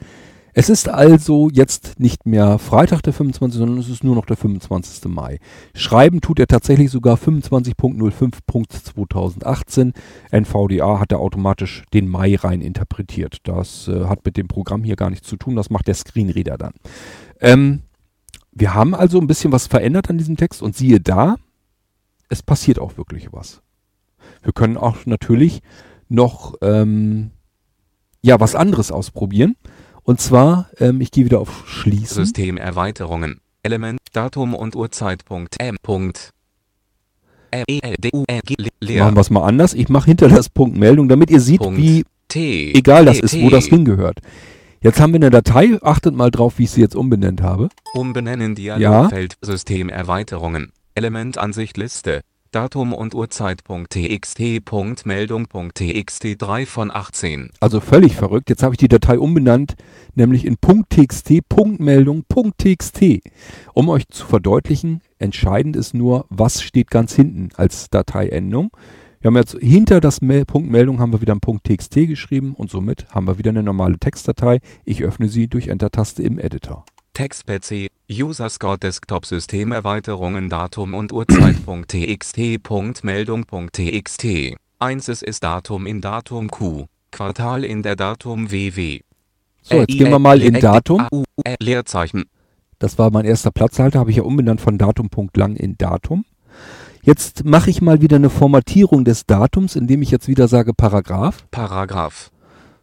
Es 0.58 0.70
ist 0.70 0.88
also 0.88 1.50
jetzt 1.52 2.00
nicht 2.00 2.26
mehr 2.26 2.60
Freitag 2.60 3.02
der 3.02 3.12
25., 3.12 3.60
sondern 3.60 3.78
es 3.78 3.90
ist 3.90 4.06
nur 4.06 4.16
noch 4.16 4.26
der 4.26 4.38
25. 4.38 5.04
Mai. 5.12 5.40
Schreiben 5.76 6.22
tut 6.22 6.40
er 6.40 6.48
tatsächlich 6.48 6.92
sogar 6.92 7.18
25.05.2018. 7.18 9.94
NVDA 10.32 11.02
hat 11.02 11.12
er 11.12 11.20
automatisch 11.20 11.84
den 11.94 12.08
Mai 12.08 12.38
rein 12.38 12.62
interpretiert. 12.62 13.40
Das 13.44 13.90
äh, 13.90 14.06
hat 14.06 14.24
mit 14.24 14.38
dem 14.38 14.48
Programm 14.48 14.86
hier 14.86 14.96
gar 14.96 15.10
nichts 15.10 15.28
zu 15.28 15.36
tun, 15.36 15.58
das 15.58 15.70
macht 15.70 15.88
der 15.88 15.96
Screenreader 15.96 16.58
dann. 16.58 16.72
Ähm, 17.42 17.82
wir 18.54 18.74
haben 18.74 18.96
also 18.96 19.20
ein 19.20 19.28
bisschen 19.28 19.52
was 19.52 19.68
verändert 19.68 20.10
an 20.10 20.18
diesem 20.18 20.38
Text 20.38 20.62
und 20.62 20.74
siehe 20.74 21.02
da, 21.02 21.36
es 22.30 22.42
passiert 22.42 22.80
auch 22.80 22.96
wirklich 22.96 23.34
was. 23.34 23.62
Wir 24.42 24.54
können 24.54 24.78
auch 24.78 25.06
natürlich 25.06 25.62
noch 26.08 26.56
ähm, 26.62 27.32
ja 28.22 28.40
was 28.40 28.56
anderes 28.56 28.94
ausprobieren. 28.94 29.58
Und 30.06 30.22
zwar, 30.22 30.70
ähm, 30.80 31.02
ich 31.02 31.12
gehe 31.12 31.26
wieder 31.26 31.40
auf 31.40 31.68
Schließen. 31.68 32.24
Systemerweiterungen. 32.26 33.42
Element, 33.64 34.00
Datum 34.14 34.54
und 34.54 34.76
Uhrzeit.m. 34.76 35.78
Punkt. 35.82 36.30
M, 37.50 37.64
E, 37.68 37.80
L, 37.82 37.96
D, 38.00 38.12
U, 38.14 38.24
N, 38.28 38.42
G, 38.46 38.56
le- 38.60 38.70
leer. 38.80 39.04
Machen 39.04 39.16
wir 39.18 39.22
es 39.22 39.30
mal 39.32 39.44
anders. 39.44 39.74
Ich 39.74 39.90
mache 39.90 40.06
hinter 40.06 40.28
das 40.30 40.50
Punkt 40.50 40.78
Meldung, 40.78 41.10
damit 41.10 41.32
ihr 41.32 41.40
seht, 41.40 41.60
Punkt. 41.60 41.80
wie 41.80 42.04
T. 42.28 42.74
egal 42.76 43.06
das 43.06 43.18
T, 43.18 43.26
ist, 43.26 43.42
wo 43.42 43.50
das 43.50 43.66
hingehört. 43.66 44.20
Jetzt 44.82 45.00
haben 45.00 45.14
wir 45.14 45.18
eine 45.18 45.32
Datei. 45.32 45.80
Achtet 45.82 46.14
mal 46.16 46.30
drauf, 46.30 46.60
wie 46.60 46.64
ich 46.66 46.72
sie 46.72 46.82
jetzt 46.82 46.96
umbenannt 46.96 47.42
habe. 47.42 47.70
Umbenennen 47.96 48.54
Dialogfeld 48.54 49.36
Systemerweiterungen. 49.42 50.72
Elementansicht 50.94 51.78
Liste. 51.78 52.22
Datum 52.56 52.94
und. 52.94 53.14
Punkt 54.64 55.06
Meldung.txt 55.06 56.26
3 56.38 56.66
von 56.66 56.90
18. 56.90 57.50
Also 57.60 57.82
völlig 57.82 58.16
verrückt. 58.16 58.50
Jetzt 58.50 58.64
habe 58.64 58.74
ich 58.74 58.78
die 58.78 58.88
Datei 58.88 59.20
umbenannt, 59.20 59.76
nämlich 60.14 60.46
in 60.46 60.56
.txt, 60.62 61.34
.txt. 62.58 63.04
Um 63.74 63.90
euch 63.90 64.08
zu 64.08 64.26
verdeutlichen, 64.26 65.02
entscheidend 65.20 65.76
ist 65.76 65.94
nur, 65.94 66.28
was 66.30 66.62
steht 66.62 66.90
ganz 66.90 67.14
hinten 67.14 67.50
als 67.58 67.90
Dateiendung. 67.90 68.72
Wir 69.20 69.28
haben 69.28 69.36
jetzt 69.36 69.58
hinter 69.60 70.00
das 70.00 70.22
Punkt 70.22 70.72
Meldung 70.72 71.00
haben 71.00 71.12
wir 71.12 71.20
wieder 71.20 71.36
ein 71.36 71.42
.txt 71.42 72.08
geschrieben 72.08 72.54
und 72.56 72.70
somit 72.70 73.06
haben 73.10 73.28
wir 73.28 73.38
wieder 73.38 73.50
eine 73.50 73.64
normale 73.64 74.00
Textdatei. 74.00 74.60
Ich 74.86 75.04
öffne 75.04 75.28
sie 75.28 75.50
durch 75.50 75.68
Enter-Taste 75.68 76.24
im 76.24 76.40
Editor. 76.40 76.86
Text-PC, 77.16 77.88
User-Score 78.12 78.78
Desktop-Systemerweiterungen 78.78 80.50
Datum 80.50 80.94
und. 80.94 81.12
Punkt 82.64 83.04
Meldung.txt. 83.04 84.26
1 84.80 85.08
es 85.08 85.22
ist 85.24 85.44
Datum 85.44 85.88
in 85.88 86.02
Datum 86.02 86.52
Q. 86.52 86.86
Quartal 87.12 87.64
in 87.64 87.82
der 87.82 87.96
Datum 87.96 88.52
WW. 88.52 89.00
So, 89.64 89.78
jetzt 89.78 89.98
gehen 89.98 90.12
wir 90.12 90.20
mal 90.20 90.42
in 90.42 90.60
Datum. 90.60 91.08
Leerzeichen. 91.60 92.26
Das 92.78 93.00
war 93.00 93.10
mein 93.10 93.26
erster 93.26 93.52
Platzhalter, 93.52 94.00
habe 94.00 94.12
ich 94.12 94.18
ja 94.18 94.24
umbenannt 94.24 94.60
von 94.60 94.78
Datum.lang 94.78 95.56
in 95.56 95.78
Datum. 95.78 96.26
Jetzt 97.02 97.46
mache 97.46 97.70
ich 97.70 97.82
mal 97.82 98.02
wieder 98.02 98.18
eine 98.18 98.30
Formatierung 98.30 99.06
des 99.06 99.26
Datums, 99.26 99.76
indem 99.76 100.02
ich 100.02 100.12
jetzt 100.12 100.28
wieder 100.28 100.48
sage 100.48 100.74
Paragraph. 100.74 101.46
Paragraph. 101.52 102.32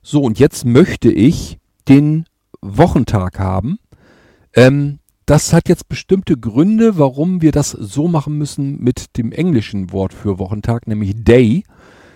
So, 0.01 0.23
und 0.23 0.39
jetzt 0.39 0.65
möchte 0.65 1.11
ich 1.11 1.59
den 1.89 2.25
Wochentag 2.63 3.39
haben. 3.39 3.79
Ähm, 4.55 4.99
das 5.27 5.53
hat 5.53 5.69
jetzt 5.69 5.89
bestimmte 5.89 6.37
Gründe, 6.37 6.99
warum 6.99 7.43
wir 7.43 7.53
das 7.53 7.71
so 7.71 8.09
machen 8.09 8.37
müssen 8.39 8.83
mit 8.83 9.17
dem 9.17 9.33
englischen 9.33 9.93
Wort 9.93 10.13
für 10.13 10.39
Wochentag, 10.39 10.87
nämlich 10.87 11.15
Day. 11.25 11.63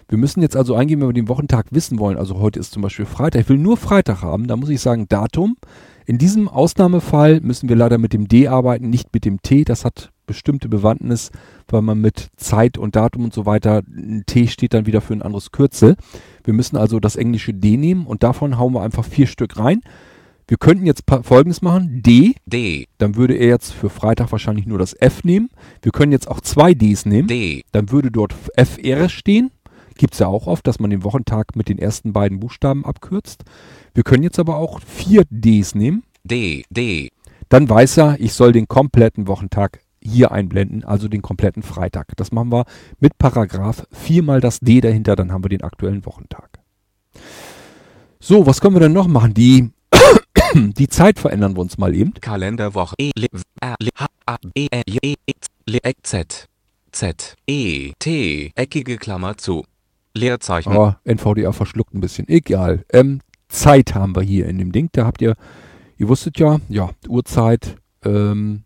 Wir 0.08 0.18
müssen 0.18 0.42
jetzt 0.42 0.56
also 0.56 0.74
eingeben, 0.74 1.00
wenn 1.02 1.08
wir 1.08 1.14
den 1.14 1.28
Wochentag 1.28 1.66
wissen 1.70 1.98
wollen. 1.98 2.16
Also 2.16 2.38
heute 2.38 2.60
ist 2.60 2.72
zum 2.72 2.82
Beispiel 2.82 3.06
Freitag. 3.06 3.42
Ich 3.42 3.48
will 3.48 3.58
nur 3.58 3.76
Freitag 3.76 4.22
haben. 4.22 4.46
Da 4.46 4.56
muss 4.56 4.68
ich 4.68 4.80
sagen 4.80 5.08
Datum. 5.08 5.56
In 6.04 6.18
diesem 6.18 6.48
Ausnahmefall 6.48 7.40
müssen 7.40 7.68
wir 7.68 7.74
leider 7.74 7.98
mit 7.98 8.12
dem 8.12 8.28
D 8.28 8.46
arbeiten, 8.46 8.88
nicht 8.88 9.12
mit 9.12 9.24
dem 9.24 9.42
T. 9.42 9.64
Das 9.64 9.84
hat 9.84 10.12
bestimmte 10.26 10.68
Bewandtnis, 10.68 11.30
weil 11.68 11.82
man 11.82 12.00
mit 12.00 12.28
Zeit 12.36 12.78
und 12.78 12.94
Datum 12.94 13.24
und 13.24 13.34
so 13.34 13.46
weiter, 13.46 13.82
ein 13.88 14.22
T 14.26 14.46
steht 14.46 14.74
dann 14.74 14.86
wieder 14.86 15.00
für 15.00 15.14
ein 15.14 15.22
anderes 15.22 15.50
Kürzel. 15.50 15.96
Wir 16.44 16.54
müssen 16.54 16.76
also 16.76 17.00
das 17.00 17.16
englische 17.16 17.54
D 17.54 17.76
nehmen 17.76 18.06
und 18.06 18.22
davon 18.22 18.58
hauen 18.58 18.74
wir 18.74 18.82
einfach 18.82 19.04
vier 19.04 19.26
Stück 19.26 19.58
rein. 19.58 19.80
Wir 20.48 20.58
könnten 20.58 20.86
jetzt 20.86 21.02
folgendes 21.22 21.60
machen. 21.60 22.02
D, 22.02 22.34
D. 22.46 22.86
dann 22.98 23.16
würde 23.16 23.34
er 23.34 23.48
jetzt 23.48 23.72
für 23.72 23.90
Freitag 23.90 24.30
wahrscheinlich 24.30 24.66
nur 24.66 24.78
das 24.78 24.94
F 24.94 25.24
nehmen. 25.24 25.50
Wir 25.82 25.90
können 25.90 26.12
jetzt 26.12 26.28
auch 26.28 26.40
zwei 26.40 26.72
Ds 26.72 27.04
nehmen. 27.06 27.26
D. 27.26 27.64
Dann 27.72 27.90
würde 27.90 28.12
dort 28.12 28.34
FR 28.56 29.08
stehen. 29.08 29.50
Gibt's 29.96 30.20
ja 30.20 30.28
auch 30.28 30.46
oft, 30.46 30.66
dass 30.66 30.78
man 30.78 30.90
den 30.90 31.02
Wochentag 31.02 31.56
mit 31.56 31.68
den 31.68 31.78
ersten 31.78 32.12
beiden 32.12 32.38
Buchstaben 32.38 32.84
abkürzt. 32.84 33.44
Wir 33.94 34.04
können 34.04 34.22
jetzt 34.22 34.38
aber 34.38 34.56
auch 34.56 34.80
vier 34.80 35.24
Ds 35.30 35.74
nehmen. 35.74 36.04
D. 36.22 36.64
D. 36.70 37.10
Dann 37.48 37.68
weiß 37.68 37.96
er, 37.96 38.20
ich 38.20 38.32
soll 38.32 38.52
den 38.52 38.68
kompletten 38.68 39.26
Wochentag 39.26 39.80
hier 40.00 40.30
einblenden, 40.30 40.84
also 40.84 41.08
den 41.08 41.22
kompletten 41.22 41.62
Freitag. 41.62 42.16
Das 42.16 42.30
machen 42.30 42.52
wir 42.52 42.66
mit 43.00 43.18
Paragraph 43.18 43.86
viermal 43.90 44.40
das 44.40 44.60
D 44.60 44.80
dahinter, 44.80 45.16
dann 45.16 45.32
haben 45.32 45.42
wir 45.42 45.48
den 45.48 45.62
aktuellen 45.62 46.06
Wochentag. 46.06 46.60
So, 48.20 48.46
was 48.46 48.60
können 48.60 48.74
wir 48.74 48.80
denn 48.80 48.92
noch 48.92 49.08
machen? 49.08 49.34
Die, 49.34 49.70
die 50.76 50.88
Zeit 50.88 51.18
verändern 51.18 51.56
wir 51.56 51.60
uns 51.60 51.78
mal 51.78 51.94
eben. 51.94 52.14
Kalenderwoche 52.14 52.94
E 52.98 53.10
L 53.16 53.88
H 53.94 54.06
A 54.26 54.36
E 54.54 54.68
E 54.72 55.14
L 55.66 55.78
E 55.82 55.92
Z 56.02 56.48
Z 56.92 57.36
E 57.46 57.92
T 57.98 58.52
eckige 58.54 58.96
Klammer 58.96 59.36
zu. 59.36 59.64
Leerzeichen. 60.14 60.74
Oh, 60.74 60.94
NVDA 61.04 61.52
verschluckt 61.52 61.94
ein 61.94 62.00
bisschen. 62.00 62.26
Egal. 62.28 62.84
Ähm, 62.90 63.20
Zeit 63.48 63.94
haben 63.94 64.16
wir 64.16 64.22
hier 64.22 64.46
in 64.46 64.58
dem 64.58 64.72
Ding. 64.72 64.88
Da 64.92 65.04
habt 65.04 65.20
ihr, 65.20 65.34
ihr 65.98 66.08
wusstet 66.08 66.38
ja, 66.38 66.58
ja, 66.68 66.90
Uhrzeit, 67.06 67.76
ähm, 68.04 68.62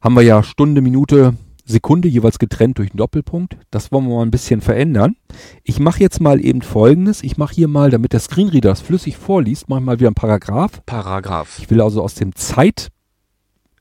haben 0.00 0.14
wir 0.14 0.22
ja 0.22 0.42
Stunde, 0.42 0.80
Minute, 0.80 1.36
Sekunde 1.66 2.08
jeweils 2.08 2.38
getrennt 2.38 2.78
durch 2.78 2.90
einen 2.90 2.98
Doppelpunkt. 2.98 3.58
Das 3.70 3.90
wollen 3.90 4.06
wir 4.06 4.16
mal 4.16 4.22
ein 4.22 4.30
bisschen 4.30 4.60
verändern. 4.60 5.16
Ich 5.64 5.80
mache 5.80 6.00
jetzt 6.00 6.20
mal 6.20 6.42
eben 6.42 6.62
folgendes. 6.62 7.22
Ich 7.22 7.36
mache 7.36 7.54
hier 7.54 7.68
mal, 7.68 7.90
damit 7.90 8.12
der 8.12 8.20
Screenreader 8.20 8.70
das 8.70 8.80
flüssig 8.80 9.16
vorliest, 9.16 9.68
mache 9.68 9.80
ich 9.80 9.86
mal 9.86 9.98
wieder 9.98 10.08
einen 10.08 10.14
Paragraph. 10.14 10.80
Paragraph. 10.86 11.58
Ich 11.58 11.68
will 11.68 11.80
also 11.80 12.02
aus 12.02 12.14
dem 12.14 12.34
Zeitplatzhalter, 12.34 12.90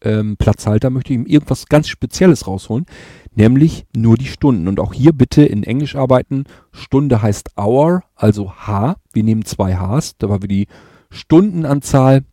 ähm, 0.01 0.35
Platzhalter 0.37 0.89
möchte 0.89 1.13
ich 1.13 1.19
ihm 1.19 1.25
irgendwas 1.25 1.67
ganz 1.67 1.87
Spezielles 1.87 2.47
rausholen, 2.47 2.85
nämlich 3.35 3.85
nur 3.95 4.17
die 4.17 4.25
Stunden. 4.25 4.67
Und 4.67 4.79
auch 4.79 4.93
hier 4.93 5.13
bitte 5.13 5.45
in 5.45 5.63
Englisch 5.63 5.95
arbeiten. 5.95 6.45
Stunde 6.71 7.21
heißt 7.21 7.51
Hour, 7.55 8.03
also 8.15 8.51
H. 8.51 8.95
Wir 9.13 9.23
nehmen 9.23 9.45
zwei 9.45 9.75
Hs, 9.75 10.17
da 10.17 10.27
war 10.27 10.41
wir 10.41 10.49
die 10.49 10.67
Stundenanzahl 11.11 12.23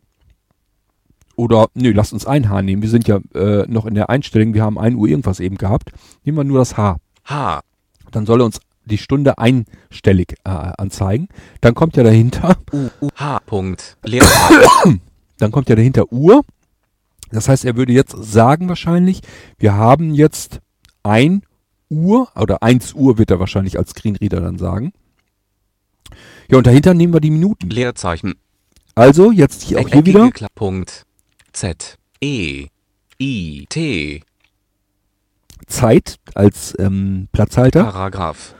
oder, 1.35 1.67
nö, 1.73 1.91
lasst 1.91 2.13
uns 2.13 2.25
ein 2.25 2.49
H 2.49 2.61
nehmen. 2.61 2.81
Wir 2.81 2.89
sind 2.89 3.07
ja 3.07 3.19
äh, 3.33 3.65
noch 3.67 3.85
in 3.85 3.95
der 3.95 4.09
Einstellung. 4.09 4.53
Wir 4.53 4.63
haben 4.63 4.77
1 4.77 4.95
Uhr 4.95 5.07
irgendwas 5.07 5.39
eben 5.39 5.57
gehabt. 5.57 5.91
Nehmen 6.23 6.37
wir 6.37 6.43
nur 6.43 6.59
das 6.59 6.77
H. 6.77 6.97
H. 7.25 7.61
Dann 8.11 8.25
soll 8.25 8.41
er 8.41 8.45
uns 8.45 8.59
die 8.85 8.97
Stunde 8.97 9.37
einstellig 9.37 10.35
äh, 10.43 10.49
anzeigen. 10.49 11.29
Dann 11.61 11.73
kommt 11.73 11.95
ja 11.95 12.03
dahinter, 12.03 12.57
U 12.71 12.89
U 13.01 13.09
H. 13.15 13.39
Punkt. 13.45 13.97
Leerzeichen. 14.03 15.01
dann 15.37 15.51
kommt 15.51 15.69
ja 15.69 15.75
dahinter 15.75 16.11
Uhr. 16.11 16.43
Das 17.31 17.49
heißt, 17.49 17.65
er 17.65 17.75
würde 17.75 17.93
jetzt 17.93 18.15
sagen 18.19 18.69
wahrscheinlich, 18.69 19.21
wir 19.57 19.73
haben 19.73 20.13
jetzt 20.13 20.59
1 21.01 21.43
Uhr 21.89 22.27
oder 22.35 22.61
1 22.61 22.93
Uhr 22.93 23.17
wird 23.17 23.31
er 23.31 23.39
wahrscheinlich 23.39 23.77
als 23.77 23.91
Screenreader 23.91 24.41
dann 24.41 24.59
sagen. 24.59 24.93
Ja, 26.49 26.57
und 26.57 26.67
dahinter 26.67 26.93
nehmen 26.93 27.13
wir 27.13 27.21
die 27.21 27.31
Minuten. 27.31 27.69
Leerzeichen. 27.69 28.35
Also 28.95 29.31
jetzt 29.31 29.63
hier 29.63 29.79
auch 29.79 29.89
hier 29.89 30.05
wieder. 30.05 30.29
Punkt. 30.53 31.05
Z 31.53 31.97
E 32.21 32.67
I 33.21 33.65
T 33.69 34.21
Zeit 35.67 36.17
als 36.35 36.75
ähm, 36.79 37.27
Platzhalter. 37.31 37.83
Paragraph. 37.85 38.55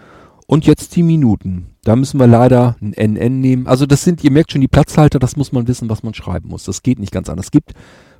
Und 0.48 0.66
jetzt 0.66 0.96
die 0.96 1.04
Minuten. 1.04 1.76
Da 1.84 1.96
müssen 1.96 2.20
wir 2.20 2.28
leider 2.28 2.76
ein 2.82 2.94
NN 2.94 3.41
nehmen. 3.41 3.68
Also 3.68 3.86
das 3.86 4.04
sind, 4.04 4.24
ihr 4.24 4.32
merkt 4.32 4.52
schon, 4.52 4.62
die 4.62 4.68
Platzhalter, 4.68 5.20
das 5.20 5.36
muss 5.36 5.52
man 5.52 5.68
wissen, 5.68 5.89
was 5.89 6.04
man 6.04 6.14
schreiben 6.14 6.50
muss. 6.50 6.64
Das 6.64 6.84
geht 6.84 7.00
nicht 7.00 7.12
ganz 7.12 7.30
anders. 7.30 7.48
Es 7.48 7.52
gibt 7.52 7.74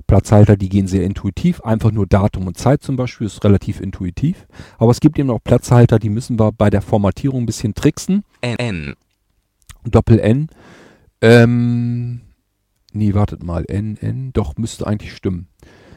Platzhalter, 0.06 0.56
die 0.56 0.68
gehen 0.68 0.86
sehr 0.86 1.04
intuitiv. 1.04 1.60
Einfach 1.62 1.90
nur 1.90 2.06
Datum 2.06 2.46
und 2.46 2.58
Zeit 2.58 2.82
zum 2.82 2.96
Beispiel 2.96 3.26
ist 3.26 3.42
relativ 3.44 3.80
intuitiv. 3.80 4.46
Aber 4.78 4.90
es 4.90 5.00
gibt 5.00 5.18
eben 5.18 5.30
auch 5.30 5.42
Platzhalter, 5.42 5.98
die 5.98 6.10
müssen 6.10 6.38
wir 6.38 6.52
bei 6.52 6.68
der 6.70 6.82
Formatierung 6.82 7.44
ein 7.44 7.46
bisschen 7.46 7.74
tricksen. 7.74 8.24
N 8.42 8.56
N 8.58 8.94
Doppel 9.84 10.18
N. 10.18 10.48
Ähm, 11.20 12.20
nee, 12.94 13.14
wartet 13.14 13.42
mal. 13.42 13.64
N, 13.68 13.96
N, 14.00 14.30
doch, 14.32 14.56
müsste 14.56 14.86
eigentlich 14.86 15.14
stimmen. 15.14 15.48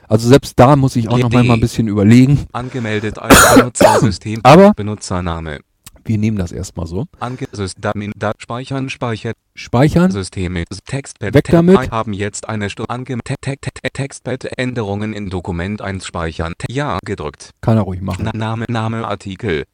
Also 0.10 0.28
selbst 0.30 0.54
da 0.58 0.76
muss 0.76 0.96
ich 0.96 1.10
auch 1.10 1.18
noch 1.18 1.30
mal 1.32 1.50
ein 1.50 1.60
bisschen 1.60 1.88
überlegen. 1.88 2.46
angemeldet 2.54 3.18
als 3.20 3.36
Benutzersystem. 3.56 4.40
Aber 4.44 4.74
Benutzername. 4.74 5.60
wir 6.06 6.18
nehmen 6.18 6.38
das 6.38 6.54
erstmal 6.54 6.88
so. 6.88 7.06
Angesystem 7.20 8.14
da 8.16 8.32
speichern 8.38 8.90
speichert 8.90 9.36
Speichern. 9.56 10.10
Systeme 10.12 10.64
Textpad 10.86 11.34
Weg 11.34 11.44
damit. 11.52 11.92
haben 11.92 12.14
jetzt 12.14 12.48
eine 12.48 12.70
Stunde 12.70 12.90
ange 12.90 13.18
Te- 13.26 13.36
Te- 13.42 13.58
Te- 13.60 13.90
Textpad 13.92 14.46
Änderungen 14.58 15.12
in 15.12 15.30
Dokument 15.30 15.82
1 15.82 16.06
speichern 16.06 16.54
ja 16.70 17.00
gedrückt 17.06 17.52
Kann 17.60 17.76
er 17.78 17.84
ruhig 17.84 18.00
machen. 18.02 18.24
Na, 18.24 18.32
Name 18.34 18.66
Name 18.70 19.06
Artikel 19.06 19.66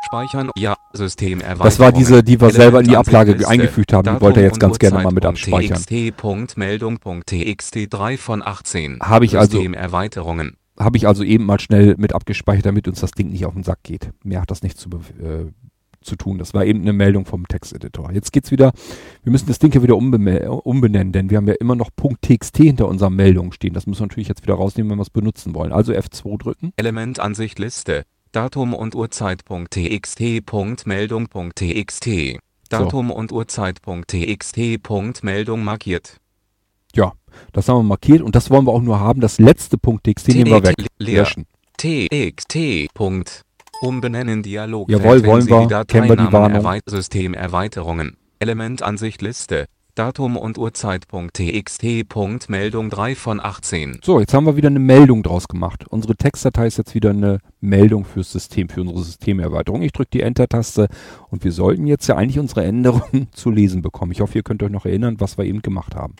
speichern 0.00 0.50
ja 0.56 0.76
System 0.92 1.40
Das 1.58 1.78
war 1.78 1.92
diese, 1.92 2.22
die 2.24 2.40
wir 2.40 2.50
selber 2.50 2.80
in 2.80 2.88
die 2.88 2.96
Ablage 2.96 3.46
eingefügt 3.46 3.92
haben. 3.92 4.16
Die 4.16 4.20
wollte 4.20 4.40
er 4.40 4.46
jetzt 4.46 4.58
ganz 4.60 4.78
gerne 4.78 5.02
mal 5.02 5.12
mit 5.12 5.24
abspeichern. 5.24 5.78
TXT.meldung.txt 5.78 7.76
3 7.90 8.16
von 8.16 8.42
18 8.42 8.98
Habe 9.00 9.24
ich 9.24 9.38
also- 9.38 9.58
Systemerweiterungen 9.58 10.56
Habe 10.78 10.96
ich 10.96 11.06
also 11.06 11.22
eben 11.22 11.44
mal 11.44 11.60
schnell 11.60 11.94
mit 11.98 12.14
abgespeichert, 12.14 12.66
damit 12.66 12.88
uns 12.88 13.00
das 13.00 13.10
Ding 13.12 13.30
nicht 13.30 13.44
auf 13.44 13.54
den 13.54 13.62
Sack 13.62 13.82
geht. 13.82 14.10
Mehr 14.24 14.40
hat 14.40 14.50
das 14.50 14.62
nicht 14.62 14.78
zu, 14.78 14.88
äh, 14.88 15.46
zu 16.00 16.16
tun. 16.16 16.38
Das 16.38 16.54
war 16.54 16.64
eben 16.64 16.80
eine 16.80 16.94
Meldung 16.94 17.26
vom 17.26 17.46
Texteditor. 17.46 18.10
Jetzt 18.12 18.32
geht's 18.32 18.50
wieder, 18.50 18.72
wir 19.22 19.30
müssen 19.32 19.46
das 19.46 19.58
Ding 19.58 19.72
ja 19.74 19.82
wieder 19.82 19.96
umbenennen, 19.96 21.12
denn 21.12 21.28
wir 21.28 21.36
haben 21.36 21.46
ja 21.46 21.54
immer 21.60 21.76
noch 21.76 21.90
.txt 22.22 22.56
hinter 22.56 22.88
unserer 22.88 23.10
Meldung 23.10 23.52
stehen. 23.52 23.74
Das 23.74 23.86
müssen 23.86 24.00
wir 24.00 24.06
natürlich 24.06 24.28
jetzt 24.28 24.42
wieder 24.42 24.54
rausnehmen, 24.54 24.90
wenn 24.90 24.98
wir 24.98 25.02
es 25.02 25.10
benutzen 25.10 25.54
wollen. 25.54 25.72
Also 25.72 25.92
F2 25.92 26.38
drücken. 26.38 26.72
Elementansicht 26.76 27.58
Liste 27.58 28.04
Datum 28.32 28.74
und 28.74 28.94
Uhrzeit.txt. 28.94 30.86
Meldung.txt 30.86 32.08
Datum 32.68 33.10
und 33.10 33.32
Uhrzeit.txt. 33.32 35.22
Meldung 35.24 35.64
markiert 35.64 36.16
Ja, 36.94 37.12
das 37.52 37.68
haben 37.68 37.78
wir 37.78 37.82
markiert 37.82 38.22
und 38.22 38.36
das 38.36 38.48
wollen 38.50 38.66
wir 38.66 38.72
auch 38.72 38.82
nur 38.82 39.00
haben. 39.00 39.20
Das 39.20 39.38
letzte 39.38 39.78
.txt 39.78 40.28
nehmen 40.28 40.50
wir 40.50 40.62
weg. 40.62 40.86
Löschen. 40.98 41.46
txt. 41.76 42.94
Punkt. 42.94 43.42
Umbenennen 43.80 44.42
Dialog. 44.44 44.90
Jawohl, 44.90 45.24
wollen 45.24 45.48
wir. 45.48 45.84
Kennen 45.86 46.08
wir 46.08 46.16
die 46.16 46.32
Warnung. 46.32 46.58
Erweit 46.58 46.82
Systemerweiterungen. 46.86 48.16
Elementansicht 48.38 49.22
Liste. 49.22 49.66
Datum 49.94 50.36
und 50.36 50.58
Uhrzeit.txt. 50.58 52.48
Meldung 52.48 52.90
3 52.90 53.14
von 53.14 53.40
18. 53.40 54.00
So, 54.02 54.20
jetzt 54.20 54.34
haben 54.34 54.46
wir 54.46 54.56
wieder 54.56 54.68
eine 54.68 54.78
Meldung 54.78 55.22
draus 55.22 55.48
gemacht. 55.48 55.84
Unsere 55.88 56.16
Textdatei 56.16 56.66
ist 56.66 56.78
jetzt 56.78 56.94
wieder 56.94 57.10
eine 57.10 57.38
Meldung 57.60 58.04
fürs 58.04 58.32
System, 58.32 58.68
für 58.68 58.80
unsere 58.82 59.02
Systemerweiterung. 59.02 59.82
Ich 59.82 59.92
drücke 59.92 60.10
die 60.12 60.22
Enter-Taste 60.22 60.88
und 61.28 61.44
wir 61.44 61.52
sollten 61.52 61.86
jetzt 61.86 62.06
ja 62.06 62.16
eigentlich 62.16 62.38
unsere 62.38 62.64
Änderungen 62.64 63.28
zu 63.32 63.50
lesen 63.50 63.82
bekommen. 63.82 64.12
Ich 64.12 64.20
hoffe, 64.20 64.38
ihr 64.38 64.42
könnt 64.42 64.62
euch 64.62 64.70
noch 64.70 64.86
erinnern, 64.86 65.16
was 65.18 65.38
wir 65.38 65.44
eben 65.44 65.62
gemacht 65.62 65.94
haben. 65.94 66.16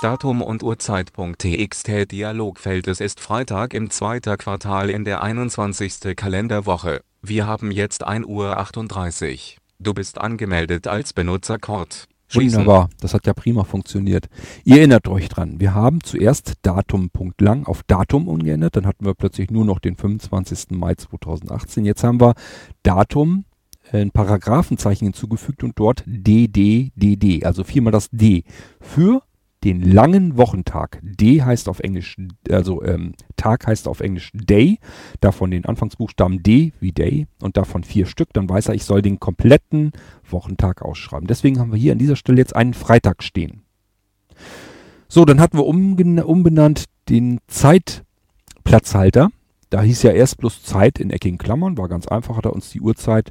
Datum 0.00 0.42
und 0.42 0.62
Uhrzeit.txt 0.62 2.10
Dialogfeld 2.10 2.88
Es 2.88 3.00
ist 3.00 3.20
Freitag 3.20 3.74
im 3.74 3.90
zweiten 3.90 4.36
Quartal 4.38 4.90
in 4.90 5.04
der 5.04 5.22
21. 5.22 6.16
Kalenderwoche. 6.16 7.02
Wir 7.20 7.46
haben 7.46 7.70
jetzt 7.70 8.02
1 8.04 8.26
Uhr 8.26 8.56
38. 8.56 9.58
Du 9.78 9.94
bist 9.94 10.20
angemeldet 10.20 10.86
als 10.86 11.12
Benutzer 11.12 11.58
Kord. 11.58 12.08
Schließen. 12.32 12.60
Wunderbar, 12.60 12.88
das 13.00 13.14
hat 13.14 13.26
ja 13.26 13.34
prima 13.34 13.64
funktioniert. 13.64 14.28
Ihr 14.64 14.78
erinnert 14.78 15.06
euch 15.08 15.28
dran, 15.28 15.60
wir 15.60 15.74
haben 15.74 16.00
zuerst 16.02 16.54
Datum.lang 16.62 17.66
auf 17.66 17.82
Datum 17.82 18.28
umgeändert, 18.28 18.76
dann 18.76 18.86
hatten 18.86 19.04
wir 19.04 19.14
plötzlich 19.14 19.50
nur 19.50 19.64
noch 19.64 19.78
den 19.78 19.96
25. 19.96 20.70
Mai 20.70 20.94
2018. 20.94 21.84
Jetzt 21.84 22.04
haben 22.04 22.20
wir 22.20 22.34
Datum, 22.82 23.44
äh, 23.92 24.00
ein 24.00 24.10
Paragraphenzeichen 24.10 25.06
hinzugefügt 25.06 25.62
und 25.62 25.78
dort 25.78 26.04
DDDD, 26.06 27.44
also 27.44 27.64
viermal 27.64 27.92
das 27.92 28.08
D 28.10 28.44
für 28.80 29.22
den 29.64 29.80
langen 29.80 30.36
Wochentag. 30.36 31.00
D 31.02 31.42
heißt 31.42 31.68
auf 31.68 31.80
Englisch, 31.80 32.16
also 32.50 32.82
ähm, 32.82 33.14
Tag 33.36 33.66
heißt 33.66 33.88
auf 33.88 34.00
Englisch 34.00 34.30
Day, 34.34 34.78
davon 35.20 35.50
den 35.50 35.64
Anfangsbuchstaben 35.64 36.42
D 36.42 36.72
wie 36.80 36.92
Day 36.92 37.26
und 37.40 37.56
davon 37.56 37.84
vier 37.84 38.06
Stück, 38.06 38.32
dann 38.32 38.48
weiß 38.48 38.68
er, 38.68 38.74
ich 38.74 38.84
soll 38.84 39.02
den 39.02 39.20
kompletten 39.20 39.92
Wochentag 40.28 40.82
ausschreiben. 40.82 41.26
Deswegen 41.26 41.58
haben 41.58 41.72
wir 41.72 41.78
hier 41.78 41.92
an 41.92 41.98
dieser 41.98 42.16
Stelle 42.16 42.38
jetzt 42.38 42.56
einen 42.56 42.74
Freitag 42.74 43.22
stehen. 43.22 43.62
So, 45.08 45.24
dann 45.24 45.40
hatten 45.40 45.58
wir 45.58 45.66
umbenannt 45.66 46.84
den 47.08 47.38
Zeitplatzhalter. 47.46 49.30
Da 49.70 49.82
hieß 49.82 50.02
ja 50.02 50.12
erst 50.12 50.38
plus 50.38 50.62
Zeit 50.62 50.98
in 50.98 51.10
eckigen 51.10 51.38
Klammern, 51.38 51.78
war 51.78 51.88
ganz 51.88 52.06
einfach, 52.06 52.36
hat 52.36 52.46
er 52.46 52.52
uns 52.52 52.70
die 52.70 52.80
Uhrzeit 52.80 53.30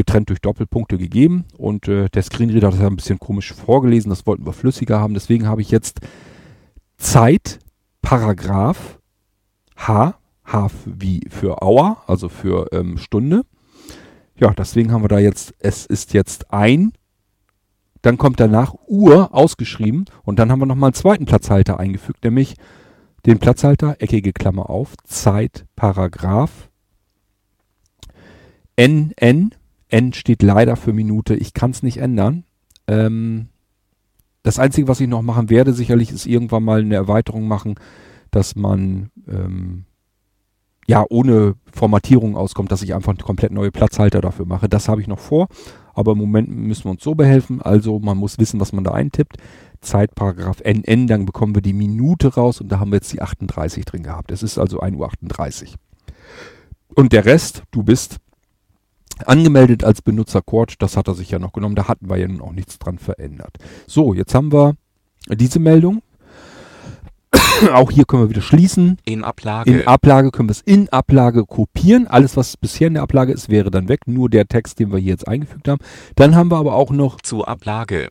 getrennt 0.00 0.30
durch 0.30 0.40
Doppelpunkte 0.40 0.96
gegeben. 0.96 1.44
Und 1.58 1.86
äh, 1.86 2.08
der 2.08 2.22
Screenreader 2.22 2.68
hat 2.68 2.74
das 2.74 2.80
ja 2.80 2.86
ein 2.86 2.96
bisschen 2.96 3.18
komisch 3.18 3.52
vorgelesen, 3.52 4.08
das 4.08 4.26
wollten 4.26 4.46
wir 4.46 4.54
flüssiger 4.54 4.98
haben, 4.98 5.14
deswegen 5.14 5.46
habe 5.46 5.60
ich 5.60 5.70
jetzt 5.70 6.00
Zeit, 6.96 7.58
Paragraph, 8.00 8.98
H, 9.76 10.14
H 10.44 10.70
wie 10.86 11.20
für 11.28 11.62
Hour, 11.62 12.02
also 12.06 12.30
für 12.30 12.68
ähm, 12.72 12.96
Stunde. 12.96 13.42
Ja, 14.38 14.54
deswegen 14.54 14.90
haben 14.90 15.04
wir 15.04 15.08
da 15.08 15.18
jetzt, 15.18 15.52
es 15.58 15.84
ist 15.84 16.14
jetzt 16.14 16.50
ein, 16.50 16.92
dann 18.00 18.16
kommt 18.16 18.40
danach 18.40 18.74
Uhr 18.86 19.34
ausgeschrieben. 19.34 20.06
Und 20.22 20.38
dann 20.38 20.50
haben 20.50 20.60
wir 20.60 20.66
nochmal 20.66 20.88
einen 20.88 20.94
zweiten 20.94 21.26
Platzhalter 21.26 21.78
eingefügt, 21.78 22.24
nämlich 22.24 22.54
den 23.26 23.38
Platzhalter, 23.38 23.96
eckige 23.98 24.32
Klammer 24.32 24.70
auf, 24.70 24.94
Zeit, 25.04 25.66
Paragraph, 25.76 26.70
NN, 28.78 29.50
N 29.90 30.12
steht 30.12 30.42
leider 30.42 30.76
für 30.76 30.92
Minute, 30.92 31.34
ich 31.34 31.54
kann 31.54 31.70
es 31.70 31.82
nicht 31.82 31.98
ändern. 31.98 32.44
Ähm, 32.86 33.48
das 34.42 34.58
Einzige, 34.58 34.88
was 34.88 35.00
ich 35.00 35.08
noch 35.08 35.22
machen 35.22 35.50
werde, 35.50 35.72
sicherlich 35.72 36.10
ist 36.10 36.26
irgendwann 36.26 36.64
mal 36.64 36.80
eine 36.80 36.94
Erweiterung 36.94 37.46
machen, 37.46 37.74
dass 38.30 38.56
man 38.56 39.10
ähm, 39.28 39.84
ja 40.86 41.04
ohne 41.08 41.54
Formatierung 41.72 42.36
auskommt, 42.36 42.72
dass 42.72 42.82
ich 42.82 42.94
einfach 42.94 43.16
komplett 43.18 43.52
neue 43.52 43.70
Platzhalter 43.70 44.20
dafür 44.20 44.46
mache. 44.46 44.68
Das 44.68 44.88
habe 44.88 45.00
ich 45.00 45.08
noch 45.08 45.18
vor, 45.18 45.48
aber 45.94 46.12
im 46.12 46.18
Moment 46.18 46.48
müssen 46.48 46.84
wir 46.84 46.90
uns 46.92 47.04
so 47.04 47.14
behelfen. 47.14 47.60
Also 47.60 47.98
man 47.98 48.16
muss 48.16 48.38
wissen, 48.38 48.60
was 48.60 48.72
man 48.72 48.84
da 48.84 48.92
eintippt. 48.92 49.36
Zeitparagraph 49.82 50.60
NN, 50.62 51.06
dann 51.06 51.26
bekommen 51.26 51.54
wir 51.54 51.62
die 51.62 51.72
Minute 51.72 52.34
raus 52.34 52.60
und 52.60 52.70
da 52.70 52.80
haben 52.80 52.90
wir 52.90 52.96
jetzt 52.96 53.12
die 53.12 53.22
38 53.22 53.84
drin 53.84 54.02
gehabt. 54.02 54.30
Es 54.30 54.42
ist 54.42 54.58
also 54.58 54.80
1.38 54.80 55.62
Uhr. 55.62 55.68
Und 56.94 57.12
der 57.12 57.24
Rest, 57.24 57.62
du 57.70 57.82
bist 57.82 58.18
angemeldet 59.26 59.84
als 59.84 60.02
Benutzer 60.02 60.42
Cord, 60.42 60.74
das 60.80 60.96
hat 60.96 61.08
er 61.08 61.14
sich 61.14 61.30
ja 61.30 61.38
noch 61.38 61.52
genommen, 61.52 61.74
da 61.74 61.88
hatten 61.88 62.08
wir 62.08 62.16
ja 62.16 62.28
nun 62.28 62.40
auch 62.40 62.52
nichts 62.52 62.78
dran 62.78 62.98
verändert. 62.98 63.56
So, 63.86 64.14
jetzt 64.14 64.34
haben 64.34 64.52
wir 64.52 64.74
diese 65.28 65.58
Meldung. 65.58 66.02
auch 67.72 67.90
hier 67.90 68.04
können 68.04 68.24
wir 68.24 68.30
wieder 68.30 68.42
schließen. 68.42 68.98
In 69.04 69.24
Ablage. 69.24 69.70
In 69.70 69.86
Ablage 69.86 70.30
können 70.30 70.48
wir 70.48 70.52
es 70.52 70.62
in 70.62 70.88
Ablage 70.88 71.44
kopieren. 71.44 72.06
Alles, 72.06 72.36
was 72.36 72.56
bisher 72.56 72.88
in 72.88 72.94
der 72.94 73.02
Ablage 73.02 73.32
ist, 73.32 73.48
wäre 73.48 73.70
dann 73.70 73.88
weg. 73.88 74.06
Nur 74.06 74.28
der 74.30 74.48
Text, 74.48 74.78
den 74.78 74.92
wir 74.92 74.98
hier 74.98 75.10
jetzt 75.10 75.28
eingefügt 75.28 75.68
haben. 75.68 75.80
Dann 76.16 76.34
haben 76.34 76.50
wir 76.50 76.58
aber 76.58 76.74
auch 76.74 76.90
noch 76.90 77.20
zu 77.20 77.44
Ablage. 77.44 78.08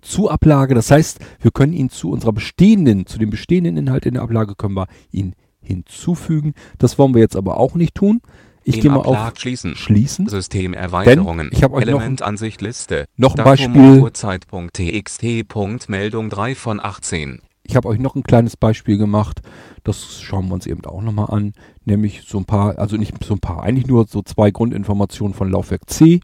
Zu 0.00 0.30
Ablage. 0.30 0.74
Das 0.74 0.90
heißt, 0.90 1.20
wir 1.40 1.50
können 1.50 1.72
ihn 1.72 1.88
zu 1.88 2.10
unserer 2.10 2.32
bestehenden, 2.32 3.06
zu 3.06 3.18
dem 3.18 3.30
bestehenden 3.30 3.76
Inhalt 3.76 4.04
in 4.04 4.14
der 4.14 4.22
Ablage 4.22 4.54
können 4.54 4.74
wir 4.74 4.88
ihn 5.12 5.34
hinzufügen. 5.60 6.54
Das 6.78 6.98
wollen 6.98 7.14
wir 7.14 7.20
jetzt 7.20 7.36
aber 7.36 7.58
auch 7.58 7.74
nicht 7.74 7.94
tun. 7.94 8.20
Ich 8.64 8.80
gehe 8.80 8.90
mal 8.90 8.98
auf 8.98 9.38
schließen. 9.38 9.74
schließen. 9.76 10.28
Systemerweiterungen. 10.28 11.50
Denn 11.50 11.56
ich 11.56 11.62
habe 11.62 11.74
euch 11.74 11.82
Elementansicht 11.82 12.60
Liste. 12.60 13.06
noch 13.16 13.36
ein 13.36 13.44
Beispiel. 13.44 14.00
Uhrzeit.txt. 14.00 15.88
Meldung 15.88 16.30
3 16.30 16.54
von 16.54 16.80
18. 16.80 17.40
Ich 17.64 17.76
habe 17.76 17.88
euch 17.88 17.98
noch 17.98 18.16
ein 18.16 18.24
kleines 18.24 18.56
Beispiel 18.56 18.98
gemacht. 18.98 19.40
Das 19.84 20.20
schauen 20.20 20.48
wir 20.48 20.54
uns 20.54 20.66
eben 20.66 20.84
auch 20.84 21.02
nochmal 21.02 21.30
an. 21.30 21.54
Nämlich 21.84 22.22
so 22.26 22.38
ein 22.38 22.44
paar, 22.44 22.78
also 22.78 22.96
nicht 22.96 23.14
so 23.24 23.34
ein 23.34 23.40
paar, 23.40 23.62
eigentlich 23.62 23.86
nur 23.86 24.06
so 24.08 24.22
zwei 24.22 24.50
Grundinformationen 24.50 25.34
von 25.34 25.50
Laufwerk 25.50 25.88
C. 25.88 26.20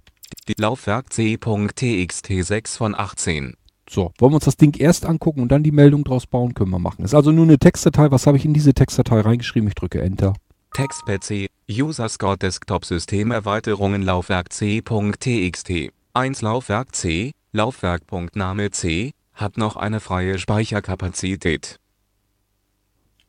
Die 0.48 0.54
Laufwerk 0.56 1.12
C.txt 1.12 2.26
6 2.26 2.76
von 2.76 2.94
18. 2.94 3.54
So, 3.88 4.12
wollen 4.18 4.32
wir 4.32 4.36
uns 4.36 4.44
das 4.44 4.56
Ding 4.56 4.76
erst 4.78 5.06
angucken 5.06 5.40
und 5.40 5.50
dann 5.50 5.62
die 5.62 5.72
Meldung 5.72 6.04
draus 6.04 6.26
bauen? 6.26 6.52
Können 6.54 6.70
wir 6.70 6.78
machen. 6.78 7.04
Ist 7.04 7.14
also 7.14 7.32
nur 7.32 7.44
eine 7.44 7.58
Textdatei. 7.58 8.10
Was 8.10 8.26
habe 8.26 8.36
ich 8.36 8.44
in 8.44 8.52
diese 8.52 8.74
Textdatei 8.74 9.20
reingeschrieben? 9.20 9.68
Ich 9.68 9.74
drücke 9.74 10.02
Enter. 10.02 10.34
Text-PC, 10.74 11.30
User 11.30 11.38
Score 11.38 11.57
Desktop 11.70 12.86
System 12.86 13.30
Erweiterungen 13.30 14.00
Laufwerk 14.00 14.54
C.txt. 14.54 15.70
1 16.14 16.40
Laufwerk 16.40 16.94
C, 16.94 17.32
Laufwerk.name 17.52 18.70
C, 18.70 19.12
hat 19.34 19.58
noch 19.58 19.76
eine 19.76 20.00
freie 20.00 20.38
Speicherkapazität. 20.38 21.78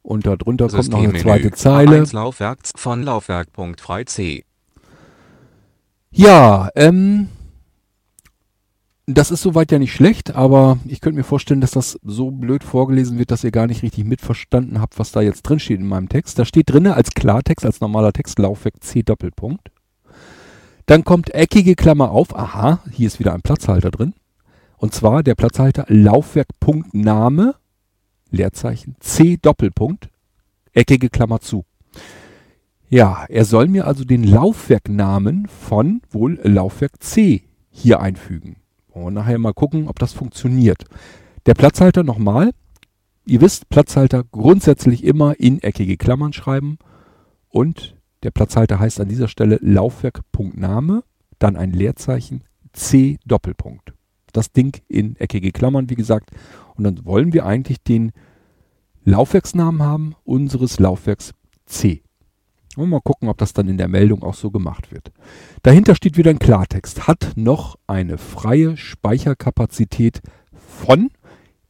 Und 0.02 0.26
darunter 0.26 0.70
kommt 0.70 0.88
noch 0.88 1.04
eine 1.04 1.20
zweite 1.20 1.52
Zeile. 1.52 2.06
Laufwerk 2.14 2.60
von 2.76 3.04
Laufwerk.frei 3.04 4.06
C. 4.06 4.46
Ja, 6.12 6.70
ähm, 6.76 7.28
das 9.16 9.32
ist 9.32 9.42
soweit 9.42 9.72
ja 9.72 9.80
nicht 9.80 9.94
schlecht, 9.94 10.36
aber 10.36 10.78
ich 10.86 11.02
könnte 11.02 11.18
mir 11.18 11.24
vorstellen, 11.24 11.62
dass 11.62 11.72
das 11.72 12.00
so 12.04 12.32
blöd 12.32 12.64
vorgelesen 12.64 13.18
wird, 13.18 13.32
dass 13.32 13.44
ihr 13.44 13.52
gar 13.52 13.68
nicht 13.68 13.82
richtig 13.82 14.06
mitverstanden 14.06 14.80
habt, 14.80 15.00
was 15.00 15.12
da 15.12 15.22
jetzt 15.22 15.44
drin 15.44 15.60
steht 15.60 15.80
in 15.80 15.88
meinem 15.88 16.10
Text. 16.10 16.38
Da 16.38 16.46
steht 16.46 16.70
drinne 16.70 16.96
als 16.96 17.12
Klartext, 17.12 17.66
als 17.66 17.82
normaler 17.82 18.14
Text 18.14 18.38
Laufwerk 18.40 18.84
C 18.84 19.02
Doppelpunkt. 19.02 19.72
Dann 20.86 21.04
kommt 21.04 21.34
eckige 21.34 21.76
Klammer 21.76 22.12
auf. 22.12 22.36
Aha, 22.36 22.84
hier 22.92 23.08
ist 23.08 23.20
wieder 23.20 23.34
ein 23.34 23.42
Platzhalter 23.42 23.92
drin. 23.92 24.14
Und 24.78 24.94
zwar 24.94 25.24
der 25.24 25.36
Platzhalter 25.36 25.86
Laufwerk.name, 25.88 27.56
Leerzeichen, 28.32 28.96
C 29.00 29.38
Doppelpunkt, 29.42 30.10
eckige 30.74 31.10
Klammer 31.10 31.42
zu. 31.42 31.66
Ja, 32.90 33.26
er 33.30 33.46
soll 33.46 33.68
mir 33.68 33.86
also 33.86 34.04
den 34.04 34.24
Laufwerknamen 34.24 35.48
von 35.48 36.02
wohl 36.10 36.40
Laufwerk 36.44 37.04
C 37.04 37.44
hier 37.70 38.00
einfügen. 38.00 38.56
Und 38.92 39.14
nachher 39.14 39.38
mal 39.38 39.54
gucken, 39.54 39.88
ob 39.88 40.00
das 40.00 40.14
funktioniert. 40.14 40.86
Der 41.46 41.54
Platzhalter 41.54 42.04
nochmal. 42.04 42.52
Ihr 43.26 43.42
wisst, 43.42 43.70
Platzhalter 43.70 44.24
grundsätzlich 44.24 45.04
immer 45.04 45.40
in 45.40 45.62
eckige 45.62 45.98
Klammern 45.98 46.34
schreiben. 46.34 46.78
Und 47.50 47.96
der 48.24 48.32
Platzhalter 48.32 48.80
heißt 48.80 49.00
an 49.00 49.08
dieser 49.08 49.28
Stelle 49.28 49.60
Laufwerk.name, 49.62 51.04
dann 51.38 51.56
ein 51.56 51.72
Leerzeichen 51.72 52.44
C 52.74 53.18
Doppelpunkt. 53.26 53.94
Das 54.34 54.52
Ding 54.52 54.80
in 54.88 55.16
eckige 55.16 55.52
Klammern, 55.52 55.90
wie 55.90 55.96
gesagt. 55.96 56.32
Und 56.76 56.84
dann 56.84 57.06
wollen 57.06 57.34
wir 57.34 57.46
eigentlich 57.46 57.82
den 57.84 58.12
Laufwerksnamen 59.04 59.82
haben 59.82 60.16
unseres 60.24 60.80
Laufwerks 60.80 61.34
C. 61.66 62.04
Und 62.80 62.92
mal 62.92 63.02
gucken, 63.02 63.28
ob 63.28 63.38
das 63.38 63.52
dann 63.52 63.68
in 63.68 63.78
der 63.78 63.90
Meldung 63.90 64.24
auch 64.24 64.36
so 64.36 64.52
gemacht 64.52 64.94
wird. 64.94 65.12
Dahinter 65.64 65.96
steht 65.96 66.16
wieder 66.16 66.30
ein 66.30 66.40
Klartext. 66.40 67.08
Hat 67.08 67.34
noch 67.36 67.78
eine 67.88 68.18
freie 68.18 68.78
Speicherkapazität 68.78 70.22
von, 70.54 71.10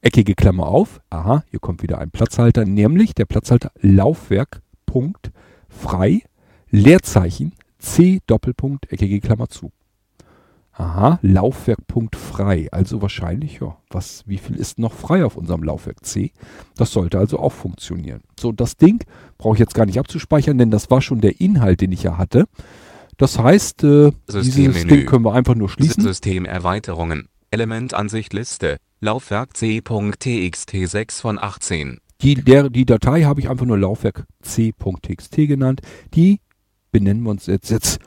eckige 0.02 0.36
Klammer 0.36 0.68
auf, 0.68 1.02
aha, 1.10 1.44
hier 1.50 1.60
kommt 1.60 1.82
wieder 1.82 1.98
ein 1.98 2.12
Platzhalter, 2.12 2.64
nämlich 2.64 3.16
der 3.16 3.26
Platzhalter 3.26 3.72
Laufwerk, 3.82 4.62
Punkt, 4.86 5.32
frei, 5.68 6.22
Leerzeichen, 6.70 7.54
C, 7.80 8.20
Doppelpunkt, 8.28 8.92
eckige 8.92 9.20
Klammer 9.20 9.50
zu. 9.50 9.72
Aha, 10.80 11.20
Laufwerkpunkt 11.22 12.16
frei. 12.16 12.70
Also 12.72 13.02
wahrscheinlich, 13.02 13.60
ja, 13.60 13.76
was, 13.90 14.24
wie 14.28 14.38
viel 14.38 14.56
ist 14.56 14.80
noch 14.80 14.94
frei 14.94 15.26
auf 15.26 15.36
unserem 15.36 15.62
Laufwerk 15.62 16.06
C? 16.06 16.32
Das 16.78 16.94
sollte 16.94 17.20
also 17.20 17.38
auch 17.38 17.52
funktionieren. 17.52 18.22
So, 18.40 18.54
das 18.54 18.78
Ding 18.78 19.04
brauche 19.38 19.56
ich 19.56 19.60
jetzt 19.60 19.74
gar 19.74 19.86
nicht 19.86 20.00
abzuspeichern, 20.00 20.58
denn 20.58 20.72
das 20.72 20.90
war 20.90 21.02
schon 21.02 21.20
der 21.20 21.42
Inhalt, 21.42 21.82
den 21.82 21.92
ich 21.92 22.04
ja 22.04 22.18
hatte. 22.18 22.46
Das 23.18 23.38
heißt, 23.38 23.84
äh, 23.84 24.12
dieses 24.30 24.86
Ding 24.86 25.06
können 25.06 25.26
wir 25.26 25.34
einfach 25.34 25.56
nur 25.56 25.68
schließen. 25.68 26.02
Systemerweiterungen. 26.02 27.28
Elementansicht 27.52 28.32
Liste. 28.32 28.78
Laufwerk 29.02 29.58
C.txt 29.58 30.72
6 30.72 31.20
von 31.20 31.40
18. 31.40 32.00
Die, 32.22 32.36
der, 32.36 32.70
die 32.70 32.86
Datei 32.86 33.24
habe 33.24 33.42
ich 33.42 33.50
einfach 33.50 33.66
nur 33.66 33.78
Laufwerk 33.78 34.26
C.txt 34.44 35.36
genannt. 35.36 35.82
Die 36.14 36.40
benennen 36.94 37.24
wir 37.24 37.32
uns 37.32 37.48
jetzt, 37.48 37.70
jetzt 37.70 38.00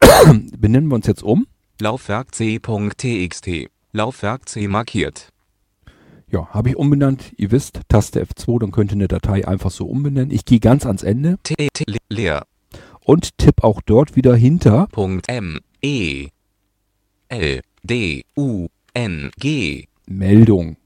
benennen 0.56 0.86
wir 0.86 0.94
uns 0.94 1.08
jetzt 1.08 1.24
um 1.24 1.48
Laufwerk 1.80 2.32
C.txt. 2.32 3.48
Laufwerk 3.92 4.48
C 4.48 4.68
markiert. 4.68 5.30
Ja, 6.30 6.48
habe 6.50 6.70
ich 6.70 6.76
umbenannt. 6.76 7.32
Ihr 7.36 7.50
wisst, 7.50 7.80
Taste 7.88 8.24
F2, 8.24 8.60
dann 8.60 8.70
könnt 8.70 8.92
ihr 8.92 8.96
eine 8.96 9.08
Datei 9.08 9.46
einfach 9.46 9.72
so 9.72 9.86
umbenennen. 9.86 10.30
Ich 10.30 10.44
gehe 10.44 10.60
ganz 10.60 10.86
ans 10.86 11.02
Ende. 11.02 11.36
T, 11.42 11.54
T 11.72 11.84
leer. 12.08 12.44
Und 13.00 13.36
tippe 13.38 13.64
auch 13.64 13.80
dort 13.84 14.14
wieder 14.14 14.36
hinter. 14.36 14.86
Punkt 14.92 15.28
M 15.28 15.58
E 15.82 16.28
L 17.28 17.60
D 17.82 18.24
U 18.36 18.68
N 18.94 19.30
G. 19.36 19.86
Meldung. 20.06 20.76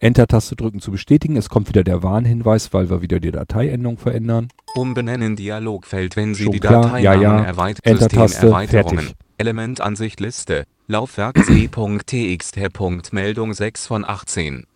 Enter-Taste 0.00 0.56
drücken 0.56 0.80
zu 0.80 0.90
bestätigen. 0.90 1.36
Es 1.36 1.50
kommt 1.50 1.68
wieder 1.68 1.84
der 1.84 2.02
Warnhinweis, 2.02 2.72
weil 2.72 2.88
wir 2.88 3.02
wieder 3.02 3.20
die 3.20 3.32
Dateiendung 3.32 3.98
verändern. 3.98 4.48
Umbenennen 4.74 5.36
Dialogfeld, 5.36 6.16
wenn 6.16 6.34
Sie 6.34 6.44
Schon 6.44 6.52
die. 6.52 6.60
Datei 6.60 7.02
Ja, 7.02 7.14
ja. 7.14 7.42
erweitert. 7.42 7.84
Enter-Taste, 7.84 8.48
fertig. 8.68 9.14
Elementansicht 9.38 10.18
Liste. 10.18 10.64
Laufwerk 10.88 11.44
C.txt. 11.44 13.12
Meldung 13.12 13.54
6 13.54 13.86
von 13.86 14.04
18. 14.04 14.66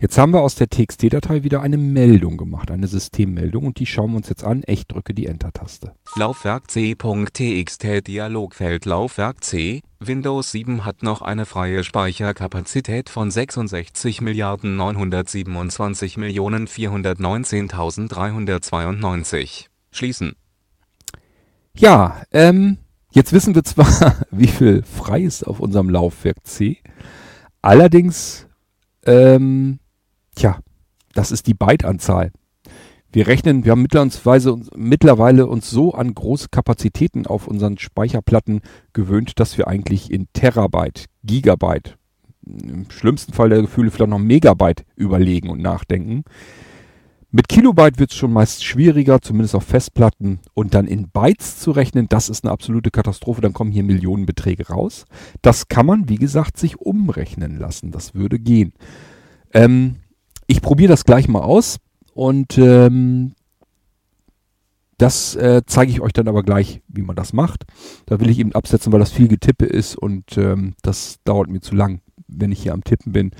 Jetzt 0.00 0.18
haben 0.18 0.32
wir 0.32 0.40
aus 0.40 0.56
der 0.56 0.68
TXT-Datei 0.68 1.44
wieder 1.44 1.60
eine 1.60 1.76
Meldung 1.76 2.36
gemacht, 2.38 2.72
eine 2.72 2.88
Systemmeldung 2.88 3.66
und 3.66 3.78
die 3.78 3.86
schauen 3.86 4.12
wir 4.12 4.16
uns 4.16 4.30
jetzt 4.30 4.42
an. 4.42 4.62
Ich 4.66 4.86
drücke 4.86 5.12
die 5.14 5.26
Enter-Taste. 5.26 5.92
Laufwerk 6.16 6.68
C.txt 6.70 8.08
Dialogfeld 8.08 8.86
Laufwerk 8.86 9.44
C. 9.44 9.82
Windows 10.00 10.50
7 10.50 10.84
hat 10.86 11.02
noch 11.02 11.22
eine 11.22 11.46
freie 11.46 11.84
Speicherkapazität 11.84 13.10
von 13.10 13.30
66 13.30 14.22
Milliarden 14.22 14.76
927 14.76 16.16
Millionen 16.16 16.66
419.392. 16.66 19.66
Schließen. 19.92 20.34
Ja, 21.76 22.22
ähm, 22.32 22.78
jetzt 23.12 23.32
wissen 23.32 23.54
wir 23.54 23.64
zwar, 23.64 23.86
wie 24.30 24.46
viel 24.46 24.82
frei 24.82 25.22
ist 25.22 25.44
auf 25.46 25.60
unserem 25.60 25.88
Laufwerk 25.90 26.46
C. 26.46 26.78
Allerdings, 27.62 28.46
ähm, 29.04 29.78
tja, 30.34 30.58
das 31.14 31.30
ist 31.32 31.46
die 31.46 31.54
Byte-Anzahl. 31.54 32.32
Wir 33.12 33.26
rechnen, 33.26 33.64
wir 33.64 33.72
haben 33.72 33.82
mittlerweile, 33.82 34.52
uns- 34.52 34.70
mittlerweile 34.76 35.46
uns 35.48 35.68
so 35.68 35.92
an 35.94 36.14
große 36.14 36.48
Kapazitäten 36.50 37.26
auf 37.26 37.48
unseren 37.48 37.76
Speicherplatten 37.76 38.60
gewöhnt, 38.92 39.40
dass 39.40 39.58
wir 39.58 39.66
eigentlich 39.66 40.12
in 40.12 40.28
Terabyte, 40.32 41.06
Gigabyte, 41.24 41.96
im 42.46 42.88
schlimmsten 42.90 43.32
Fall 43.32 43.48
der 43.48 43.62
Gefühle 43.62 43.90
vielleicht 43.90 44.10
noch 44.10 44.18
Megabyte 44.18 44.84
überlegen 44.96 45.50
und 45.50 45.60
nachdenken. 45.60 46.24
Mit 47.32 47.48
Kilobyte 47.48 47.98
wird 48.00 48.10
es 48.10 48.16
schon 48.16 48.32
meist 48.32 48.64
schwieriger, 48.64 49.22
zumindest 49.22 49.54
auf 49.54 49.64
Festplatten. 49.64 50.40
Und 50.52 50.74
dann 50.74 50.86
in 50.86 51.10
Bytes 51.10 51.60
zu 51.60 51.70
rechnen, 51.70 52.08
das 52.08 52.28
ist 52.28 52.44
eine 52.44 52.52
absolute 52.52 52.90
Katastrophe. 52.90 53.40
Dann 53.40 53.52
kommen 53.52 53.70
hier 53.70 53.84
Millionenbeträge 53.84 54.68
raus. 54.68 55.04
Das 55.40 55.68
kann 55.68 55.86
man, 55.86 56.08
wie 56.08 56.16
gesagt, 56.16 56.58
sich 56.58 56.80
umrechnen 56.80 57.56
lassen. 57.58 57.92
Das 57.92 58.14
würde 58.14 58.38
gehen. 58.40 58.72
Ähm, 59.52 59.96
ich 60.48 60.60
probiere 60.60 60.90
das 60.90 61.04
gleich 61.04 61.28
mal 61.28 61.42
aus. 61.42 61.78
und 62.14 62.58
ähm, 62.58 63.32
das 64.98 65.34
äh, 65.34 65.62
zeige 65.64 65.90
ich 65.90 66.02
euch 66.02 66.12
dann 66.12 66.28
aber 66.28 66.42
gleich, 66.42 66.82
wie 66.86 67.00
man 67.00 67.16
das 67.16 67.32
macht. 67.32 67.64
Da 68.04 68.20
will 68.20 68.28
ich 68.28 68.38
eben 68.38 68.52
absetzen, 68.54 68.92
weil 68.92 69.00
das 69.00 69.10
viel 69.10 69.28
Getippe 69.28 69.64
ist 69.64 69.96
und 69.96 70.36
ähm, 70.36 70.74
das 70.82 71.20
dauert 71.24 71.48
mir 71.48 71.60
zu 71.60 71.74
lang, 71.74 72.02
wenn 72.28 72.52
ich 72.52 72.62
hier 72.62 72.74
am 72.74 72.84
Tippen 72.84 73.12
bin. 73.12 73.30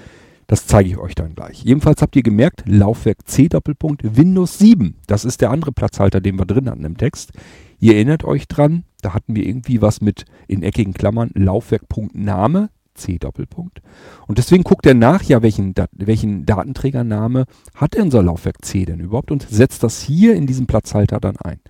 Das 0.51 0.67
zeige 0.67 0.89
ich 0.89 0.99
euch 0.99 1.15
dann 1.15 1.37
gleich. 1.37 1.63
Jedenfalls 1.63 2.03
habt 2.03 2.17
ihr 2.17 2.25
gemerkt, 2.25 2.65
Laufwerk 2.67 3.29
C 3.29 3.49
Doppelpunkt 3.49 4.17
Windows 4.17 4.59
7. 4.59 4.97
Das 5.07 5.25
ist 5.25 5.43
der 5.43 5.53
andere 5.53 5.71
Platzhalter, 5.71 6.21
den 6.21 6.41
wir 6.41 6.45
drin 6.45 6.69
hatten 6.69 6.85
im 6.85 6.97
Text. 6.97 7.31
Ihr 7.79 7.95
erinnert 7.95 8.25
euch 8.25 8.49
dran, 8.49 8.83
da 9.01 9.15
hatten 9.15 9.37
wir 9.37 9.47
irgendwie 9.47 9.81
was 9.81 10.01
mit 10.01 10.25
in 10.49 10.65
eckigen 10.65 10.93
Klammern 10.93 11.31
Laufwerk.Name 11.35 12.11
Name 12.15 12.71
C 12.95 13.19
Doppelpunkt. 13.21 13.81
Und 14.27 14.39
deswegen 14.39 14.65
guckt 14.65 14.87
er 14.87 14.95
nach, 14.95 15.23
ja, 15.23 15.41
welchen, 15.41 15.73
welchen 15.93 16.47
Datenträgername 16.47 17.45
hat 17.77 17.95
denn 17.95 18.03
unser 18.03 18.25
Laufwerk 18.25 18.65
C 18.65 18.85
denn 18.85 18.99
überhaupt 18.99 19.31
und 19.31 19.47
setzt 19.49 19.85
das 19.85 20.03
hier 20.03 20.35
in 20.35 20.49
diesem 20.49 20.67
Platzhalter 20.67 21.21
dann 21.21 21.37
ein. 21.37 21.61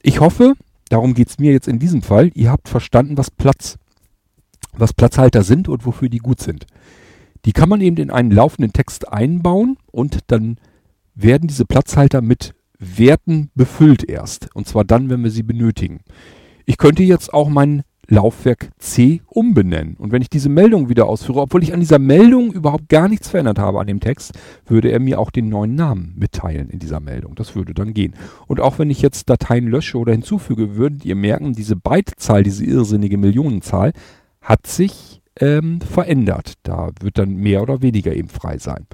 Ich 0.00 0.20
hoffe, 0.20 0.54
darum 0.88 1.12
geht 1.12 1.28
es 1.28 1.38
mir 1.38 1.52
jetzt 1.52 1.68
in 1.68 1.78
diesem 1.78 2.00
Fall, 2.00 2.30
ihr 2.32 2.50
habt 2.50 2.70
verstanden, 2.70 3.18
was 3.18 3.30
Platz, 3.30 3.76
was 4.72 4.94
Platzhalter 4.94 5.42
sind 5.42 5.68
und 5.68 5.84
wofür 5.84 6.08
die 6.08 6.20
gut 6.20 6.40
sind. 6.40 6.66
Die 7.44 7.52
kann 7.52 7.68
man 7.68 7.80
eben 7.80 7.96
in 7.96 8.10
einen 8.10 8.30
laufenden 8.30 8.72
Text 8.72 9.12
einbauen 9.12 9.76
und 9.90 10.18
dann 10.28 10.58
werden 11.14 11.48
diese 11.48 11.64
Platzhalter 11.64 12.22
mit 12.22 12.54
Werten 12.78 13.50
befüllt 13.54 14.08
erst. 14.08 14.54
Und 14.54 14.66
zwar 14.66 14.84
dann, 14.84 15.10
wenn 15.10 15.22
wir 15.22 15.30
sie 15.30 15.42
benötigen. 15.42 16.00
Ich 16.66 16.78
könnte 16.78 17.02
jetzt 17.02 17.32
auch 17.32 17.48
mein 17.48 17.82
Laufwerk 18.08 18.70
C 18.78 19.22
umbenennen. 19.26 19.96
Und 19.96 20.12
wenn 20.12 20.22
ich 20.22 20.28
diese 20.28 20.48
Meldung 20.48 20.88
wieder 20.88 21.06
ausführe, 21.06 21.40
obwohl 21.40 21.62
ich 21.62 21.72
an 21.72 21.80
dieser 21.80 21.98
Meldung 21.98 22.52
überhaupt 22.52 22.88
gar 22.88 23.08
nichts 23.08 23.28
verändert 23.28 23.58
habe 23.58 23.80
an 23.80 23.86
dem 23.86 24.00
Text, 24.00 24.32
würde 24.66 24.90
er 24.90 25.00
mir 25.00 25.18
auch 25.18 25.30
den 25.30 25.48
neuen 25.48 25.74
Namen 25.74 26.14
mitteilen 26.18 26.68
in 26.68 26.78
dieser 26.78 27.00
Meldung. 27.00 27.34
Das 27.36 27.54
würde 27.54 27.74
dann 27.74 27.94
gehen. 27.94 28.14
Und 28.48 28.60
auch 28.60 28.78
wenn 28.78 28.90
ich 28.90 29.02
jetzt 29.02 29.30
Dateien 29.30 29.66
lösche 29.66 29.98
oder 29.98 30.12
hinzufüge, 30.12 30.76
würdet 30.76 31.04
ihr 31.04 31.16
merken, 31.16 31.52
diese 31.54 31.76
Bytezahl, 31.76 32.42
diese 32.42 32.64
irrsinnige 32.64 33.18
Millionenzahl, 33.18 33.92
hat 34.40 34.66
sich 34.66 35.21
ähm, 35.38 35.80
verändert. 35.80 36.54
Da 36.62 36.90
wird 37.00 37.18
dann 37.18 37.34
mehr 37.34 37.62
oder 37.62 37.82
weniger 37.82 38.14
eben 38.14 38.28
frei 38.28 38.58
sein. 38.58 38.86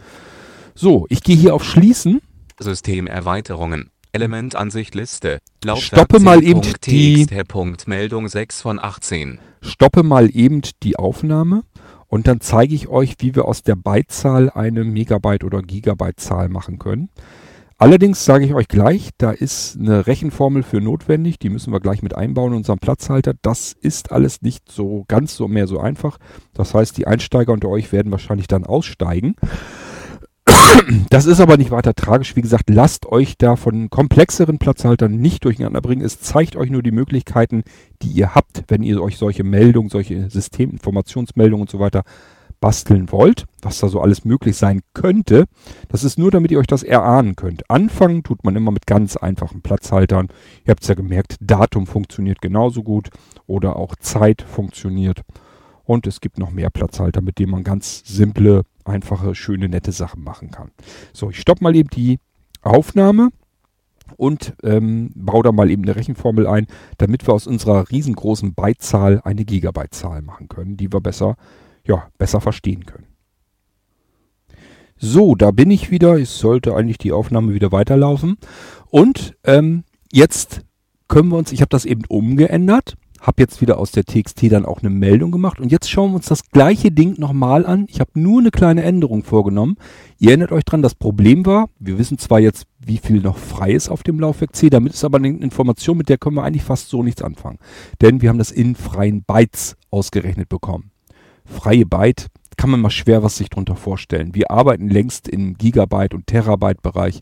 So, 0.75 1.07
ich 1.09 1.23
gehe 1.23 1.37
hier 1.37 1.55
auf 1.55 1.65
Schließen. 1.65 2.21
Systemerweiterungen. 2.59 3.91
Elementansicht 4.13 4.95
Liste. 4.95 5.39
Stoppe 5.77 6.21
mal 6.21 6.43
eben 6.43 6.63
die 6.87 7.27
Meldung 7.87 8.29
6 8.29 8.63
von 8.63 8.79
18. 8.79 9.39
Stoppe 9.61 10.03
mal 10.03 10.35
eben 10.35 10.63
die 10.83 10.97
Aufnahme 10.97 11.65
und 12.07 12.27
dann 12.27 12.41
zeige 12.41 12.75
ich 12.75 12.89
euch, 12.89 13.17
wie 13.19 13.35
wir 13.35 13.45
aus 13.45 13.63
der 13.63 13.77
Bytezahl 13.77 14.51
eine 14.51 14.85
Megabyte 14.85 15.45
oder 15.45 15.63
Gigabyte 15.63 16.19
Zahl 16.19 16.49
machen 16.49 16.79
können. 16.79 17.11
Allerdings 17.81 18.25
sage 18.25 18.45
ich 18.45 18.55
euch 18.55 18.67
gleich, 18.67 19.11
da 19.19 19.31
ist 19.31 19.77
eine 19.79 20.09
Rechenformel 20.09 20.65
für 20.65 20.81
notwendig, 20.81 21.39
die 21.39 21.49
müssen 21.49 21.73
wir 21.73 21.79
gleich 21.79 22.03
mit 22.03 22.13
einbauen 22.13 22.51
in 22.51 22.59
unseren 22.59 22.81
Platzhalter. 22.81 23.35
Das 23.41 23.73
ist 23.73 24.11
alles 24.11 24.43
nicht 24.43 24.69
so 24.69 25.05
ganz 25.07 25.37
so 25.37 25.47
mehr 25.47 25.69
so 25.69 25.79
einfach. 25.79 26.19
Das 26.55 26.75
heißt, 26.75 26.99
die 26.99 27.07
Einsteiger 27.07 27.53
unter 27.53 27.69
euch 27.69 27.93
werden 27.93 28.11
wahrscheinlich 28.11 28.49
dann 28.49 28.65
aussteigen. 28.65 29.37
Das 31.11 31.27
ist 31.27 31.41
aber 31.41 31.57
nicht 31.57 31.71
weiter 31.71 31.95
tragisch. 31.95 32.35
Wie 32.35 32.43
gesagt, 32.43 32.69
lasst 32.69 33.07
euch 33.07 33.37
da 33.39 33.55
von 33.55 33.91
komplexeren 33.91 34.59
Platzhaltern 34.59 35.17
nicht 35.17 35.45
durcheinander 35.45 35.81
bringen. 35.81 36.05
Es 36.05 36.21
zeigt 36.21 36.57
euch 36.57 36.71
nur 36.71 36.83
die 36.83 36.91
Möglichkeiten, 36.91 37.63
die 38.03 38.09
ihr 38.09 38.35
habt, 38.35 38.65
wenn 38.67 38.83
ihr 38.83 39.01
euch 39.01 39.19
solche 39.19 39.45
Meldungen, 39.45 39.89
solche 39.89 40.29
Systeminformationsmeldungen 40.31 41.63
und 41.63 41.71
so 41.71 41.79
weiter 41.79 42.03
basteln 42.61 43.11
wollt, 43.13 43.47
was 43.63 43.79
da 43.79 43.89
so 43.89 44.01
alles 44.01 44.25
möglich 44.25 44.57
sein 44.57 44.81
könnte. 44.95 45.47
Das 45.89 46.05
ist 46.05 46.19
nur, 46.19 46.31
damit 46.31 46.51
ihr 46.51 46.59
euch 46.59 46.67
das 46.67 46.83
erahnen 46.83 47.37
könnt. 47.37 47.71
Anfangen 47.71 48.23
tut 48.23 48.45
man 48.45 48.57
immer 48.57 48.71
mit 48.71 48.87
ganz 48.87 49.17
einfachen 49.17 49.63
Platzhaltern. 49.63 50.29
Ihr 50.65 50.71
habt 50.73 50.83
es 50.83 50.89
ja 50.89 50.95
gemerkt, 50.95 51.37
Datum 51.41 51.87
funktioniert 51.87 52.41
genauso 52.41 52.83
gut 52.83 53.11
oder 53.47 53.77
auch 53.77 53.97
Zeit 53.97 54.43
funktioniert. 54.43 55.23
Und 55.85 56.07
es 56.07 56.21
gibt 56.21 56.39
noch 56.39 56.51
mehr 56.51 56.71
Platzhalter, 56.71 57.23
mit 57.23 57.39
denen 57.39 57.53
man 57.53 57.65
ganz 57.65 58.03
simple, 58.05 58.65
einfache, 58.85 59.35
schöne, 59.35 59.69
nette 59.69 59.93
Sachen 59.93 60.23
machen 60.23 60.51
kann. 60.51 60.71
So, 61.13 61.31
ich 61.31 61.41
stoppe 61.41 61.65
mal 61.65 61.75
eben 61.75 61.89
die 61.89 62.19
Aufnahme 62.63 63.31
und 64.17 64.55
ähm, 64.63 65.11
baue 65.15 65.43
da 65.43 65.53
mal 65.53 65.71
eben 65.71 65.85
eine 65.85 65.97
Rechenformel 65.97 66.47
ein, 66.47 66.67
damit 66.99 67.27
wir 67.27 67.35
aus 67.35 67.47
unserer 67.47 67.91
riesengroßen 67.91 68.55
Bytezahl 68.55 69.21
eine 69.25 69.45
Gigabyte-Zahl 69.45 70.23
machen 70.23 70.49
können, 70.49 70.77
die 70.77 70.93
wir 70.93 71.01
besser 71.01 71.37
ja, 71.89 72.09
besser 72.19 72.41
verstehen 72.41 72.87
können. 72.87 73.07
So, 75.01 75.35
da 75.35 75.51
bin 75.51 75.71
ich 75.71 75.91
wieder. 75.91 76.19
Es 76.19 76.39
sollte 76.39 76.75
eigentlich 76.75 76.99
die 76.99 77.13
Aufnahme 77.13 77.55
wieder 77.55 77.73
weiterlaufen. 77.73 78.37
Und 78.91 79.37
ähm, 79.45 79.85
jetzt 80.13 80.63
können 81.09 81.31
wir 81.31 81.39
uns, 81.39 81.53
ich 81.53 81.61
habe 81.61 81.71
das 81.71 81.85
eben 81.85 82.03
umgeändert, 82.09 82.97
habe 83.21 83.41
jetzt 83.43 83.61
wieder 83.61 83.79
aus 83.79 83.91
der 83.93 84.05
TXT 84.05 84.53
dann 84.53 84.67
auch 84.67 84.81
eine 84.81 84.91
Meldung 84.91 85.33
gemacht 85.33 85.59
und 85.59 85.73
jetzt 85.73 85.91
schauen 85.91 86.13
wir 86.13 86.17
uns 86.17 86.27
das 86.27 86.51
gleiche 86.51 86.93
Ding 86.93 87.19
nochmal 87.19 87.67
an. 87.67 87.87
Ich 87.89 87.99
habe 88.01 88.11
nur 88.15 88.41
eine 88.41 88.51
kleine 88.51 88.83
Änderung 88.83 89.25
vorgenommen. 89.25 89.77
Ihr 90.19 90.31
erinnert 90.31 90.53
euch 90.53 90.65
dran, 90.65 90.83
das 90.83 90.95
Problem 90.95 91.45
war, 91.47 91.69
wir 91.79 91.99
wissen 91.99 92.19
zwar 92.19 92.39
jetzt, 92.39 92.67
wie 92.79 92.99
viel 92.99 93.21
noch 93.21 93.37
frei 93.37 93.73
ist 93.73 93.89
auf 93.89 94.03
dem 94.03 94.21
Laufwerk 94.21 94.55
C, 94.55 94.71
damit 94.71 94.93
ist 94.93 95.05
aber 95.05 95.19
eine 95.19 95.29
Information, 95.29 95.97
mit 95.97 96.09
der 96.09 96.19
können 96.19 96.37
wir 96.37 96.45
eigentlich 96.45 96.65
fast 96.65 96.91
so 96.91 97.03
nichts 97.03 97.23
anfangen. 97.23 97.59
Denn 98.01 98.23
wir 98.23 98.29
haben 98.29 98.39
das 98.39 98.53
in 98.53 98.77
freien 98.77 99.25
Bytes 99.25 99.77
ausgerechnet 99.91 100.49
bekommen 100.49 100.93
freie 101.49 101.87
Byte 101.87 102.27
kann 102.57 102.71
man 102.71 102.81
mal 102.81 102.91
schwer 102.91 103.23
was 103.23 103.37
sich 103.37 103.49
drunter 103.49 103.77
vorstellen. 103.77 104.35
Wir 104.35 104.51
arbeiten 104.51 104.89
längst 104.89 105.29
im 105.29 105.57
Gigabyte- 105.57 106.15
und 106.15 106.27
Terabyte-Bereich. 106.27 107.21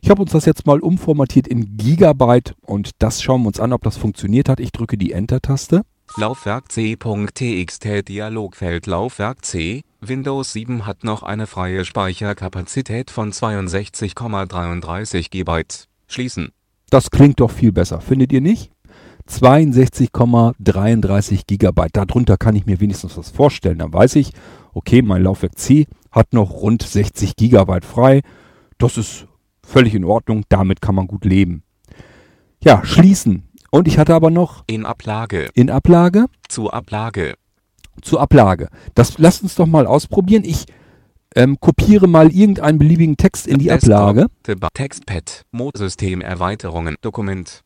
Ich 0.00 0.10
habe 0.10 0.22
uns 0.22 0.32
das 0.32 0.46
jetzt 0.46 0.66
mal 0.66 0.80
umformatiert 0.80 1.46
in 1.46 1.76
Gigabyte 1.76 2.54
und 2.62 2.90
das 2.98 3.22
schauen 3.22 3.42
wir 3.42 3.48
uns 3.48 3.60
an, 3.60 3.72
ob 3.72 3.82
das 3.82 3.96
funktioniert 3.96 4.48
hat. 4.48 4.60
Ich 4.60 4.72
drücke 4.72 4.96
die 4.96 5.12
Enter-Taste. 5.12 5.82
Laufwerk 6.16 6.72
C.txt 6.72 8.08
Dialogfeld 8.08 8.86
Laufwerk 8.86 9.44
C 9.44 9.82
Windows 10.00 10.52
7 10.52 10.86
hat 10.86 11.04
noch 11.04 11.22
eine 11.22 11.46
freie 11.46 11.84
Speicherkapazität 11.84 13.10
von 13.10 13.32
62,33 13.32 15.30
GB. 15.30 15.64
Schließen. 16.06 16.50
Das 16.88 17.10
klingt 17.10 17.40
doch 17.40 17.50
viel 17.50 17.72
besser, 17.72 18.00
findet 18.00 18.32
ihr 18.32 18.40
nicht? 18.40 18.72
62,33 19.28 21.42
Gigabyte. 21.46 21.96
Darunter 21.96 22.36
kann 22.36 22.56
ich 22.56 22.66
mir 22.66 22.80
wenigstens 22.80 23.16
was 23.16 23.30
vorstellen. 23.30 23.78
Dann 23.78 23.92
weiß 23.92 24.16
ich, 24.16 24.32
okay, 24.72 25.02
mein 25.02 25.22
Laufwerk 25.22 25.56
C 25.58 25.86
hat 26.10 26.32
noch 26.32 26.50
rund 26.50 26.82
60 26.82 27.36
Gigabyte 27.36 27.84
frei. 27.84 28.22
Das 28.78 28.96
ist 28.96 29.26
völlig 29.62 29.94
in 29.94 30.04
Ordnung. 30.04 30.44
Damit 30.48 30.80
kann 30.80 30.94
man 30.94 31.06
gut 31.06 31.24
leben. 31.24 31.62
Ja, 32.62 32.84
schließen. 32.84 33.48
Und 33.70 33.86
ich 33.86 33.98
hatte 33.98 34.14
aber 34.14 34.30
noch 34.30 34.64
in 34.66 34.86
Ablage. 34.86 35.50
In 35.54 35.70
Ablage. 35.70 36.26
Zu 36.48 36.70
Ablage. 36.70 37.34
Zu 38.00 38.18
Ablage. 38.18 38.68
Das 38.94 39.18
lasst 39.18 39.42
uns 39.42 39.56
doch 39.56 39.66
mal 39.66 39.86
ausprobieren. 39.86 40.44
Ich 40.44 40.64
ähm, 41.34 41.60
kopiere 41.60 42.06
mal 42.06 42.32
irgendeinen 42.32 42.78
beliebigen 42.78 43.18
Text 43.18 43.46
in 43.46 43.58
die 43.58 43.66
Desktop, 43.66 43.94
Ablage. 43.94 44.26
Textpad, 44.72 45.42
Systemerweiterungen, 45.74 46.96
Dokument, 47.02 47.62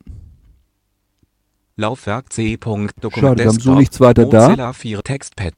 Laufwerk 1.77 2.33
C. 2.33 2.57
Dokument 2.57 2.93
Schade, 3.15 3.39
wir 3.39 3.47
haben 3.47 3.61
so 3.61 3.75
nichts 3.75 4.01
weiter 4.01 4.25
Mozilla 4.25 4.57
da. 4.57 4.73
4 4.73 5.03
Textpad. 5.03 5.55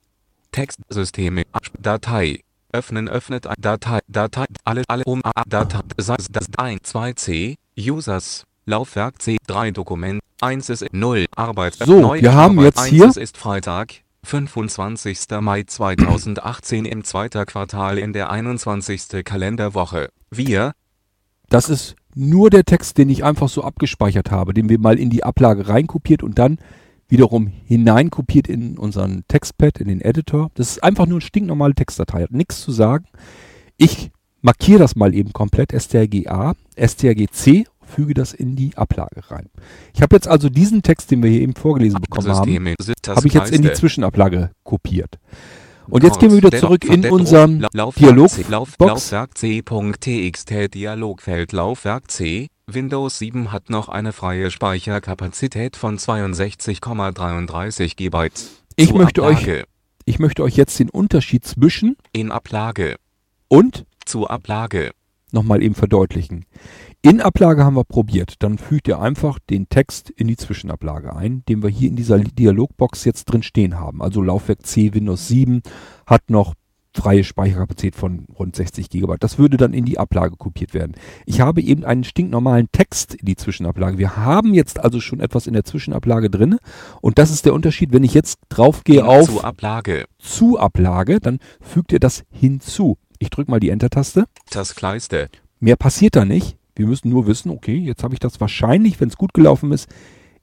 Textsysteme. 0.53 1.43
Datei. 1.81 2.41
Öffnen, 2.73 3.09
öffnet 3.09 3.47
Datei, 3.59 4.01
Datei, 4.09 4.47
alle, 4.65 4.83
alle, 4.89 5.05
um, 5.05 5.23
Datei, 5.47 5.81
das, 5.97 6.27
das 6.29 6.47
1, 6.57 6.81
2c, 6.93 7.55
Users, 7.79 8.45
Laufwerk 8.67 9.23
C, 9.23 9.37
3 9.47 9.71
Dokument, 9.71 10.21
1 10.41 10.71
ist 10.71 10.93
0, 10.93 11.27
Arbeit, 11.37 11.75
So, 11.75 12.01
neu, 12.01 12.21
wir 12.21 12.35
haben 12.35 12.59
Arbeit, 12.59 12.75
jetzt 12.77 12.87
hier. 12.87 13.05
1 13.05 13.17
ist 13.17 13.37
Freitag, 13.37 13.95
25. 14.25 15.19
Mai 15.41 15.63
2018 15.63 16.85
im 16.85 17.05
zweiten 17.05 17.47
Quartal 17.47 17.99
in 17.99 18.13
der 18.13 18.31
21. 18.31 19.25
Kalenderwoche. 19.25 20.09
Wir. 20.31 20.73
Das 21.49 21.69
ist 21.69 21.95
nur 22.15 22.51
der 22.51 22.65
Text, 22.65 22.99
den 22.99 23.09
ich 23.09 23.25
einfach 23.25 23.49
so 23.49 23.63
abgespeichert 23.63 24.31
habe, 24.31 24.55
den 24.55 24.69
wir 24.69 24.79
mal 24.79 24.99
in 24.99 25.11
die 25.11 25.25
Ablage 25.25 25.69
reinkopiert 25.69 26.23
und 26.23 26.39
dann 26.39 26.59
wiederum 27.09 27.53
hineinkopiert 27.67 28.49
in 28.49 28.79
unseren 28.79 29.25
Textpad, 29.29 29.79
in 29.79 29.89
den 29.89 30.01
Editor. 30.01 30.51
Das 30.55 30.71
ist 30.71 30.83
einfach 30.83 31.07
nur 31.07 31.17
eine 31.17 31.27
stinknormale 31.27 31.75
Textdatei, 31.75 32.23
hat 32.23 32.33
nichts 32.33 32.61
zu 32.61 32.73
sagen. 32.73 33.07
Ich 33.77 34.11
markiere 34.41 34.79
das 34.79 34.97
mal 34.97 35.15
eben 35.15 35.33
komplett, 35.33 35.73
strga, 35.81 36.55
strgc, 36.79 37.67
füge 37.83 38.15
das 38.15 38.33
in 38.33 38.57
die 38.57 38.77
Ablage 38.77 39.31
rein. 39.31 39.51
Ich 39.95 40.03
habe 40.03 40.17
jetzt 40.17 40.29
also 40.29 40.49
diesen 40.49 40.83
Text, 40.83 41.11
den 41.11 41.23
wir 41.23 41.31
hier 41.31 41.43
eben 41.43 41.55
vorgelesen 41.55 42.01
bekommen 42.01 42.29
haben, 42.29 42.75
habe 43.09 43.27
ich 43.27 43.35
jetzt 43.35 43.53
in 43.53 43.63
die 43.63 43.73
Zwischenablage 43.73 44.51
kopiert. 44.63 45.19
Und 45.89 46.03
jetzt 46.03 46.19
gehen 46.19 46.31
wir 46.31 46.39
wieder 46.39 46.53
zurück 46.53 46.85
in 46.85 47.05
unserem 47.11 47.67
Dialog. 47.97 48.33
Laufwerk 48.49 49.39
C.txt 49.39 50.75
Dialogfeld 50.75 51.53
Laufwerk 51.53 52.11
C. 52.11 52.49
Windows 52.67 53.19
7 53.19 53.53
hat 53.53 53.69
noch 53.69 53.89
eine 53.89 54.13
freie 54.13 54.51
Speicherkapazität 54.51 55.77
von 55.77 55.99
62,33 55.99 57.97
GB. 57.97 58.31
Ich 58.77 58.95
möchte 58.95 59.23
euch 59.23 59.65
ich 60.07 60.19
möchte 60.19 60.43
euch 60.43 60.57
jetzt 60.57 60.79
den 60.79 60.91
Unterschied 60.91 61.47
zwischen 61.47 61.97
in 62.13 62.31
Ablage. 62.31 62.97
und 63.49 63.87
zu 64.05 64.29
Ablage 64.29 64.93
nochmal 65.35 65.63
eben 65.63 65.75
verdeutlichen. 65.75 66.47
In 67.03 67.21
Ablage 67.21 67.65
haben 67.65 67.77
wir 67.77 67.85
probiert. 67.85 68.37
Dann 68.39 68.57
fügt 68.57 68.89
ihr 68.89 68.99
einfach 68.99 69.39
den 69.39 69.69
Text 69.69 70.09
in 70.09 70.29
die 70.29 70.37
Zwischenablage 70.37 71.15
ein, 71.15 71.43
den 71.49 71.63
wir 71.63 71.69
hier 71.69 71.91
in 71.91 71.97
dieser 71.97 72.19
Dialogbox 72.19 73.05
jetzt 73.05 73.27
drin 73.27 73.43
stehen 73.43 73.79
haben. 73.79 74.01
Also 74.01 74.23
Laufwerk 74.23 74.65
C 74.65 74.95
Windows 74.95 75.29
7 75.29 75.61
hat 76.07 76.31
noch 76.31 76.55
freie 76.97 77.25
Speicherkapazität 77.25 77.97
von 77.97 78.27
rund 78.39 78.55
60 78.55 78.89
GB. 78.89 79.17
Das 79.19 79.39
würde 79.39 79.57
dann 79.57 79.75
in 79.75 79.85
die 79.85 79.99
Ablage 79.99 80.37
kopiert 80.37 80.75
werden. 80.75 80.95
Ich 81.27 81.41
habe 81.41 81.61
eben 81.61 81.85
einen 81.85 82.05
stinknormalen 82.05 82.69
Text 82.73 83.15
in 83.15 83.27
die 83.27 83.37
Zwischenablage. 83.37 83.99
Wir 83.99 84.17
haben 84.17 84.55
jetzt 84.55 84.81
also 84.81 85.01
schon 85.01 85.21
etwas 85.21 85.47
in 85.47 85.55
der 85.55 85.65
Zwischenablage 85.65 86.31
drin 86.31 86.59
und 87.01 87.19
das 87.19 87.31
ist 87.31 87.45
der 87.45 87.55
Unterschied, 87.55 87.93
wenn 87.93 88.05
ich 88.05 88.15
jetzt 88.15 88.39
draufgehe 88.49 89.05
auf 89.05 89.27
Zu 89.27 89.45
Ablage. 89.45 90.05
zu 90.19 90.59
Ablage, 90.59 91.21
dann 91.21 91.39
fügt 91.61 91.93
ihr 91.93 92.01
das 92.01 92.25
hinzu. 92.31 92.97
Ich 93.25 93.31
drücke 93.31 93.51
mal 93.51 93.59
die 93.59 93.71
Enter-Taste. 93.71 94.27
Das 94.51 94.75
Kleiste. 94.75 95.31
Mehr 95.59 95.77
passiert 95.77 96.15
da 96.15 96.27
nicht. 96.27 96.59
Wir 96.77 96.87
müssen 96.87 97.09
nur 97.09 97.27
wissen, 97.27 97.51
okay, 97.51 97.77
jetzt 97.77 98.03
habe 98.05 98.13
ich 98.13 98.21
das 98.21 98.39
wahrscheinlich, 98.39 99.01
wenn 99.01 99.09
es 99.09 99.17
gut 99.17 99.33
gelaufen 99.33 99.73
ist, 99.73 99.89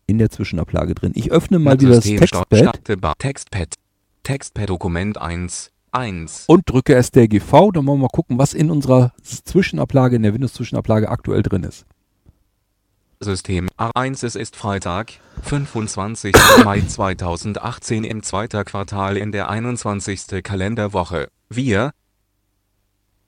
in 0.08 0.18
der 0.18 0.32
Zwischenablage 0.32 0.96
drin. 0.96 1.12
Ich 1.14 1.32
öffne 1.32 1.60
mal 1.60 1.80
wieder 1.80 1.96
das 1.96 2.06
Textpad 2.06 3.20
Textpad. 3.20 3.76
Textpad 4.24 4.70
Dokument 4.70 5.22
1. 5.22 5.72
1. 5.92 6.46
und 6.48 6.68
drücke 6.68 7.02
STRGV. 7.02 7.72
Dann 7.72 7.86
wollen 7.86 8.00
wir 8.00 8.04
mal 8.04 8.08
gucken, 8.08 8.40
was 8.40 8.56
in 8.56 8.72
unserer 8.72 9.14
Zwischenablage, 9.22 10.16
in 10.16 10.24
der 10.24 10.34
Windows-Zwischenablage 10.34 11.08
aktuell 11.08 11.44
drin 11.44 11.64
ist. 11.64 11.86
System 13.20 13.68
A1 13.78 14.26
Es 14.26 14.36
ist 14.36 14.56
Freitag, 14.56 15.14
25. 15.44 16.34
Mai 16.64 16.82
2018 16.82 18.06
im 18.06 18.24
zweiten 18.24 18.66
Quartal 18.66 19.18
in 19.18 19.32
der 19.32 19.50
21. 19.50 20.42
Kalenderwoche. 20.42 21.28
Wir 21.48 21.92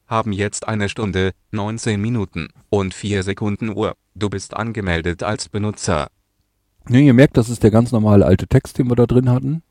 haben 0.08 0.32
jetzt 0.32 0.68
eine 0.68 0.90
Stunde, 0.90 1.32
19 1.52 2.00
Minuten 2.02 2.50
und 2.70 2.94
4 2.94 3.24
Sekunden 3.24 3.70
Uhr. 3.70 3.96
Du 4.16 4.30
bist 4.30 4.56
angemeldet 4.56 5.24
als 5.24 5.50
Benutzer. 5.50 6.08
Ne, 6.88 7.02
ihr 7.02 7.14
merkt, 7.14 7.38
das 7.38 7.50
ist 7.50 7.64
der 7.64 7.72
ganz 7.72 7.92
normale 7.92 8.26
alte 8.26 8.48
Text, 8.48 8.78
den 8.78 8.90
wir 8.90 8.96
da 8.96 9.06
drin 9.06 9.30
hatten. 9.30 9.64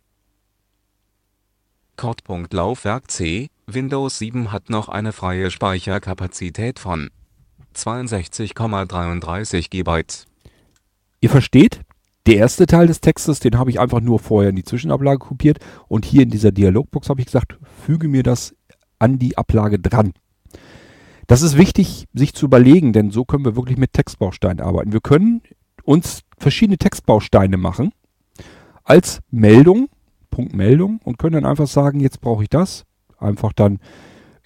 Laufwerk 2.53 3.11
C, 3.11 3.49
Windows 3.67 4.19
7 4.19 4.51
hat 4.51 4.71
noch 4.71 4.89
eine 4.89 5.13
freie 5.13 5.51
Speicherkapazität 5.51 6.79
von 6.79 7.11
62,33 7.75 9.71
GB. 9.71 10.05
Ihr 11.21 11.31
versteht, 11.31 11.81
der 12.27 12.37
erste 12.37 12.67
Teil 12.67 12.87
des 12.87 13.01
Textes, 13.01 13.41
den 13.41 13.59
habe 13.59 13.71
ich 13.71 13.81
einfach 13.81 14.01
nur 14.01 14.19
vorher 14.19 14.51
in 14.51 14.57
die 14.57 14.65
Zwischenablage 14.65 15.19
kopiert 15.19 15.59
und 15.89 16.05
hier 16.05 16.23
in 16.23 16.31
dieser 16.31 16.53
Dialogbox 16.53 17.09
habe 17.09 17.21
ich 17.21 17.27
gesagt, 17.27 17.59
füge 17.85 18.09
mir 18.09 18.23
das 18.23 18.55
an 19.03 19.19
die 19.19 19.37
Ablage 19.37 19.79
dran. 19.79 20.13
Das 21.27 21.43
ist 21.43 21.57
wichtig, 21.57 22.07
sich 22.15 22.35
zu 22.35 22.47
überlegen, 22.47 22.93
denn 22.93 23.11
so 23.11 23.25
können 23.25 23.45
wir 23.45 23.57
wirklich 23.57 23.79
mit 23.79 23.93
Textbausteinen 23.93 24.61
arbeiten. 24.61 24.93
Wir 24.93 25.01
können 25.01 25.43
uns 25.85 26.23
verschiedene 26.39 26.79
Textbausteine 26.79 27.57
machen 27.57 27.93
als 28.85 29.21
Meldung, 29.31 29.89
Punkt 30.31 30.55
Meldung 30.55 31.01
und 31.05 31.19
können 31.19 31.35
dann 31.35 31.45
einfach 31.45 31.67
sagen, 31.67 32.01
jetzt 32.01 32.21
brauche 32.21 32.43
ich 32.45 32.49
das. 32.49 32.85
Einfach 33.19 33.53
dann 33.53 33.79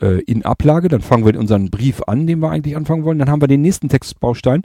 äh, 0.00 0.20
in 0.22 0.44
Ablage, 0.44 0.88
dann 0.88 1.00
fangen 1.00 1.24
wir 1.24 1.38
unseren 1.38 1.70
Brief 1.70 2.02
an, 2.06 2.26
den 2.26 2.40
wir 2.40 2.50
eigentlich 2.50 2.76
anfangen 2.76 3.04
wollen. 3.04 3.18
Dann 3.18 3.30
haben 3.30 3.40
wir 3.40 3.48
den 3.48 3.62
nächsten 3.62 3.88
Textbaustein, 3.88 4.62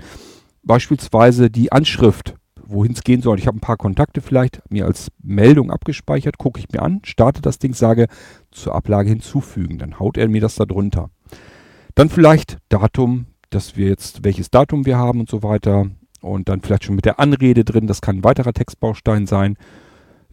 beispielsweise 0.64 1.50
die 1.50 1.72
Anschrift, 1.72 2.36
wohin 2.72 2.94
es 2.94 3.04
gehen 3.04 3.22
soll. 3.22 3.40
Ich 3.40 3.48
habe 3.48 3.58
ein 3.58 3.62
paar 3.62 3.78
Kontakte 3.78 4.22
vielleicht 4.22 4.62
mir 4.70 4.86
als 4.86 5.12
Meldung 5.22 5.72
abgespeichert, 5.72 6.38
gucke 6.38 6.60
ich 6.60 6.70
mir 6.72 6.82
an, 6.82 7.02
starte 7.04 7.42
das 7.42 7.60
Ding, 7.60 7.74
sage 7.74 8.08
zur 8.52 8.76
Ablage 8.76 9.10
hinzufügen. 9.10 9.78
Dann 9.78 10.00
haut 10.00 10.18
er 10.18 10.28
mir 10.28 10.42
das 10.42 10.56
da 10.56 10.66
drunter. 10.66 11.10
Dann 11.96 12.10
vielleicht 12.10 12.58
Datum, 12.70 13.26
dass 13.50 13.76
wir 13.76 13.88
jetzt, 13.88 14.24
welches 14.24 14.50
Datum 14.50 14.86
wir 14.86 14.98
haben 14.98 15.20
und 15.20 15.30
so 15.30 15.44
weiter. 15.44 15.88
Und 16.22 16.50
dann 16.50 16.62
vielleicht 16.62 16.86
schon 16.86 16.96
mit 16.96 17.06
der 17.06 17.20
Anrede 17.20 17.66
drin. 17.66 17.88
Das 17.88 18.02
kann 18.02 18.18
ein 18.18 18.24
weiterer 18.24 18.54
Textbaustein 18.54 19.26
sein. 19.26 19.58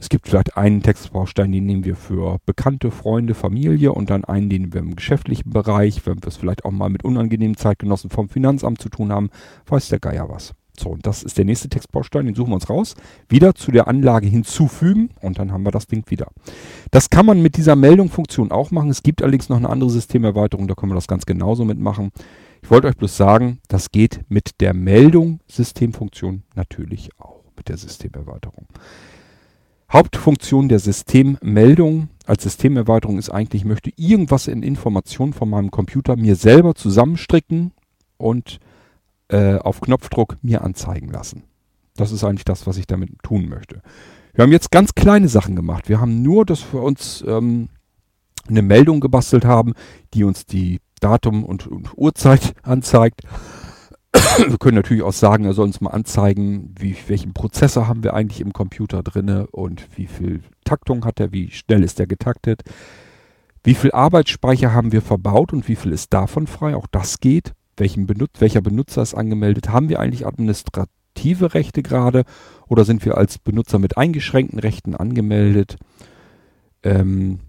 Es 0.01 0.09
gibt 0.09 0.29
vielleicht 0.29 0.57
einen 0.57 0.83
Textbaustein, 0.83 1.51
den 1.51 1.67
nehmen 1.67 1.85
wir 1.85 1.97
für 1.97 2.39
Bekannte, 2.47 2.93
Freunde, 2.93 3.35
Familie 3.35 3.93
und 3.93 4.11
dann 4.11 4.25
einen, 4.25 4.49
den 4.49 4.73
wir 4.73 4.81
im 4.81 4.95
geschäftlichen 4.95 5.51
Bereich, 5.51 6.07
wenn 6.07 6.23
wir 6.23 6.29
es 6.29 6.37
vielleicht 6.37 6.65
auch 6.65 6.71
mal 6.71 6.89
mit 6.89 7.05
unangenehmen 7.05 7.57
Zeitgenossen 7.57 8.09
vom 8.09 8.29
Finanzamt 8.29 8.81
zu 8.81 8.91
tun 8.91 9.13
haben, 9.13 9.31
weiß 9.67 9.89
der 9.89 9.99
Geier 9.99 10.29
was. 10.29 10.55
So, 10.79 10.91
und 10.91 11.07
das 11.07 11.23
ist 11.23 11.39
der 11.39 11.45
nächste 11.45 11.69
Textbaustein, 11.69 12.27
den 12.27 12.35
suchen 12.35 12.51
wir 12.51 12.55
uns 12.55 12.71
raus. 12.71 12.95
Wieder 13.29 13.55
zu 13.55 13.73
der 13.73 13.89
Anlage 13.89 14.27
hinzufügen 14.27 15.11
und 15.21 15.39
dann 15.39 15.53
haben 15.53 15.65
wir 15.65 15.73
das 15.73 15.87
Ding 15.87 16.05
wieder. 16.09 16.29
Das 16.91 17.11
kann 17.11 17.27
man 17.27 17.43
mit 17.43 17.57
dieser 17.57 17.77
Meldungsfunktion 17.77 18.51
auch 18.51 18.71
machen. 18.71 18.91
Es 18.91 19.03
gibt 19.03 19.23
allerdings 19.23 19.49
noch 19.49 19.57
eine 19.57 19.71
andere 19.71 19.91
Systemerweiterung, 19.91 20.69
da 20.69 20.75
können 20.75 20.93
wir 20.93 20.97
das 20.97 21.09
ganz 21.09 21.27
genauso 21.27 21.65
mitmachen. 21.65 22.11
Ich 22.63 22.71
wollte 22.71 22.89
euch 22.89 22.97
bloß 22.97 23.17
sagen, 23.17 23.59
das 23.69 23.91
geht 23.91 24.21
mit 24.29 24.61
der 24.61 24.75
Meldung 24.75 25.41
Systemfunktion 25.49 26.43
natürlich 26.55 27.11
auch, 27.19 27.45
mit 27.57 27.69
der 27.69 27.77
Systemerweiterung. 27.77 28.67
Hauptfunktion 29.91 30.69
der 30.69 30.81
Systemmeldung 30.81 32.09
als 32.27 32.43
Systemerweiterung 32.43 33.17
ist 33.17 33.31
eigentlich, 33.31 33.63
ich 33.63 33.69
möchte 33.69 33.91
irgendwas 33.97 34.47
in 34.47 34.63
Informationen 34.63 35.33
von 35.33 35.49
meinem 35.49 35.71
Computer 35.71 36.17
mir 36.17 36.37
selber 36.37 36.75
zusammenstricken 36.75 37.73
und 38.19 38.59
äh, 39.29 39.57
auf 39.57 39.81
Knopfdruck 39.81 40.37
mir 40.43 40.63
anzeigen 40.63 41.09
lassen. 41.09 41.45
Das 41.97 42.13
ist 42.13 42.25
eigentlich 42.25 42.45
das, 42.45 42.67
was 42.67 42.77
ich 42.77 42.87
damit 42.87 43.11
tun 43.23 43.49
möchte. 43.49 43.83
Wir 44.35 44.45
haben 44.45 44.53
jetzt 44.53 44.71
ganz 44.71 44.95
kleine 44.95 45.29
Sachen 45.29 45.57
gemacht. 45.57 45.89
Wir 45.89 46.01
haben 46.01 46.23
nur, 46.23 46.47
dass 46.47 46.73
wir 46.73 46.83
uns 46.83 47.25
ähm, 47.27 47.71
eine 48.49 48.63
Meldung 48.63 49.01
gebastelt 49.01 49.45
haben, 49.45 49.75
die 50.15 50.25
uns 50.25 50.47
die 50.47 50.81
Datum 51.01 51.45
und, 51.45 51.67
und 51.67 51.91
Uhrzeit 51.97 52.55
anzeigt. 52.63 53.23
wir 54.47 54.59
können 54.59 54.77
natürlich 54.77 55.03
auch 55.03 55.13
sagen, 55.13 55.45
er 55.45 55.53
soll 55.53 55.67
uns 55.67 55.81
mal 55.81 55.91
anzeigen, 55.91 56.75
wie, 56.79 56.97
welchen 57.09 57.35
Prozessor 57.35 57.89
haben 57.89 58.05
wir 58.05 58.15
eigentlich 58.15 58.41
im 58.41 58.53
Computer 58.53 59.03
drinne 59.03 59.49
und 59.49 59.87
wie 59.97 60.07
viel 60.07 60.43
Taktung 60.65 61.05
hat 61.05 61.21
er, 61.21 61.33
wie 61.33 61.51
schnell 61.51 61.83
ist 61.83 62.01
er 62.01 62.07
getaktet, 62.07 62.63
wie 63.65 63.75
viel 63.75 63.93
Arbeitsspeicher 63.93 64.73
haben 64.73 64.93
wir 64.93 65.03
verbaut 65.03 65.53
und 65.53 65.69
wie 65.69 65.77
viel 65.77 65.93
ist 65.93 66.15
davon 66.15 66.47
frei, 66.47 66.75
auch 66.75 66.87
das 66.91 67.21
geht. 67.21 67.53
Welchen 67.79 68.07
Benut 68.07 68.31
welcher 68.39 68.61
Benutzer 68.61 69.03
ist 69.03 69.15
angemeldet? 69.15 69.71
Haben 69.71 69.89
wir 69.89 70.01
eigentlich 70.01 70.27
administrative 70.27 71.55
Rechte 71.55 71.83
gerade 71.83 72.25
oder 72.67 72.85
sind 72.85 73.05
wir 73.05 73.17
als 73.17 73.39
Benutzer 73.39 73.79
mit 73.79 73.97
eingeschränkten 73.97 74.59
Rechten 74.59 74.95
angemeldet? 74.95 75.77
Ähm, 76.83 77.41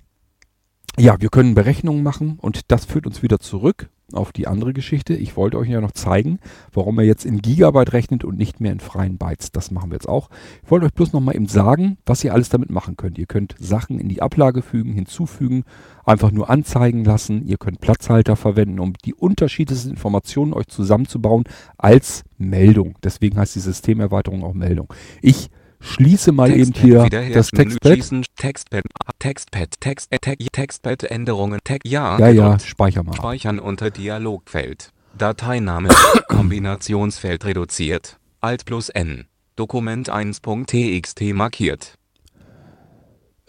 ja, 0.98 1.20
wir 1.20 1.30
können 1.30 1.56
Berechnungen 1.56 2.04
machen 2.04 2.38
und 2.40 2.72
das 2.72 2.86
führt 2.86 3.08
uns 3.08 3.22
wieder 3.22 3.40
zurück 3.40 3.90
auf 4.14 4.32
die 4.32 4.48
andere 4.48 4.74
Geschichte. 4.74 5.14
Ich 5.14 5.38
wollte 5.38 5.58
euch 5.58 5.70
ja 5.70 5.82
noch 5.82 5.92
zeigen, 5.92 6.40
warum 6.74 6.98
er 7.00 7.06
jetzt 7.06 7.26
in 7.26 7.42
Gigabyte 7.42 7.94
rechnet 7.94 8.24
und 8.24 8.38
nicht 8.38 8.60
mehr 8.60 8.72
in 8.72 8.80
freien 8.80 9.18
Bytes. 9.18 9.52
Das 9.52 9.72
machen 9.72 9.92
wir 9.92 9.96
jetzt 9.96 10.10
auch. 10.10 10.30
Ich 10.64 10.72
wollte 10.72 10.86
euch 10.86 10.94
bloß 10.94 11.14
noch 11.14 11.22
mal 11.22 11.36
eben 11.36 11.48
sagen, 11.48 11.98
was 12.06 12.24
ihr 12.24 12.34
alles 12.34 12.50
damit 12.50 12.70
machen 12.70 12.98
könnt. 12.98 13.18
Ihr 13.18 13.28
könnt 13.28 13.56
Sachen 13.60 14.00
in 14.00 14.10
die 14.10 14.22
Ablage 14.22 14.62
fügen, 14.62 14.94
hinzufügen, 14.94 15.64
einfach 16.06 16.32
nur 16.32 16.50
anzeigen 16.50 17.04
lassen. 17.04 17.46
Ihr 17.46 17.58
könnt 17.58 17.82
Platzhalter 17.82 18.36
verwenden, 18.36 18.80
um 18.80 18.94
die 19.06 19.14
unterschiedlichsten 19.14 19.92
Informationen 19.92 20.54
euch 20.54 20.68
zusammenzubauen 20.68 21.44
als 21.78 22.24
Meldung. 22.38 22.96
Deswegen 23.04 23.38
heißt 23.38 23.56
die 23.56 23.60
Systemerweiterung 23.60 24.44
auch 24.44 24.54
Meldung. 24.54 24.92
Ich 25.22 25.50
schließe 25.82 26.32
mal 26.32 26.52
eben 26.52 26.74
hier 26.74 27.08
das 27.10 27.50
Textpad. 27.52 27.94
Schließen, 27.94 28.26
Textpad, 28.36 28.84
Textpad, 29.20 29.70
Text, 29.80 30.12
Tag, 30.22 30.38
Textpad, 30.52 31.04
Änderungen, 31.04 31.60
Tag, 31.64 31.82
ja, 31.86 32.18
Ja, 32.20 32.30
ja, 32.30 32.60
speicher 32.60 33.04
mal. 33.04 33.14
Speichern 33.16 33.60
unter 33.60 33.90
Dialogfeld. 33.92 34.92
Dateiname, 35.18 35.90
Kombinationsfeld 36.28 37.46
reduziert. 37.46 38.18
Alt 38.42 38.66
plus 38.66 38.90
N. 38.90 39.26
Dokument 39.56 40.10
1.txt 40.12 41.22
markiert. 41.34 41.96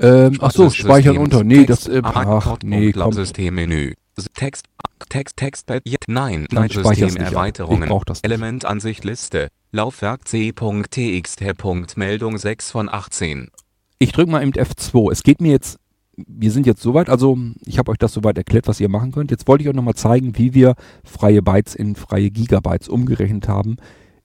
Ähm, 0.01 0.39
ach 0.41 0.51
so, 0.51 0.71
speichern 0.71 1.19
unter. 1.19 1.45
Nee, 1.45 1.65
Text, 1.67 1.87
das, 1.87 1.95
äh, 1.95 2.01
ach, 2.03 2.45
Code- 2.45 2.67
nee, 2.67 2.91
komm. 2.93 3.13
Systemmenü. 3.13 3.95
Text, 4.35 4.67
Text, 5.09 5.37
Textpad, 5.37 5.83
ja, 5.87 5.99
nein, 6.07 6.47
nein, 6.51 6.69
Systemerweiterungen. 6.69 7.91
Elementansicht 8.23 9.05
Liste. 9.05 9.49
Laufwerk 9.73 10.27
C.txt. 10.27 11.97
Meldung 11.97 12.39
6 12.39 12.71
von 12.71 12.89
18. 12.89 13.51
Ich 13.99 14.13
drücke 14.13 14.31
mal 14.31 14.43
eben 14.43 14.53
F2. 14.53 15.13
Es 15.13 15.23
geht 15.23 15.41
mir 15.41 15.53
jetzt, 15.53 15.79
wir 16.17 16.51
sind 16.51 16.67
jetzt 16.67 16.83
soweit, 16.83 17.09
also 17.09 17.39
ich 17.65 17.79
habe 17.79 17.93
euch 17.93 17.99
das 17.99 18.13
soweit 18.13 18.37
erklärt, 18.39 18.67
was 18.67 18.81
ihr 18.81 18.89
machen 18.89 19.13
könnt. 19.13 19.31
Jetzt 19.31 19.47
wollte 19.47 19.63
ich 19.63 19.69
euch 19.69 19.75
nochmal 19.75 19.95
zeigen, 19.95 20.37
wie 20.37 20.55
wir 20.55 20.75
freie 21.05 21.43
Bytes 21.43 21.75
in 21.75 21.95
freie 21.95 22.31
Gigabytes 22.31 22.89
umgerechnet 22.89 23.47
haben. 23.47 23.77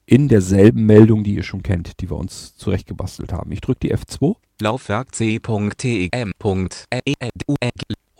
In 0.08 0.28
derselben 0.28 0.86
Meldung, 0.86 1.24
die 1.24 1.34
ihr 1.34 1.42
schon 1.42 1.62
kennt, 1.64 2.00
die 2.00 2.08
wir 2.10 2.16
uns 2.16 2.54
zurechtgebastelt 2.56 3.32
haben. 3.32 3.50
Ich 3.50 3.60
drücke 3.60 3.80
die 3.82 3.94
F2 3.94 4.36
Laufwerk 4.60 5.14
C.tm. 5.14 6.32
und 6.42 6.86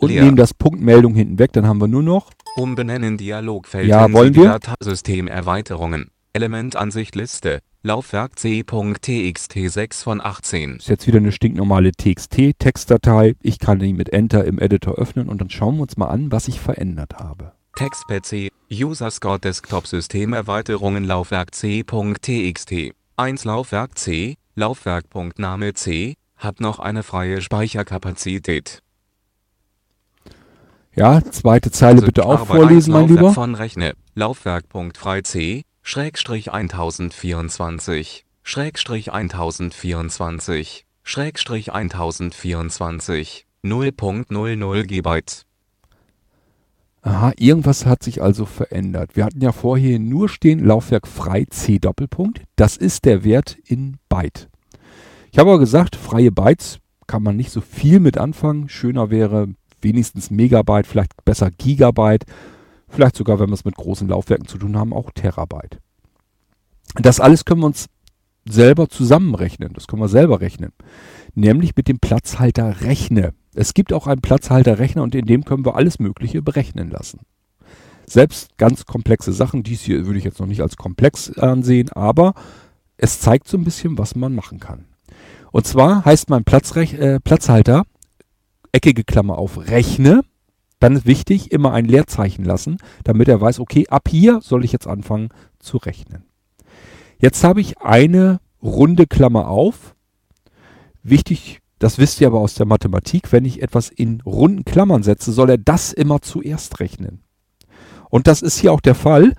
Leer. 0.01 0.23
nehme 0.25 0.35
das 0.35 0.53
Punkt 0.53 0.81
Meldung 0.81 1.15
hinten 1.15 1.39
weg. 1.39 1.53
Dann 1.53 1.65
haben 1.65 1.79
wir 1.81 1.87
nur 1.87 2.03
noch, 2.03 2.29
Umbenennen 2.57 3.17
Dialogfeld. 3.17 3.87
Ja, 3.87 4.11
wollen 4.11 4.35
wir? 4.35 4.43
Data- 4.43 4.75
Systemerweiterungen. 4.81 6.11
Elementansicht 6.33 7.15
Liste. 7.15 7.61
Laufwerk 7.83 8.37
C.txt 8.37 9.53
6 9.53 10.03
von 10.03 10.19
18. 10.21 10.75
ist 10.77 10.89
jetzt 10.89 11.07
wieder 11.07 11.17
eine 11.19 11.31
stinknormale 11.31 11.91
TXT-Textdatei. 11.93 13.35
Ich 13.41 13.59
kann 13.59 13.79
die 13.79 13.93
mit 13.93 14.09
Enter 14.09 14.43
im 14.45 14.59
Editor 14.59 14.95
öffnen 14.95 15.29
und 15.29 15.39
dann 15.39 15.49
schauen 15.49 15.77
wir 15.77 15.83
uns 15.83 15.95
mal 15.95 16.07
an, 16.07 16.31
was 16.31 16.47
ich 16.47 16.59
verändert 16.59 17.15
habe. 17.17 17.53
Text-PC, 17.77 18.49
User-Score 18.73 19.37
Desktop-System 19.37 20.33
Erweiterungen 20.33 21.03
Laufwerk 21.03 21.53
C.txt, 21.53 22.73
1 23.17 23.45
Laufwerk 23.45 23.95
C, 23.99 24.35
Laufwerk.name 24.55 25.75
C, 25.75 26.15
hat 26.37 26.59
noch 26.59 26.79
eine 26.79 27.03
freie 27.03 27.39
Speicherkapazität. 27.39 28.81
Ja, 30.95 31.21
zweite 31.29 31.69
Zeile 31.69 32.01
bitte 32.01 32.25
auch 32.25 32.47
vorlesen, 32.47 32.93
mein 32.93 33.01
Laufwerk 33.01 33.19
Lieber. 33.19 33.33
von 33.35 33.53
Rechne, 33.53 33.93
Laufwerk.frei 34.15 35.21
C, 35.21 35.61
Schrägstrich 35.83 36.51
1024, 36.51 38.25
Schrägstrich 38.41 39.13
1024, 39.13 40.87
Schrägstrich 41.03 41.73
1024, 41.73 43.45
0.00 43.63 44.83
GB. 44.83 45.21
Aha, 47.07 47.31
irgendwas 47.37 47.85
hat 47.85 48.03
sich 48.03 48.21
also 48.21 48.45
verändert. 48.45 49.15
Wir 49.15 49.23
hatten 49.23 49.39
ja 49.39 49.53
vorher 49.53 49.97
nur 49.97 50.27
stehen 50.27 50.59
Laufwerk 50.59 51.07
frei 51.07 51.45
C 51.49 51.79
Doppelpunkt. 51.79 52.41
Das 52.57 52.75
ist 52.75 53.05
der 53.05 53.23
Wert 53.23 53.57
in 53.63 53.95
Byte. 54.09 54.49
Ich 55.31 55.39
habe 55.39 55.51
aber 55.51 55.59
gesagt, 55.59 55.95
freie 55.95 56.33
Bytes 56.33 56.79
kann 57.07 57.23
man 57.23 57.37
nicht 57.37 57.51
so 57.51 57.61
viel 57.61 58.01
mit 58.01 58.17
anfangen. 58.17 58.67
Schöner 58.67 59.09
wäre 59.09 59.47
wenigstens 59.81 60.31
Megabyte, 60.31 60.85
vielleicht 60.85 61.23
besser 61.23 61.49
Gigabyte. 61.49 62.25
Vielleicht 62.89 63.15
sogar, 63.15 63.39
wenn 63.39 63.51
wir 63.51 63.53
es 63.53 63.63
mit 63.63 63.77
großen 63.77 64.09
Laufwerken 64.09 64.47
zu 64.49 64.57
tun 64.57 64.75
haben, 64.75 64.91
auch 64.91 65.11
Terabyte. 65.11 65.79
Das 66.95 67.21
alles 67.21 67.45
können 67.45 67.61
wir 67.61 67.67
uns 67.67 67.85
selber 68.43 68.89
zusammenrechnen. 68.89 69.71
Das 69.71 69.87
können 69.87 70.01
wir 70.01 70.09
selber 70.09 70.41
rechnen. 70.41 70.73
Nämlich 71.37 71.75
mit 71.75 71.87
dem 71.87 71.99
Platzhalter 71.99 72.81
Rechne. 72.81 73.31
Es 73.53 73.75
gibt 73.75 73.93
auch 73.93 74.07
einen 74.07 74.21
Platzhalterrechner 74.21 75.03
und 75.03 75.13
in 75.13 75.27
dem 75.27 75.45
können 75.45 75.63
wir 75.63 75.75
alles 75.75 75.99
Mögliche 75.99 76.41
berechnen 76.41 76.89
lassen. 76.89 77.19
Selbst 78.07 78.57
ganz 78.57 78.87
komplexe 78.87 79.31
Sachen, 79.31 79.61
dies 79.61 79.83
hier 79.83 80.07
würde 80.07 80.17
ich 80.17 80.25
jetzt 80.25 80.39
noch 80.39 80.47
nicht 80.47 80.61
als 80.61 80.77
komplex 80.77 81.31
ansehen, 81.37 81.91
aber 81.91 82.33
es 82.97 83.19
zeigt 83.19 83.47
so 83.47 83.55
ein 83.55 83.63
bisschen, 83.63 83.99
was 83.99 84.15
man 84.15 84.33
machen 84.33 84.59
kann. 84.59 84.85
Und 85.51 85.67
zwar 85.67 86.05
heißt 86.05 86.31
mein 86.31 86.43
Platzrech 86.43 86.95
äh, 86.95 87.19
Platzhalter, 87.19 87.83
eckige 88.71 89.03
Klammer 89.03 89.37
auf, 89.37 89.67
rechne. 89.67 90.23
Dann 90.79 90.95
ist 90.95 91.05
wichtig, 91.05 91.51
immer 91.51 91.71
ein 91.71 91.85
Leerzeichen 91.85 92.45
lassen, 92.45 92.77
damit 93.03 93.27
er 93.27 93.39
weiß, 93.39 93.59
okay, 93.59 93.85
ab 93.89 94.09
hier 94.09 94.41
soll 94.41 94.65
ich 94.65 94.71
jetzt 94.71 94.87
anfangen 94.87 95.29
zu 95.59 95.77
rechnen. 95.77 96.25
Jetzt 97.19 97.43
habe 97.43 97.61
ich 97.61 97.77
eine 97.77 98.39
runde 98.59 99.05
Klammer 99.05 99.49
auf. 99.49 99.93
Wichtig, 101.09 101.61
das 101.79 101.99
wisst 101.99 102.19
ihr 102.19 102.27
aber 102.27 102.39
aus 102.39 102.55
der 102.55 102.65
Mathematik, 102.65 103.31
wenn 103.31 103.45
ich 103.45 103.61
etwas 103.61 103.87
in 103.89 104.19
runden 104.25 104.65
Klammern 104.65 105.03
setze, 105.03 105.31
soll 105.31 105.51
er 105.51 105.57
das 105.57 105.93
immer 105.93 106.21
zuerst 106.21 106.81
rechnen. 106.81 107.23
Und 108.09 108.27
das 108.27 108.41
ist 108.41 108.59
hier 108.59 108.73
auch 108.73 108.81
der 108.81 108.93
Fall. 108.93 109.33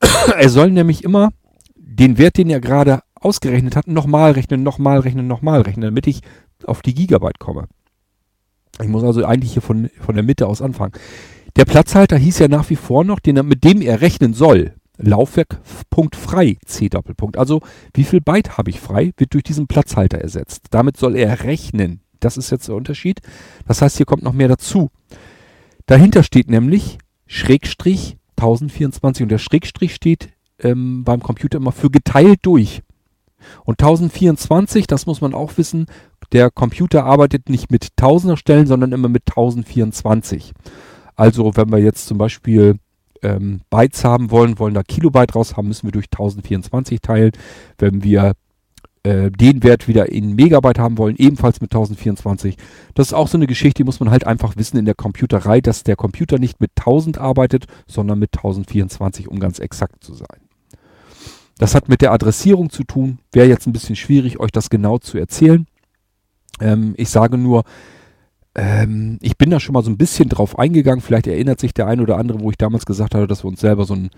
er 0.36 0.48
soll 0.48 0.72
nämlich 0.72 1.04
immer 1.04 1.30
den 1.76 2.18
Wert, 2.18 2.36
den 2.36 2.50
er 2.50 2.60
gerade 2.60 3.00
ausgerechnet 3.14 3.76
hat, 3.76 3.86
nochmal 3.86 4.32
rechnen, 4.32 4.64
nochmal 4.64 4.98
rechnen, 4.98 5.28
nochmal 5.28 5.60
rechnen, 5.60 5.84
damit 5.84 6.08
ich 6.08 6.20
auf 6.64 6.82
die 6.82 6.94
Gigabyte 6.94 7.38
komme. 7.38 7.68
Ich 8.82 8.88
muss 8.88 9.04
also 9.04 9.24
eigentlich 9.24 9.52
hier 9.52 9.62
von, 9.62 9.90
von 10.00 10.16
der 10.16 10.24
Mitte 10.24 10.48
aus 10.48 10.60
anfangen. 10.60 10.94
Der 11.54 11.64
Platzhalter 11.64 12.16
hieß 12.16 12.40
ja 12.40 12.48
nach 12.48 12.68
wie 12.70 12.76
vor 12.76 13.04
noch, 13.04 13.20
den, 13.20 13.46
mit 13.46 13.62
dem 13.62 13.82
er 13.82 14.00
rechnen 14.00 14.34
soll. 14.34 14.74
Laufwerk.frei 14.98 16.08
frei 16.12 16.58
C 16.64 16.88
Doppelpunkt. 16.88 17.38
Also 17.38 17.60
wie 17.94 18.04
viel 18.04 18.20
Byte 18.20 18.58
habe 18.58 18.70
ich 18.70 18.80
frei, 18.80 19.12
wird 19.16 19.34
durch 19.34 19.44
diesen 19.44 19.66
Platzhalter 19.66 20.18
ersetzt. 20.18 20.66
Damit 20.70 20.96
soll 20.96 21.16
er 21.16 21.44
rechnen. 21.44 22.00
Das 22.20 22.36
ist 22.36 22.50
jetzt 22.50 22.68
der 22.68 22.74
Unterschied. 22.74 23.20
Das 23.66 23.80
heißt, 23.80 23.96
hier 23.96 24.06
kommt 24.06 24.22
noch 24.22 24.32
mehr 24.32 24.48
dazu. 24.48 24.90
Dahinter 25.86 26.22
steht 26.22 26.50
nämlich 26.50 26.98
Schrägstrich 27.26 28.18
1024 28.36 29.22
und 29.22 29.28
der 29.30 29.38
Schrägstrich 29.38 29.94
steht 29.94 30.30
ähm, 30.60 31.04
beim 31.04 31.22
Computer 31.22 31.58
immer 31.58 31.72
für 31.72 31.90
geteilt 31.90 32.40
durch. 32.42 32.82
Und 33.64 33.80
1024, 33.80 34.86
das 34.86 35.06
muss 35.06 35.20
man 35.20 35.32
auch 35.32 35.56
wissen, 35.56 35.86
der 36.32 36.50
Computer 36.50 37.04
arbeitet 37.04 37.48
nicht 37.48 37.70
mit 37.70 37.96
Tausender 37.96 38.36
Stellen, 38.36 38.66
sondern 38.66 38.92
immer 38.92 39.08
mit 39.08 39.22
1024. 39.28 40.52
Also 41.14 41.56
wenn 41.56 41.70
wir 41.70 41.78
jetzt 41.78 42.06
zum 42.06 42.18
Beispiel 42.18 42.78
ähm, 43.22 43.60
Bytes 43.70 44.04
haben 44.04 44.30
wollen, 44.30 44.58
wollen 44.58 44.74
da 44.74 44.82
Kilobyte 44.82 45.34
raus 45.34 45.56
haben, 45.56 45.68
müssen 45.68 45.86
wir 45.86 45.92
durch 45.92 46.06
1024 46.06 47.00
teilen. 47.00 47.32
Wenn 47.78 48.02
wir 48.02 48.34
äh, 49.02 49.30
den 49.30 49.62
Wert 49.62 49.88
wieder 49.88 50.10
in 50.10 50.34
Megabyte 50.34 50.78
haben 50.78 50.98
wollen, 50.98 51.16
ebenfalls 51.16 51.60
mit 51.60 51.72
1024. 51.72 52.56
Das 52.94 53.08
ist 53.08 53.12
auch 53.12 53.28
so 53.28 53.38
eine 53.38 53.46
Geschichte, 53.46 53.78
die 53.78 53.84
muss 53.84 54.00
man 54.00 54.10
halt 54.10 54.26
einfach 54.26 54.56
wissen 54.56 54.76
in 54.76 54.84
der 54.84 54.94
Computerei, 54.94 55.60
dass 55.60 55.84
der 55.84 55.96
Computer 55.96 56.38
nicht 56.38 56.60
mit 56.60 56.72
1000 56.76 57.18
arbeitet, 57.18 57.66
sondern 57.86 58.18
mit 58.18 58.36
1024, 58.36 59.28
um 59.28 59.38
ganz 59.38 59.60
exakt 59.60 60.02
zu 60.04 60.14
sein. 60.14 60.40
Das 61.58 61.74
hat 61.74 61.88
mit 61.88 62.02
der 62.02 62.12
Adressierung 62.12 62.70
zu 62.70 62.84
tun. 62.84 63.18
Wäre 63.32 63.48
jetzt 63.48 63.66
ein 63.66 63.72
bisschen 63.72 63.96
schwierig, 63.96 64.40
euch 64.40 64.52
das 64.52 64.70
genau 64.70 64.98
zu 64.98 65.18
erzählen. 65.18 65.66
Ähm, 66.60 66.94
ich 66.96 67.08
sage 67.08 67.38
nur, 67.38 67.64
ähm, 68.58 69.18
ich 69.22 69.38
bin 69.38 69.50
da 69.50 69.60
schon 69.60 69.74
mal 69.74 69.84
so 69.84 69.90
ein 69.90 69.96
bisschen 69.96 70.28
drauf 70.28 70.58
eingegangen. 70.58 71.00
Vielleicht 71.00 71.28
erinnert 71.28 71.60
sich 71.60 71.72
der 71.72 71.86
ein 71.86 72.00
oder 72.00 72.18
andere, 72.18 72.40
wo 72.40 72.50
ich 72.50 72.58
damals 72.58 72.86
gesagt 72.86 73.14
hatte, 73.14 73.28
dass 73.28 73.44
wir 73.44 73.48
uns 73.48 73.60
selber 73.60 73.84
so 73.84 73.94
ein 73.94 74.10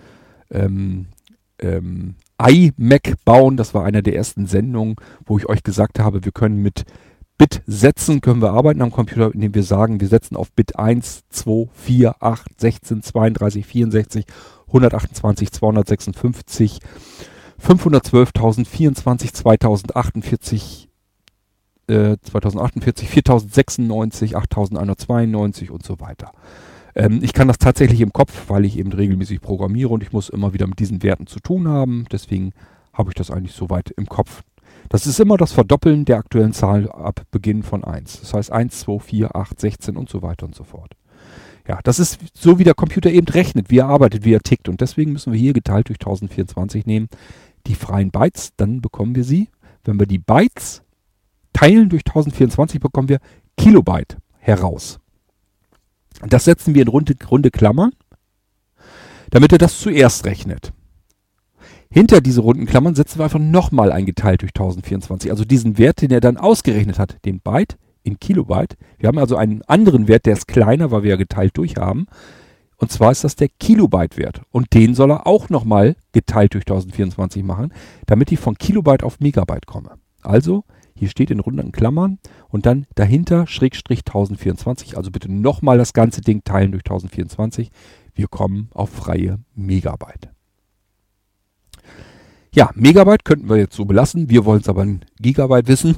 ähm, 0.49 1.05
ähm, 1.59 2.15
iMac 2.41 3.23
bauen. 3.23 3.55
Das 3.55 3.75
war 3.75 3.85
einer 3.85 4.01
der 4.01 4.15
ersten 4.15 4.47
Sendungen, 4.47 4.95
wo 5.27 5.37
ich 5.37 5.47
euch 5.47 5.61
gesagt 5.61 5.99
habe, 5.99 6.25
wir 6.25 6.31
können 6.31 6.57
mit 6.57 6.85
Bit-Sätzen 7.37 8.21
können 8.21 8.41
wir 8.41 8.51
arbeiten 8.51 8.81
am 8.81 8.91
Computer, 8.91 9.31
indem 9.31 9.53
wir 9.53 9.63
sagen, 9.63 9.99
wir 9.99 10.07
setzen 10.07 10.35
auf 10.35 10.51
Bit 10.51 10.77
1, 10.77 11.21
2, 11.29 11.69
4, 11.73 12.15
8, 12.19 12.59
16, 12.59 13.03
32, 13.03 13.65
64, 13.65 14.25
128, 14.67 15.51
256, 15.51 16.79
512.024, 17.59 19.33
2048, 19.33 20.90
äh, 21.91 22.17
2048, 22.21 23.09
4096, 23.09 24.37
8192 24.37 25.71
und 25.71 25.83
so 25.83 25.99
weiter. 25.99 26.31
Ähm, 26.95 27.19
ich 27.21 27.33
kann 27.33 27.47
das 27.47 27.57
tatsächlich 27.57 28.01
im 28.01 28.13
Kopf, 28.13 28.49
weil 28.49 28.65
ich 28.65 28.77
eben 28.77 28.91
regelmäßig 28.91 29.41
programmiere 29.41 29.89
und 29.89 30.03
ich 30.03 30.11
muss 30.11 30.29
immer 30.29 30.53
wieder 30.53 30.67
mit 30.67 30.79
diesen 30.79 31.03
Werten 31.03 31.27
zu 31.27 31.39
tun 31.39 31.67
haben. 31.67 32.05
Deswegen 32.11 32.53
habe 32.93 33.11
ich 33.11 33.15
das 33.15 33.31
eigentlich 33.31 33.53
soweit 33.53 33.91
im 33.91 34.07
Kopf. 34.07 34.43
Das 34.89 35.05
ist 35.05 35.19
immer 35.19 35.37
das 35.37 35.53
Verdoppeln 35.53 36.05
der 36.05 36.17
aktuellen 36.17 36.53
Zahl 36.53 36.89
ab 36.91 37.21
Beginn 37.31 37.63
von 37.63 37.83
1. 37.83 38.21
Das 38.21 38.33
heißt 38.33 38.51
1, 38.51 38.79
2, 38.81 38.99
4, 38.99 39.35
8, 39.35 39.59
16 39.59 39.95
und 39.95 40.09
so 40.09 40.21
weiter 40.21 40.45
und 40.45 40.55
so 40.55 40.63
fort. 40.63 40.93
Ja, 41.67 41.79
das 41.83 41.99
ist 41.99 42.19
so, 42.33 42.57
wie 42.57 42.63
der 42.63 42.73
Computer 42.73 43.11
eben 43.11 43.27
rechnet, 43.27 43.69
wie 43.69 43.77
er 43.77 43.87
arbeitet, 43.87 44.25
wie 44.25 44.33
er 44.33 44.41
tickt. 44.41 44.67
Und 44.67 44.81
deswegen 44.81 45.13
müssen 45.13 45.31
wir 45.31 45.39
hier 45.39 45.53
geteilt 45.53 45.89
durch 45.89 45.99
1024 45.99 46.85
nehmen 46.85 47.07
die 47.67 47.75
freien 47.75 48.11
Bytes, 48.11 48.53
dann 48.57 48.81
bekommen 48.81 49.15
wir 49.15 49.23
sie. 49.23 49.49
Wenn 49.83 49.99
wir 49.99 50.07
die 50.07 50.19
Bytes 50.19 50.83
teilen 51.53 51.89
durch 51.89 52.03
1024, 52.05 52.79
bekommen 52.79 53.09
wir 53.09 53.19
Kilobyte 53.57 54.17
heraus. 54.39 54.99
Das 56.27 56.45
setzen 56.45 56.75
wir 56.75 56.81
in 56.81 56.87
runde, 56.87 57.15
runde 57.29 57.51
Klammern, 57.51 57.91
damit 59.29 59.51
er 59.51 59.57
das 59.57 59.79
zuerst 59.79 60.25
rechnet. 60.25 60.73
Hinter 61.89 62.21
diese 62.21 62.41
runden 62.41 62.65
Klammern 62.65 62.95
setzen 62.95 63.19
wir 63.19 63.25
einfach 63.25 63.39
nochmal 63.39 63.91
ein 63.91 64.05
geteilt 64.05 64.43
durch 64.43 64.51
1024. 64.51 65.29
Also 65.29 65.43
diesen 65.43 65.77
Wert, 65.77 66.01
den 66.01 66.11
er 66.11 66.21
dann 66.21 66.37
ausgerechnet 66.37 66.97
hat, 66.97 67.17
den 67.25 67.41
Byte 67.41 67.77
in 68.03 68.19
Kilobyte. 68.19 68.77
Wir 68.97 69.07
haben 69.07 69.17
also 69.17 69.35
einen 69.35 69.61
anderen 69.63 70.07
Wert, 70.07 70.25
der 70.25 70.33
ist 70.33 70.47
kleiner, 70.47 70.91
weil 70.91 71.03
wir 71.03 71.11
ja 71.11 71.15
geteilt 71.17 71.57
durch 71.57 71.75
haben. 71.75 72.07
Und 72.77 72.91
zwar 72.91 73.11
ist 73.11 73.23
das 73.23 73.35
der 73.35 73.49
Kilobyte-Wert. 73.59 74.41
Und 74.51 74.73
den 74.73 74.95
soll 74.95 75.11
er 75.11 75.27
auch 75.27 75.49
nochmal 75.49 75.95
geteilt 76.13 76.53
durch 76.53 76.63
1024 76.63 77.43
machen, 77.43 77.73
damit 78.07 78.31
ich 78.31 78.39
von 78.39 78.57
Kilobyte 78.57 79.03
auf 79.03 79.19
Megabyte 79.19 79.67
komme. 79.67 79.97
Also, 80.21 80.63
hier 81.01 81.09
steht 81.09 81.31
in 81.31 81.39
runden 81.39 81.71
Klammern 81.71 82.19
und 82.49 82.67
dann 82.67 82.85
dahinter 82.93 83.47
Schrägstrich 83.47 84.01
1024. 84.01 84.97
Also 84.97 85.09
bitte 85.09 85.31
nochmal 85.31 85.79
das 85.79 85.93
ganze 85.93 86.21
Ding 86.21 86.43
teilen 86.43 86.73
durch 86.73 86.83
1024. 86.83 87.71
Wir 88.13 88.27
kommen 88.27 88.69
auf 88.71 88.91
freie 88.91 89.39
Megabyte. 89.55 90.29
Ja, 92.53 92.69
Megabyte 92.75 93.25
könnten 93.25 93.49
wir 93.49 93.57
jetzt 93.57 93.75
so 93.75 93.85
belassen. 93.85 94.29
Wir 94.29 94.45
wollen 94.45 94.61
es 94.61 94.69
aber 94.69 94.83
in 94.83 95.01
Gigabyte 95.19 95.67
wissen. 95.67 95.95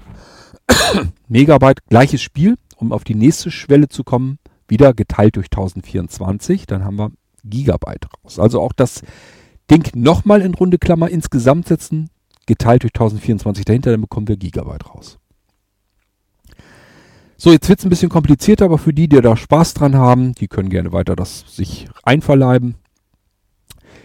Megabyte, 1.28 1.86
gleiches 1.90 2.22
Spiel, 2.22 2.56
um 2.78 2.94
auf 2.94 3.04
die 3.04 3.16
nächste 3.16 3.52
Schwelle 3.52 3.90
zu 3.90 4.06
kommen. 4.06 4.40
Wieder 4.70 4.94
geteilt 4.94 5.36
durch 5.36 5.48
1024. 5.48 6.66
Dann 6.66 6.86
haben 6.86 6.98
wir 6.98 7.12
Gigabyte 7.44 8.08
raus. 8.24 8.40
Also 8.40 8.62
auch 8.62 8.72
das 8.72 9.02
Ding 9.70 9.84
nochmal 9.96 10.42
in 10.42 10.54
runde 10.54 10.78
Klammer 10.78 11.10
insgesamt 11.10 11.68
setzen. 11.68 12.10
Geteilt 12.46 12.84
durch 12.84 12.94
1024 12.94 13.66
dahinter, 13.66 13.92
dann 13.92 14.02
bekommen 14.02 14.28
wir 14.28 14.38
Gigabyte 14.38 14.90
raus. 14.90 15.20
So, 17.38 17.52
jetzt 17.52 17.68
wird 17.68 17.80
es 17.80 17.86
ein 17.86 17.90
bisschen 17.90 18.10
komplizierter, 18.10 18.66
aber 18.66 18.78
für 18.78 18.94
die, 18.94 19.10
die 19.10 19.20
da 19.20 19.36
Spaß 19.36 19.74
dran 19.74 19.98
haben, 19.98 20.34
die 20.34 20.48
können 20.48 20.70
gerne 20.70 20.94
weiter 20.94 21.16
das 21.16 21.44
sich 21.48 21.88
einverleiben. 22.04 22.76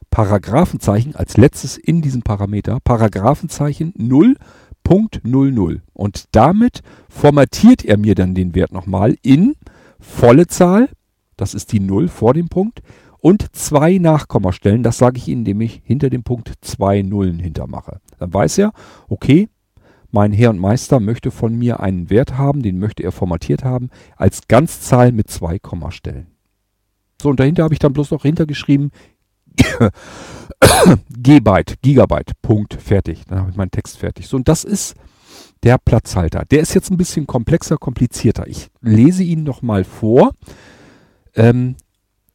Paragraphenzeichen 0.10 1.16
als 1.16 1.38
letztes 1.38 1.78
in 1.78 2.02
diesem 2.02 2.22
Parameter, 2.22 2.80
Paragraphenzeichen 2.84 3.94
0.00. 3.94 5.80
Und 5.94 6.26
damit 6.32 6.82
formatiert 7.10 7.86
er 7.86 7.98
mir 7.98 8.16
dann 8.16 8.36
den 8.36 8.56
Wert 8.56 8.72
nochmal 8.72 9.16
in 9.22 9.56
volle 10.00 10.48
Zahl, 10.48 10.90
das 11.38 11.54
ist 11.54 11.72
die 11.72 11.80
0 11.80 12.08
vor 12.08 12.34
dem 12.34 12.50
Punkt, 12.50 12.82
und 13.22 13.56
zwei 13.56 13.98
Nachkommastellen, 13.98 14.84
das 14.84 14.98
sage 14.98 15.18
ich 15.18 15.28
Ihnen, 15.28 15.42
indem 15.42 15.62
ich 15.62 15.82
hinter 15.84 16.10
dem 16.10 16.24
Punkt 16.24 16.54
zwei 16.62 17.02
Nullen 17.02 17.40
hintermache. 17.40 18.00
Dann 18.18 18.34
weiß 18.34 18.58
er, 18.60 18.72
okay, 19.08 19.50
mein 20.12 20.32
Herr 20.32 20.50
und 20.50 20.60
Meister 20.60 21.00
möchte 21.00 21.32
von 21.32 21.56
mir 21.56 21.80
einen 21.82 22.10
Wert 22.10 22.38
haben, 22.38 22.62
den 22.62 22.80
möchte 22.80 23.04
er 23.04 23.12
formatiert 23.12 23.64
haben, 23.64 23.90
als 24.16 24.48
Ganzzahl 24.48 25.12
mit 25.12 25.30
zwei 25.30 25.60
Kommastellen. 25.60 26.28
So, 27.22 27.30
und 27.30 27.40
dahinter 27.40 27.64
habe 27.64 27.74
ich 27.74 27.80
dann 27.80 27.94
bloß 27.94 28.12
noch 28.12 28.24
hintergeschrieben, 28.24 28.92
G-Byte, 31.10 31.82
Gigabyte, 31.82 32.32
Punkt, 32.42 32.74
fertig. 32.76 33.24
Dann 33.28 33.40
habe 33.40 33.52
ich 33.52 33.58
meinen 33.58 33.72
Text 33.72 33.98
fertig. 33.98 34.28
So, 34.28 34.38
und 34.38 34.48
das 34.48 34.64
ist 34.64 34.96
der 35.64 35.78
Platzhalter. 35.78 36.46
Der 36.50 36.62
ist 36.62 36.74
jetzt 36.74 36.90
ein 36.92 36.98
bisschen 36.98 37.28
komplexer, 37.28 37.78
komplizierter. 37.78 38.48
Ich 38.48 38.70
lese 38.82 39.24
ihn 39.24 39.44
nochmal 39.44 39.84
vor. 39.84 40.32
Ähm, 41.36 41.76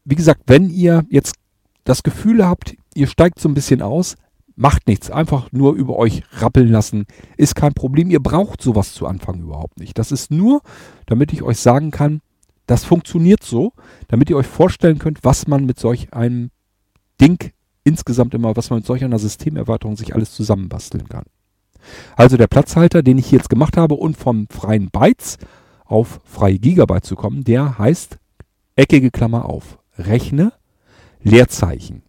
wie 0.04 0.14
gesagt, 0.14 0.42
wenn 0.46 0.70
ihr 0.70 1.04
jetzt 1.08 1.36
das 1.84 2.02
Gefühl 2.02 2.46
habt, 2.46 2.76
ihr 2.94 3.06
steigt 3.06 3.38
so 3.40 3.48
ein 3.48 3.54
bisschen 3.54 3.82
aus, 3.82 4.16
macht 4.56 4.86
nichts. 4.86 5.10
Einfach 5.10 5.50
nur 5.52 5.74
über 5.74 5.96
euch 5.96 6.22
rappeln 6.32 6.68
lassen. 6.68 7.06
Ist 7.36 7.54
kein 7.54 7.74
Problem. 7.74 8.10
Ihr 8.10 8.20
braucht 8.20 8.62
sowas 8.62 8.94
zu 8.94 9.06
Anfang 9.06 9.40
überhaupt 9.40 9.78
nicht. 9.78 9.98
Das 9.98 10.12
ist 10.12 10.30
nur, 10.30 10.62
damit 11.06 11.32
ich 11.32 11.42
euch 11.42 11.58
sagen 11.58 11.90
kann, 11.90 12.20
das 12.66 12.84
funktioniert 12.84 13.42
so, 13.42 13.72
damit 14.08 14.30
ihr 14.30 14.36
euch 14.36 14.46
vorstellen 14.46 14.98
könnt, 14.98 15.22
was 15.22 15.46
man 15.46 15.66
mit 15.66 15.78
solch 15.78 16.12
einem 16.14 16.50
Ding 17.20 17.52
insgesamt 17.84 18.34
immer, 18.34 18.56
was 18.56 18.70
man 18.70 18.78
mit 18.78 18.86
solch 18.86 19.04
einer 19.04 19.18
Systemerweiterung 19.18 19.96
sich 19.96 20.14
alles 20.14 20.32
zusammenbasteln 20.32 21.08
kann. 21.08 21.24
Also 22.16 22.38
der 22.38 22.46
Platzhalter, 22.46 23.02
den 23.02 23.18
ich 23.18 23.30
jetzt 23.30 23.50
gemacht 23.50 23.76
habe 23.76 23.94
und 23.94 24.16
vom 24.16 24.46
freien 24.48 24.88
Bytes 24.90 25.36
auf 25.84 26.20
freie 26.24 26.58
Gigabyte 26.58 27.04
zu 27.04 27.14
kommen, 27.14 27.44
der 27.44 27.78
heißt 27.78 28.16
eckige 28.76 29.10
Klammer 29.10 29.44
auf, 29.44 29.78
rechne, 29.98 30.52
Leerzeichen, 31.22 32.02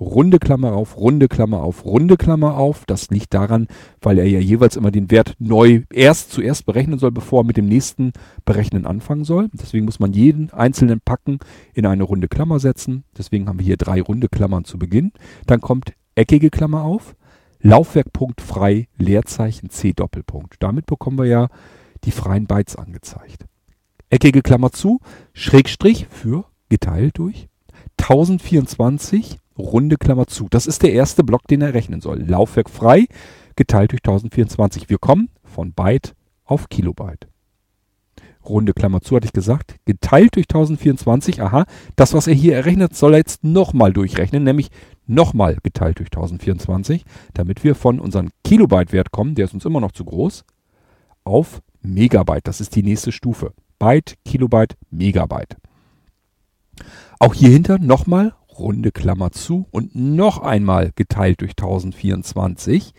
runde 0.00 0.38
Klammer 0.38 0.72
auf, 0.72 0.96
runde 0.96 1.28
Klammer 1.28 1.62
auf, 1.62 1.84
runde 1.84 2.16
Klammer 2.16 2.56
auf. 2.56 2.84
Das 2.86 3.10
liegt 3.10 3.34
daran, 3.34 3.66
weil 4.00 4.18
er 4.18 4.26
ja 4.26 4.38
jeweils 4.38 4.76
immer 4.76 4.90
den 4.90 5.10
Wert 5.10 5.34
neu 5.38 5.82
erst 5.92 6.32
zuerst 6.32 6.66
berechnen 6.66 6.98
soll, 6.98 7.10
bevor 7.10 7.42
er 7.42 7.46
mit 7.46 7.56
dem 7.56 7.66
nächsten 7.66 8.12
Berechnen 8.44 8.86
anfangen 8.86 9.24
soll. 9.24 9.48
Deswegen 9.52 9.84
muss 9.84 10.00
man 10.00 10.12
jeden 10.12 10.52
einzelnen 10.52 11.00
Packen 11.00 11.38
in 11.74 11.86
eine 11.86 12.04
runde 12.04 12.28
Klammer 12.28 12.60
setzen. 12.60 13.04
Deswegen 13.16 13.48
haben 13.48 13.58
wir 13.58 13.66
hier 13.66 13.76
drei 13.76 14.00
runde 14.00 14.28
Klammern 14.28 14.64
zu 14.64 14.78
Beginn. 14.78 15.12
Dann 15.46 15.60
kommt 15.60 15.92
eckige 16.14 16.50
Klammer 16.50 16.82
auf, 16.82 17.14
Laufwerkpunkt 17.60 18.40
frei, 18.40 18.88
Leerzeichen 18.96 19.70
C 19.70 19.92
Doppelpunkt. 19.92 20.56
Damit 20.60 20.86
bekommen 20.86 21.18
wir 21.18 21.26
ja 21.26 21.48
die 22.04 22.12
freien 22.12 22.46
Bytes 22.46 22.76
angezeigt. 22.76 23.46
Eckige 24.10 24.42
Klammer 24.42 24.72
zu, 24.72 25.00
Schrägstrich 25.34 26.06
für 26.08 26.44
geteilt 26.68 27.18
durch 27.18 27.48
1024 27.98 29.38
runde 29.58 29.96
Klammer 29.96 30.26
zu. 30.26 30.46
Das 30.50 30.66
ist 30.66 30.82
der 30.82 30.92
erste 30.92 31.24
Block, 31.24 31.46
den 31.48 31.62
er 31.62 31.74
rechnen 31.74 32.00
soll. 32.00 32.22
Laufwerk 32.22 32.70
frei, 32.70 33.06
geteilt 33.56 33.92
durch 33.92 34.00
1024. 34.00 34.88
Wir 34.88 34.98
kommen 34.98 35.30
von 35.44 35.72
Byte 35.72 36.14
auf 36.44 36.68
Kilobyte. 36.68 37.28
Runde 38.44 38.72
Klammer 38.72 39.02
zu, 39.02 39.16
hatte 39.16 39.26
ich 39.26 39.32
gesagt. 39.32 39.76
Geteilt 39.84 40.36
durch 40.36 40.46
1024. 40.46 41.42
Aha, 41.42 41.66
das, 41.96 42.14
was 42.14 42.26
er 42.26 42.34
hier 42.34 42.54
errechnet, 42.54 42.96
soll 42.96 43.14
er 43.14 43.18
jetzt 43.18 43.44
nochmal 43.44 43.92
durchrechnen, 43.92 44.44
nämlich 44.44 44.70
nochmal 45.06 45.58
geteilt 45.62 45.98
durch 45.98 46.08
1024, 46.08 47.04
damit 47.34 47.64
wir 47.64 47.74
von 47.74 48.00
unserem 48.00 48.30
Kilobyte-Wert 48.44 49.10
kommen, 49.10 49.34
der 49.34 49.46
ist 49.46 49.54
uns 49.54 49.64
immer 49.64 49.80
noch 49.80 49.92
zu 49.92 50.04
groß, 50.04 50.44
auf 51.24 51.60
Megabyte. 51.82 52.46
Das 52.46 52.60
ist 52.60 52.74
die 52.74 52.82
nächste 52.82 53.12
Stufe. 53.12 53.52
Byte, 53.78 54.14
Kilobyte, 54.24 54.76
Megabyte. 54.90 55.56
Auch 57.20 57.34
hier 57.34 57.50
hinter 57.50 57.78
nochmal 57.78 58.32
runde 58.58 58.92
Klammer 58.92 59.32
zu 59.32 59.66
und 59.70 59.94
noch 59.94 60.38
einmal 60.38 60.92
geteilt 60.94 61.40
durch 61.40 61.52
1024. 61.52 62.94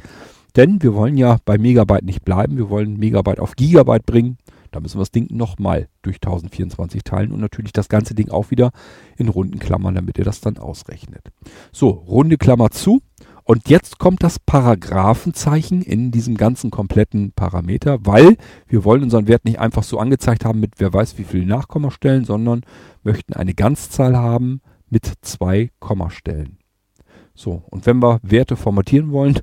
Denn 0.56 0.82
wir 0.82 0.94
wollen 0.94 1.18
ja 1.18 1.38
bei 1.46 1.58
Megabyte 1.58 2.04
nicht 2.04 2.26
bleiben, 2.26 2.58
wir 2.58 2.70
wollen 2.70 2.98
Megabyte 2.98 3.40
auf 3.40 3.56
Gigabyte 3.56 4.06
bringen. 4.06 4.38
Da 4.72 4.80
müssen 4.80 4.98
wir 4.98 5.02
das 5.02 5.12
Ding 5.12 5.28
nochmal 5.32 5.88
durch 6.02 6.18
1024 6.18 7.04
teilen 7.04 7.32
und 7.32 7.40
natürlich 7.40 7.74
das 7.74 7.90
ganze 7.90 8.14
Ding 8.14 8.30
auch 8.30 8.52
wieder 8.52 8.72
in 9.18 9.30
runden 9.30 9.58
Klammern, 9.58 9.96
damit 9.96 10.18
ihr 10.18 10.26
das 10.26 10.42
dann 10.42 10.58
ausrechnet. 10.58 11.32
So, 11.72 11.90
runde 11.90 12.38
Klammer 12.38 12.70
zu. 12.72 13.02
Und 13.50 13.68
jetzt 13.68 13.98
kommt 13.98 14.22
das 14.22 14.38
Paragraphenzeichen 14.38 15.82
in 15.82 16.12
diesem 16.12 16.38
ganzen 16.38 16.70
kompletten 16.70 17.32
Parameter, 17.32 17.98
weil 18.06 18.38
wir 18.68 18.84
wollen 18.84 19.02
unseren 19.02 19.28
Wert 19.28 19.44
nicht 19.44 19.58
einfach 19.58 19.82
so 19.82 19.98
angezeigt 19.98 20.46
haben 20.46 20.60
mit 20.60 20.74
wer 20.78 20.94
weiß 20.94 21.18
wie 21.18 21.24
viele 21.24 21.48
Nachkommastellen, 21.48 22.26
sondern 22.26 22.62
möchten 23.02 23.34
eine 23.34 23.56
Ganzzahl 23.56 24.16
haben 24.16 24.62
mit 24.92 25.12
zwei 25.22 25.72
Kommastellen. 25.80 26.60
So, 27.34 27.64
und 27.72 27.88
wenn 27.88 28.04
wir 28.04 28.20
Werte 28.22 28.56
formatieren 28.56 29.12
wollen, 29.12 29.40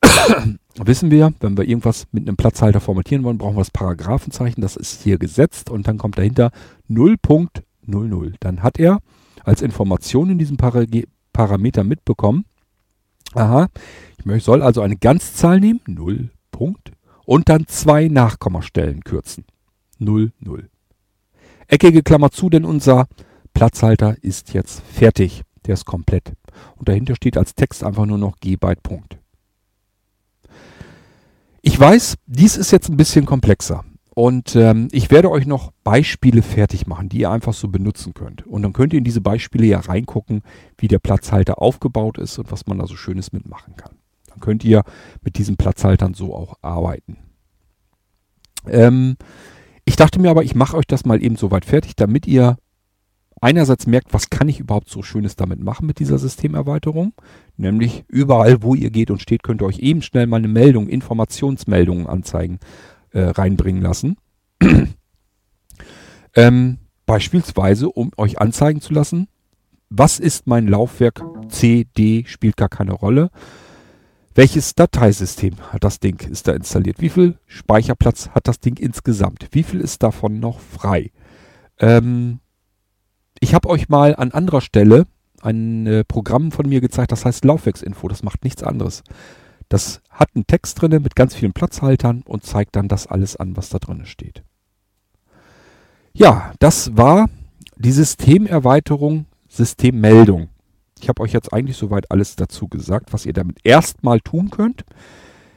wissen 0.76 1.10
wir, 1.10 1.32
wenn 1.40 1.56
wir 1.56 1.64
irgendwas 1.64 2.06
mit 2.12 2.28
einem 2.28 2.36
Platzhalter 2.36 2.78
formatieren 2.78 3.24
wollen, 3.24 3.38
brauchen 3.38 3.56
wir 3.56 3.62
das 3.62 3.72
Paragraphenzeichen. 3.72 4.60
Das 4.60 4.76
ist 4.76 5.02
hier 5.02 5.18
gesetzt 5.18 5.70
und 5.70 5.88
dann 5.88 5.98
kommt 5.98 6.18
dahinter 6.18 6.52
0.00. 6.88 8.34
Dann 8.38 8.62
hat 8.62 8.78
er 8.78 9.00
als 9.42 9.60
Information 9.60 10.30
in 10.30 10.38
diesem 10.38 10.56
Para 10.56 10.84
Parameter 11.32 11.82
mitbekommen, 11.82 12.44
aha, 13.34 13.68
ich 14.34 14.44
soll 14.44 14.62
also 14.62 14.80
eine 14.82 14.96
Ganzzahl 14.96 15.60
nehmen, 15.60 15.80
0. 15.86 16.30
Punkt, 16.50 16.92
und 17.24 17.48
dann 17.48 17.66
zwei 17.66 18.08
Nachkommastellen 18.08 19.04
kürzen. 19.04 19.44
0, 19.98 20.32
0. 20.40 20.68
Eckige 21.66 22.02
Klammer 22.02 22.30
zu, 22.30 22.48
denn 22.48 22.64
unser 22.64 23.06
Platzhalter 23.52 24.16
ist 24.22 24.54
jetzt 24.54 24.80
fertig. 24.80 25.42
Der 25.66 25.74
ist 25.74 25.84
komplett. 25.84 26.32
Und 26.76 26.88
dahinter 26.88 27.14
steht 27.14 27.36
als 27.36 27.54
Text 27.54 27.84
einfach 27.84 28.06
nur 28.06 28.18
noch 28.18 28.38
G 28.40 28.56
Byte 28.56 28.82
Punkt. 28.82 29.18
Ich 31.60 31.78
weiß, 31.78 32.14
dies 32.26 32.56
ist 32.56 32.70
jetzt 32.70 32.88
ein 32.88 32.96
bisschen 32.96 33.26
komplexer. 33.26 33.84
Und 34.18 34.56
ähm, 34.56 34.88
ich 34.90 35.12
werde 35.12 35.30
euch 35.30 35.46
noch 35.46 35.70
Beispiele 35.84 36.42
fertig 36.42 36.88
machen, 36.88 37.08
die 37.08 37.20
ihr 37.20 37.30
einfach 37.30 37.54
so 37.54 37.68
benutzen 37.68 38.14
könnt. 38.14 38.44
Und 38.44 38.62
dann 38.62 38.72
könnt 38.72 38.92
ihr 38.92 38.98
in 38.98 39.04
diese 39.04 39.20
Beispiele 39.20 39.64
ja 39.64 39.78
reingucken, 39.78 40.42
wie 40.76 40.88
der 40.88 40.98
Platzhalter 40.98 41.62
aufgebaut 41.62 42.18
ist 42.18 42.36
und 42.36 42.50
was 42.50 42.66
man 42.66 42.80
da 42.80 42.88
so 42.88 42.96
Schönes 42.96 43.32
mitmachen 43.32 43.76
kann. 43.76 43.92
Dann 44.26 44.40
könnt 44.40 44.64
ihr 44.64 44.82
mit 45.22 45.38
diesen 45.38 45.56
Platzhaltern 45.56 46.14
so 46.14 46.34
auch 46.34 46.56
arbeiten. 46.62 47.18
Ähm, 48.66 49.14
ich 49.84 49.94
dachte 49.94 50.20
mir 50.20 50.30
aber, 50.30 50.42
ich 50.42 50.56
mache 50.56 50.76
euch 50.76 50.88
das 50.88 51.04
mal 51.04 51.22
eben 51.22 51.36
so 51.36 51.52
weit 51.52 51.64
fertig, 51.64 51.94
damit 51.94 52.26
ihr 52.26 52.56
einerseits 53.40 53.86
merkt, 53.86 54.12
was 54.12 54.30
kann 54.30 54.48
ich 54.48 54.58
überhaupt 54.58 54.90
so 54.90 55.04
Schönes 55.04 55.36
damit 55.36 55.60
machen 55.62 55.86
mit 55.86 56.00
dieser 56.00 56.18
Systemerweiterung. 56.18 57.12
Nämlich 57.56 58.04
überall, 58.08 58.64
wo 58.64 58.74
ihr 58.74 58.90
geht 58.90 59.12
und 59.12 59.22
steht, 59.22 59.44
könnt 59.44 59.62
ihr 59.62 59.66
euch 59.66 59.78
eben 59.78 60.02
schnell 60.02 60.26
mal 60.26 60.38
eine 60.38 60.48
Meldung, 60.48 60.88
Informationsmeldungen 60.88 62.08
anzeigen, 62.08 62.58
äh, 63.12 63.22
reinbringen 63.22 63.82
lassen. 63.82 64.16
ähm, 66.34 66.78
beispielsweise, 67.06 67.88
um 67.88 68.10
euch 68.16 68.40
anzeigen 68.40 68.80
zu 68.80 68.92
lassen, 68.92 69.28
was 69.90 70.18
ist 70.18 70.46
mein 70.46 70.68
Laufwerk 70.68 71.22
C, 71.48 71.86
D, 71.96 72.24
spielt 72.26 72.56
gar 72.56 72.68
keine 72.68 72.92
Rolle. 72.92 73.30
Welches 74.34 74.74
Dateisystem 74.74 75.56
hat 75.72 75.82
das 75.82 75.98
Ding, 75.98 76.20
ist 76.30 76.46
da 76.46 76.52
installiert? 76.52 77.00
Wie 77.00 77.08
viel 77.08 77.38
Speicherplatz 77.46 78.28
hat 78.28 78.46
das 78.46 78.60
Ding 78.60 78.76
insgesamt? 78.76 79.48
Wie 79.50 79.62
viel 79.62 79.80
ist 79.80 80.02
davon 80.02 80.38
noch 80.38 80.60
frei? 80.60 81.10
Ähm, 81.78 82.40
ich 83.40 83.54
habe 83.54 83.68
euch 83.68 83.88
mal 83.88 84.14
an 84.14 84.30
anderer 84.32 84.60
Stelle 84.60 85.06
ein 85.42 85.86
äh, 85.86 86.04
Programm 86.04 86.52
von 86.52 86.68
mir 86.68 86.80
gezeigt, 86.80 87.12
das 87.12 87.24
heißt 87.24 87.44
Laufwerksinfo. 87.44 88.08
Das 88.08 88.22
macht 88.22 88.44
nichts 88.44 88.62
anderes. 88.62 89.02
Das 89.68 90.00
hat 90.10 90.30
einen 90.34 90.46
Text 90.46 90.80
drinne 90.80 91.00
mit 91.00 91.14
ganz 91.14 91.34
vielen 91.34 91.52
Platzhaltern 91.52 92.22
und 92.26 92.44
zeigt 92.44 92.76
dann 92.76 92.88
das 92.88 93.06
alles 93.06 93.36
an, 93.36 93.56
was 93.56 93.68
da 93.68 93.78
drin 93.78 94.06
steht. 94.06 94.42
Ja, 96.12 96.52
das 96.58 96.96
war 96.96 97.28
die 97.76 97.92
Systemerweiterung 97.92 99.26
Systemmeldung. 99.48 100.48
Ich 101.00 101.08
habe 101.08 101.22
euch 101.22 101.32
jetzt 101.32 101.52
eigentlich 101.52 101.76
soweit 101.76 102.10
alles 102.10 102.36
dazu 102.36 102.68
gesagt, 102.68 103.12
was 103.12 103.24
ihr 103.24 103.32
damit 103.32 103.58
erstmal 103.62 104.20
tun 104.20 104.50
könnt. 104.50 104.84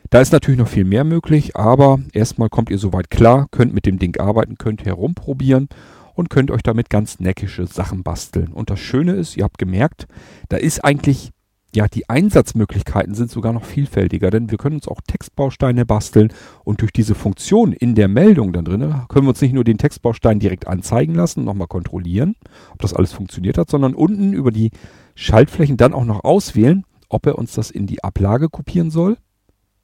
Da 0.10 0.20
ist 0.20 0.32
natürlich 0.32 0.60
noch 0.60 0.68
viel 0.68 0.84
mehr 0.84 1.04
möglich, 1.04 1.56
aber 1.56 2.00
erstmal 2.14 2.50
kommt 2.50 2.70
ihr 2.70 2.78
soweit 2.78 3.10
klar, 3.10 3.48
könnt 3.52 3.74
mit 3.74 3.86
dem 3.86 3.98
Ding 3.98 4.20
arbeiten, 4.20 4.58
könnt 4.58 4.86
herumprobieren 4.86 5.70
und 6.16 6.30
könnt 6.30 6.52
euch 6.52 6.64
damit 6.64 6.90
ganz 6.90 7.20
neckische 7.20 7.66
Sachen 7.66 8.04
basteln. 8.04 8.52
Und 8.52 8.70
das 8.70 8.80
Schöne 8.80 9.14
ist, 9.14 9.38
ihr 9.38 9.46
habt 9.46 9.58
gemerkt, 9.58 10.08
da 10.50 10.58
ist 10.58 10.84
eigentlich 10.84 11.32
ja, 11.74 11.88
die 11.88 12.10
Einsatzmöglichkeiten 12.10 13.16
sind 13.16 13.32
sogar 13.32 13.54
noch 13.54 13.64
vielfältiger, 13.64 14.30
denn 14.30 14.52
wir 14.52 14.58
können 14.58 14.76
uns 14.76 14.88
auch 14.88 15.00
Textbausteine 15.08 15.86
basteln 15.86 16.34
und 16.64 16.82
durch 16.82 16.92
diese 16.92 17.16
Funktion 17.16 17.72
in 17.72 17.96
der 17.96 18.08
Meldung 18.08 18.52
dann 18.54 18.66
drin 18.66 18.96
können 19.08 19.26
wir 19.26 19.30
uns 19.30 19.42
nicht 19.42 19.54
nur 19.54 19.64
den 19.64 19.78
Textbaustein 19.78 20.40
direkt 20.40 20.68
anzeigen 20.68 21.16
lassen, 21.16 21.46
nochmal 21.46 21.68
kontrollieren, 21.68 22.36
ob 22.72 22.80
das 22.80 22.94
alles 22.94 23.14
funktioniert 23.14 23.58
hat, 23.58 23.70
sondern 23.70 23.94
unten 23.94 24.34
über 24.34 24.52
die 24.52 24.72
Schaltflächen 25.16 25.78
dann 25.78 25.94
auch 25.94 26.06
noch 26.06 26.24
auswählen, 26.24 26.84
ob 27.10 27.26
er 27.26 27.38
uns 27.38 27.54
das 27.54 27.72
in 27.72 27.88
die 27.88 28.04
Ablage 28.04 28.50
kopieren 28.50 28.92
soll 28.92 29.18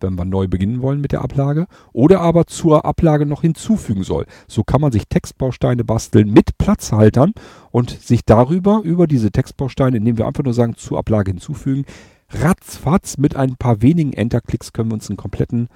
wenn 0.01 0.15
wir 0.15 0.25
neu 0.25 0.47
beginnen 0.47 0.81
wollen 0.81 1.01
mit 1.01 1.11
der 1.11 1.21
Ablage, 1.21 1.67
oder 1.93 2.21
aber 2.21 2.47
zur 2.47 2.85
Ablage 2.85 3.25
noch 3.25 3.41
hinzufügen 3.41 4.03
soll. 4.03 4.25
So 4.47 4.63
kann 4.63 4.81
man 4.81 4.91
sich 4.91 5.07
Textbausteine 5.07 5.83
basteln 5.83 6.31
mit 6.31 6.57
Platzhaltern 6.57 7.33
und 7.71 7.89
sich 7.89 8.25
darüber, 8.25 8.81
über 8.83 9.07
diese 9.07 9.31
Textbausteine, 9.31 9.97
indem 9.97 10.17
wir 10.17 10.27
einfach 10.27 10.43
nur 10.43 10.53
sagen, 10.53 10.75
zur 10.75 10.97
Ablage 10.97 11.31
hinzufügen, 11.31 11.85
ratzfatz 12.29 13.17
mit 13.17 13.35
ein 13.35 13.55
paar 13.55 13.81
wenigen 13.81 14.13
Enterklicks 14.13 14.73
können 14.73 14.89
wir 14.91 14.95
uns 14.95 15.09
einen 15.09 15.17
kompletten 15.17 15.69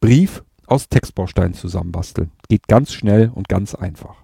Brief 0.00 0.44
aus 0.66 0.88
Textbausteinen 0.88 1.54
zusammenbasteln. 1.54 2.30
Geht 2.48 2.68
ganz 2.68 2.92
schnell 2.92 3.30
und 3.34 3.48
ganz 3.48 3.74
einfach. 3.74 4.16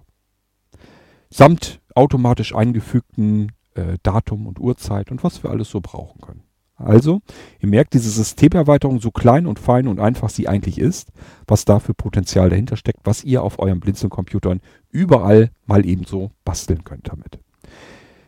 Samt 1.29 1.81
automatisch 1.93 2.55
eingefügten 2.55 3.51
äh, 3.75 3.97
Datum 4.01 4.47
und 4.47 4.59
Uhrzeit 4.59 5.11
und 5.11 5.23
was 5.23 5.43
wir 5.43 5.49
alles 5.49 5.69
so 5.69 5.81
brauchen 5.81 6.21
können. 6.21 6.46
Also, 6.77 7.21
ihr 7.59 7.69
merkt, 7.69 7.95
diese 7.95 8.11
Systemerweiterung, 8.11 9.01
so 9.01 9.09
klein 9.09 9.47
und 9.47 9.57
fein 9.57 9.87
und 9.87 9.99
einfach 9.99 10.29
sie 10.29 10.47
eigentlich 10.47 10.77
ist, 10.77 11.11
was 11.47 11.65
da 11.65 11.79
für 11.79 11.95
Potenzial 11.95 12.51
dahinter 12.51 12.77
steckt, 12.77 12.99
was 13.03 13.23
ihr 13.23 13.41
auf 13.41 13.57
euren 13.57 13.79
Blinzeln-Computern 13.79 14.61
überall 14.91 15.49
mal 15.65 15.85
ebenso 15.85 16.31
basteln 16.45 16.83
könnt 16.83 17.09
damit. 17.09 17.39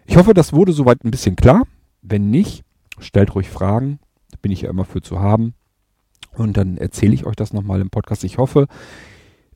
Ich 0.07 0.17
hoffe, 0.17 0.33
das 0.33 0.51
wurde 0.51 0.73
soweit 0.73 1.03
ein 1.03 1.11
bisschen 1.11 1.35
klar. 1.35 1.63
Wenn 2.01 2.31
nicht, 2.31 2.63
stellt 2.97 3.35
ruhig 3.35 3.49
Fragen. 3.49 3.99
Bin 4.41 4.51
ich 4.51 4.61
ja 4.61 4.69
immer 4.71 4.85
für 4.85 5.01
zu 5.01 5.19
haben. 5.19 5.53
Und 6.35 6.57
dann 6.57 6.77
erzähle 6.77 7.13
ich 7.13 7.27
euch 7.27 7.35
das 7.35 7.53
nochmal 7.53 7.81
im 7.81 7.91
Podcast. 7.91 8.23
Ich 8.23 8.39
hoffe, 8.39 8.67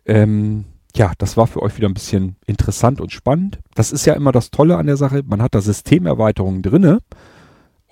ähm, 0.05 0.65
ja, 0.95 1.13
das 1.17 1.37
war 1.37 1.47
für 1.47 1.63
euch 1.63 1.77
wieder 1.77 1.87
ein 1.87 1.95
bisschen 1.95 2.35
interessant 2.45 3.01
und 3.01 3.11
spannend. 3.11 3.59
Das 3.73 3.91
ist 3.91 4.05
ja 4.05 4.13
immer 4.13 4.31
das 4.31 4.51
Tolle 4.51 4.77
an 4.77 4.85
der 4.85 4.97
Sache. 4.97 5.23
Man 5.25 5.41
hat 5.41 5.55
da 5.55 5.61
Systemerweiterungen 5.61 6.61
drinne 6.61 6.99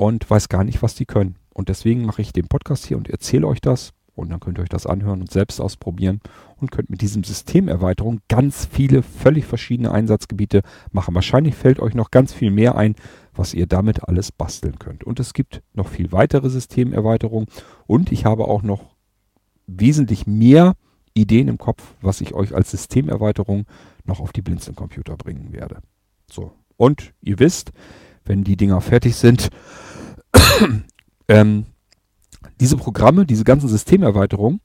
und 0.01 0.27
weiß 0.27 0.49
gar 0.49 0.63
nicht, 0.63 0.81
was 0.81 0.95
die 0.95 1.05
können. 1.05 1.35
Und 1.53 1.69
deswegen 1.69 2.05
mache 2.05 2.23
ich 2.23 2.33
den 2.33 2.47
Podcast 2.47 2.87
hier 2.87 2.97
und 2.97 3.07
erzähle 3.07 3.45
euch 3.45 3.61
das. 3.61 3.93
Und 4.15 4.29
dann 4.29 4.39
könnt 4.39 4.57
ihr 4.57 4.63
euch 4.63 4.69
das 4.69 4.87
anhören 4.87 5.21
und 5.21 5.31
selbst 5.31 5.61
ausprobieren 5.61 6.21
und 6.57 6.71
könnt 6.71 6.89
mit 6.89 7.01
diesem 7.01 7.23
Systemerweiterung 7.23 8.19
ganz 8.27 8.65
viele 8.65 9.03
völlig 9.03 9.45
verschiedene 9.45 9.91
Einsatzgebiete 9.91 10.63
machen. 10.91 11.13
Wahrscheinlich 11.13 11.53
fällt 11.53 11.79
euch 11.79 11.93
noch 11.93 12.09
ganz 12.09 12.33
viel 12.33 12.49
mehr 12.49 12.75
ein, 12.75 12.95
was 13.33 13.53
ihr 13.53 13.67
damit 13.67 14.03
alles 14.03 14.31
basteln 14.31 14.79
könnt. 14.79 15.03
Und 15.03 15.19
es 15.19 15.33
gibt 15.33 15.61
noch 15.73 15.87
viel 15.87 16.11
weitere 16.11 16.49
Systemerweiterungen 16.49 17.47
und 17.85 18.11
ich 18.11 18.25
habe 18.25 18.45
auch 18.45 18.63
noch 18.63 18.95
wesentlich 19.67 20.25
mehr 20.25 20.73
Ideen 21.13 21.47
im 21.47 21.59
Kopf, 21.59 21.93
was 22.01 22.21
ich 22.21 22.33
euch 22.33 22.55
als 22.55 22.71
Systemerweiterung 22.71 23.65
noch 24.05 24.19
auf 24.19 24.33
die 24.33 24.41
Blinzeln-Computer 24.41 25.15
bringen 25.15 25.53
werde. 25.53 25.77
So. 26.29 26.53
Und 26.75 27.13
ihr 27.21 27.39
wisst, 27.39 27.71
wenn 28.25 28.43
die 28.43 28.57
Dinger 28.57 28.81
fertig 28.81 29.15
sind, 29.15 29.49
ähm, 31.27 31.65
diese 32.59 32.77
Programme, 32.77 33.25
diese 33.25 33.43
ganzen 33.43 33.69
Systemerweiterungen, 33.69 34.61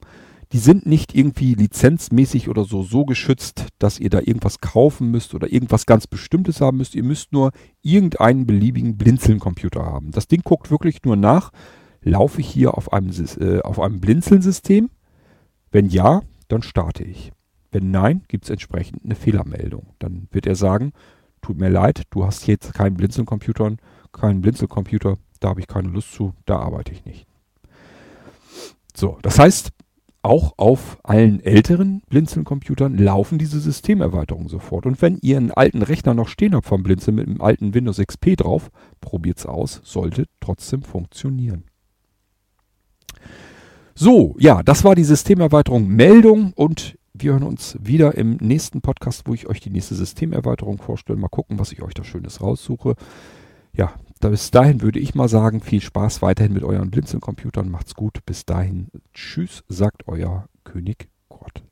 die 0.52 0.58
sind 0.58 0.86
nicht 0.86 1.14
irgendwie 1.14 1.54
lizenzmäßig 1.54 2.48
oder 2.48 2.64
so 2.64 2.82
so 2.82 3.04
geschützt, 3.04 3.66
dass 3.78 3.98
ihr 3.98 4.10
da 4.10 4.20
irgendwas 4.20 4.60
kaufen 4.60 5.10
müsst 5.10 5.34
oder 5.34 5.52
irgendwas 5.52 5.86
ganz 5.86 6.06
Bestimmtes 6.06 6.60
haben 6.60 6.76
müsst. 6.76 6.94
Ihr 6.94 7.02
müsst 7.02 7.32
nur 7.32 7.50
irgendeinen 7.82 8.46
beliebigen 8.46 8.96
Blinzeln-Computer 8.96 9.84
haben. 9.84 10.12
Das 10.12 10.28
Ding 10.28 10.42
guckt 10.44 10.70
wirklich 10.70 11.02
nur 11.04 11.16
nach, 11.16 11.50
laufe 12.02 12.40
ich 12.40 12.48
hier 12.48 12.78
auf 12.78 12.92
einem, 12.92 13.10
äh, 13.40 13.60
einem 13.62 14.00
Blinzeln-System? 14.00 14.90
Wenn 15.72 15.88
ja, 15.88 16.22
dann 16.48 16.62
starte 16.62 17.02
ich. 17.02 17.32
Wenn 17.72 17.90
nein, 17.90 18.22
gibt 18.28 18.44
es 18.44 18.50
entsprechend 18.50 19.04
eine 19.04 19.16
Fehlermeldung. 19.16 19.88
Dann 19.98 20.28
wird 20.30 20.46
er 20.46 20.54
sagen, 20.54 20.92
tut 21.42 21.58
mir 21.58 21.68
leid, 21.68 22.02
du 22.10 22.24
hast 22.24 22.46
jetzt 22.46 22.72
keinen 22.72 22.96
Blinzeln-Computer, 22.96 23.76
keinen 24.12 24.40
Blinzelcomputer, 24.40 25.16
da 25.38 25.48
habe 25.50 25.60
ich 25.60 25.66
keine 25.66 25.88
Lust 25.88 26.12
zu, 26.12 26.34
da 26.44 26.58
arbeite 26.58 26.92
ich 26.92 27.04
nicht. 27.04 27.26
So, 28.94 29.18
das 29.22 29.38
heißt, 29.38 29.72
auch 30.26 30.54
auf 30.56 30.98
allen 31.04 31.40
älteren 31.40 32.02
Blinzeln-Computern 32.08 32.98
laufen 32.98 33.38
diese 33.38 33.60
Systemerweiterungen 33.60 34.48
sofort. 34.48 34.84
Und 34.84 35.00
wenn 35.00 35.18
ihr 35.22 35.36
einen 35.36 35.52
alten 35.52 35.82
Rechner 35.82 36.14
noch 36.14 36.28
stehen 36.28 36.54
habt 36.54 36.66
vom 36.66 36.82
Blinzeln 36.82 37.14
mit 37.14 37.28
einem 37.28 37.40
alten 37.40 37.74
Windows 37.74 37.98
XP 37.98 38.36
drauf, 38.36 38.70
probiert 39.00 39.38
es 39.38 39.46
aus, 39.46 39.80
sollte 39.84 40.26
trotzdem 40.40 40.82
funktionieren. 40.82 41.64
So, 43.94 44.34
ja, 44.38 44.62
das 44.64 44.82
war 44.82 44.96
die 44.96 45.04
Systemerweiterung 45.04 45.86
Meldung 45.86 46.52
und 46.54 46.98
wir 47.14 47.32
hören 47.32 47.44
uns 47.44 47.78
wieder 47.80 48.16
im 48.16 48.36
nächsten 48.38 48.80
Podcast, 48.80 49.22
wo 49.26 49.34
ich 49.34 49.46
euch 49.46 49.60
die 49.60 49.70
nächste 49.70 49.94
Systemerweiterung 49.94 50.78
vorstelle. 50.78 51.18
Mal 51.18 51.28
gucken, 51.28 51.58
was 51.58 51.72
ich 51.72 51.82
euch 51.82 51.94
da 51.94 52.04
Schönes 52.04 52.40
raussuche. 52.40 52.94
Ja, 53.72 53.94
bis 54.20 54.50
dahin 54.50 54.80
würde 54.80 54.98
ich 54.98 55.14
mal 55.14 55.28
sagen, 55.28 55.60
viel 55.60 55.80
Spaß 55.80 56.22
weiterhin 56.22 56.52
mit 56.52 56.64
euren 56.64 56.90
Blinzeln-Computern. 56.90 57.70
Macht's 57.70 57.94
gut. 57.94 58.24
Bis 58.24 58.44
dahin. 58.44 58.88
Tschüss, 59.12 59.62
sagt 59.68 60.08
euer 60.08 60.48
König 60.64 61.08
Gott. 61.28 61.62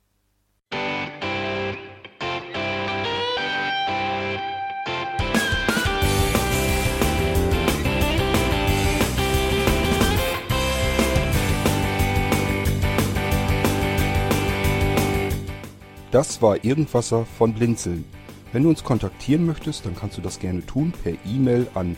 Das 16.11 16.41
war 16.41 16.63
Irgendwasser 16.63 17.25
von 17.25 17.53
Blinzeln. 17.53 18.05
Wenn 18.53 18.63
du 18.63 18.69
uns 18.69 18.85
kontaktieren 18.85 19.45
möchtest, 19.45 19.85
dann 19.85 19.95
kannst 19.95 20.17
du 20.17 20.21
das 20.21 20.39
gerne 20.39 20.65
tun 20.65 20.93
per 21.03 21.11
E-Mail 21.25 21.67
an 21.73 21.97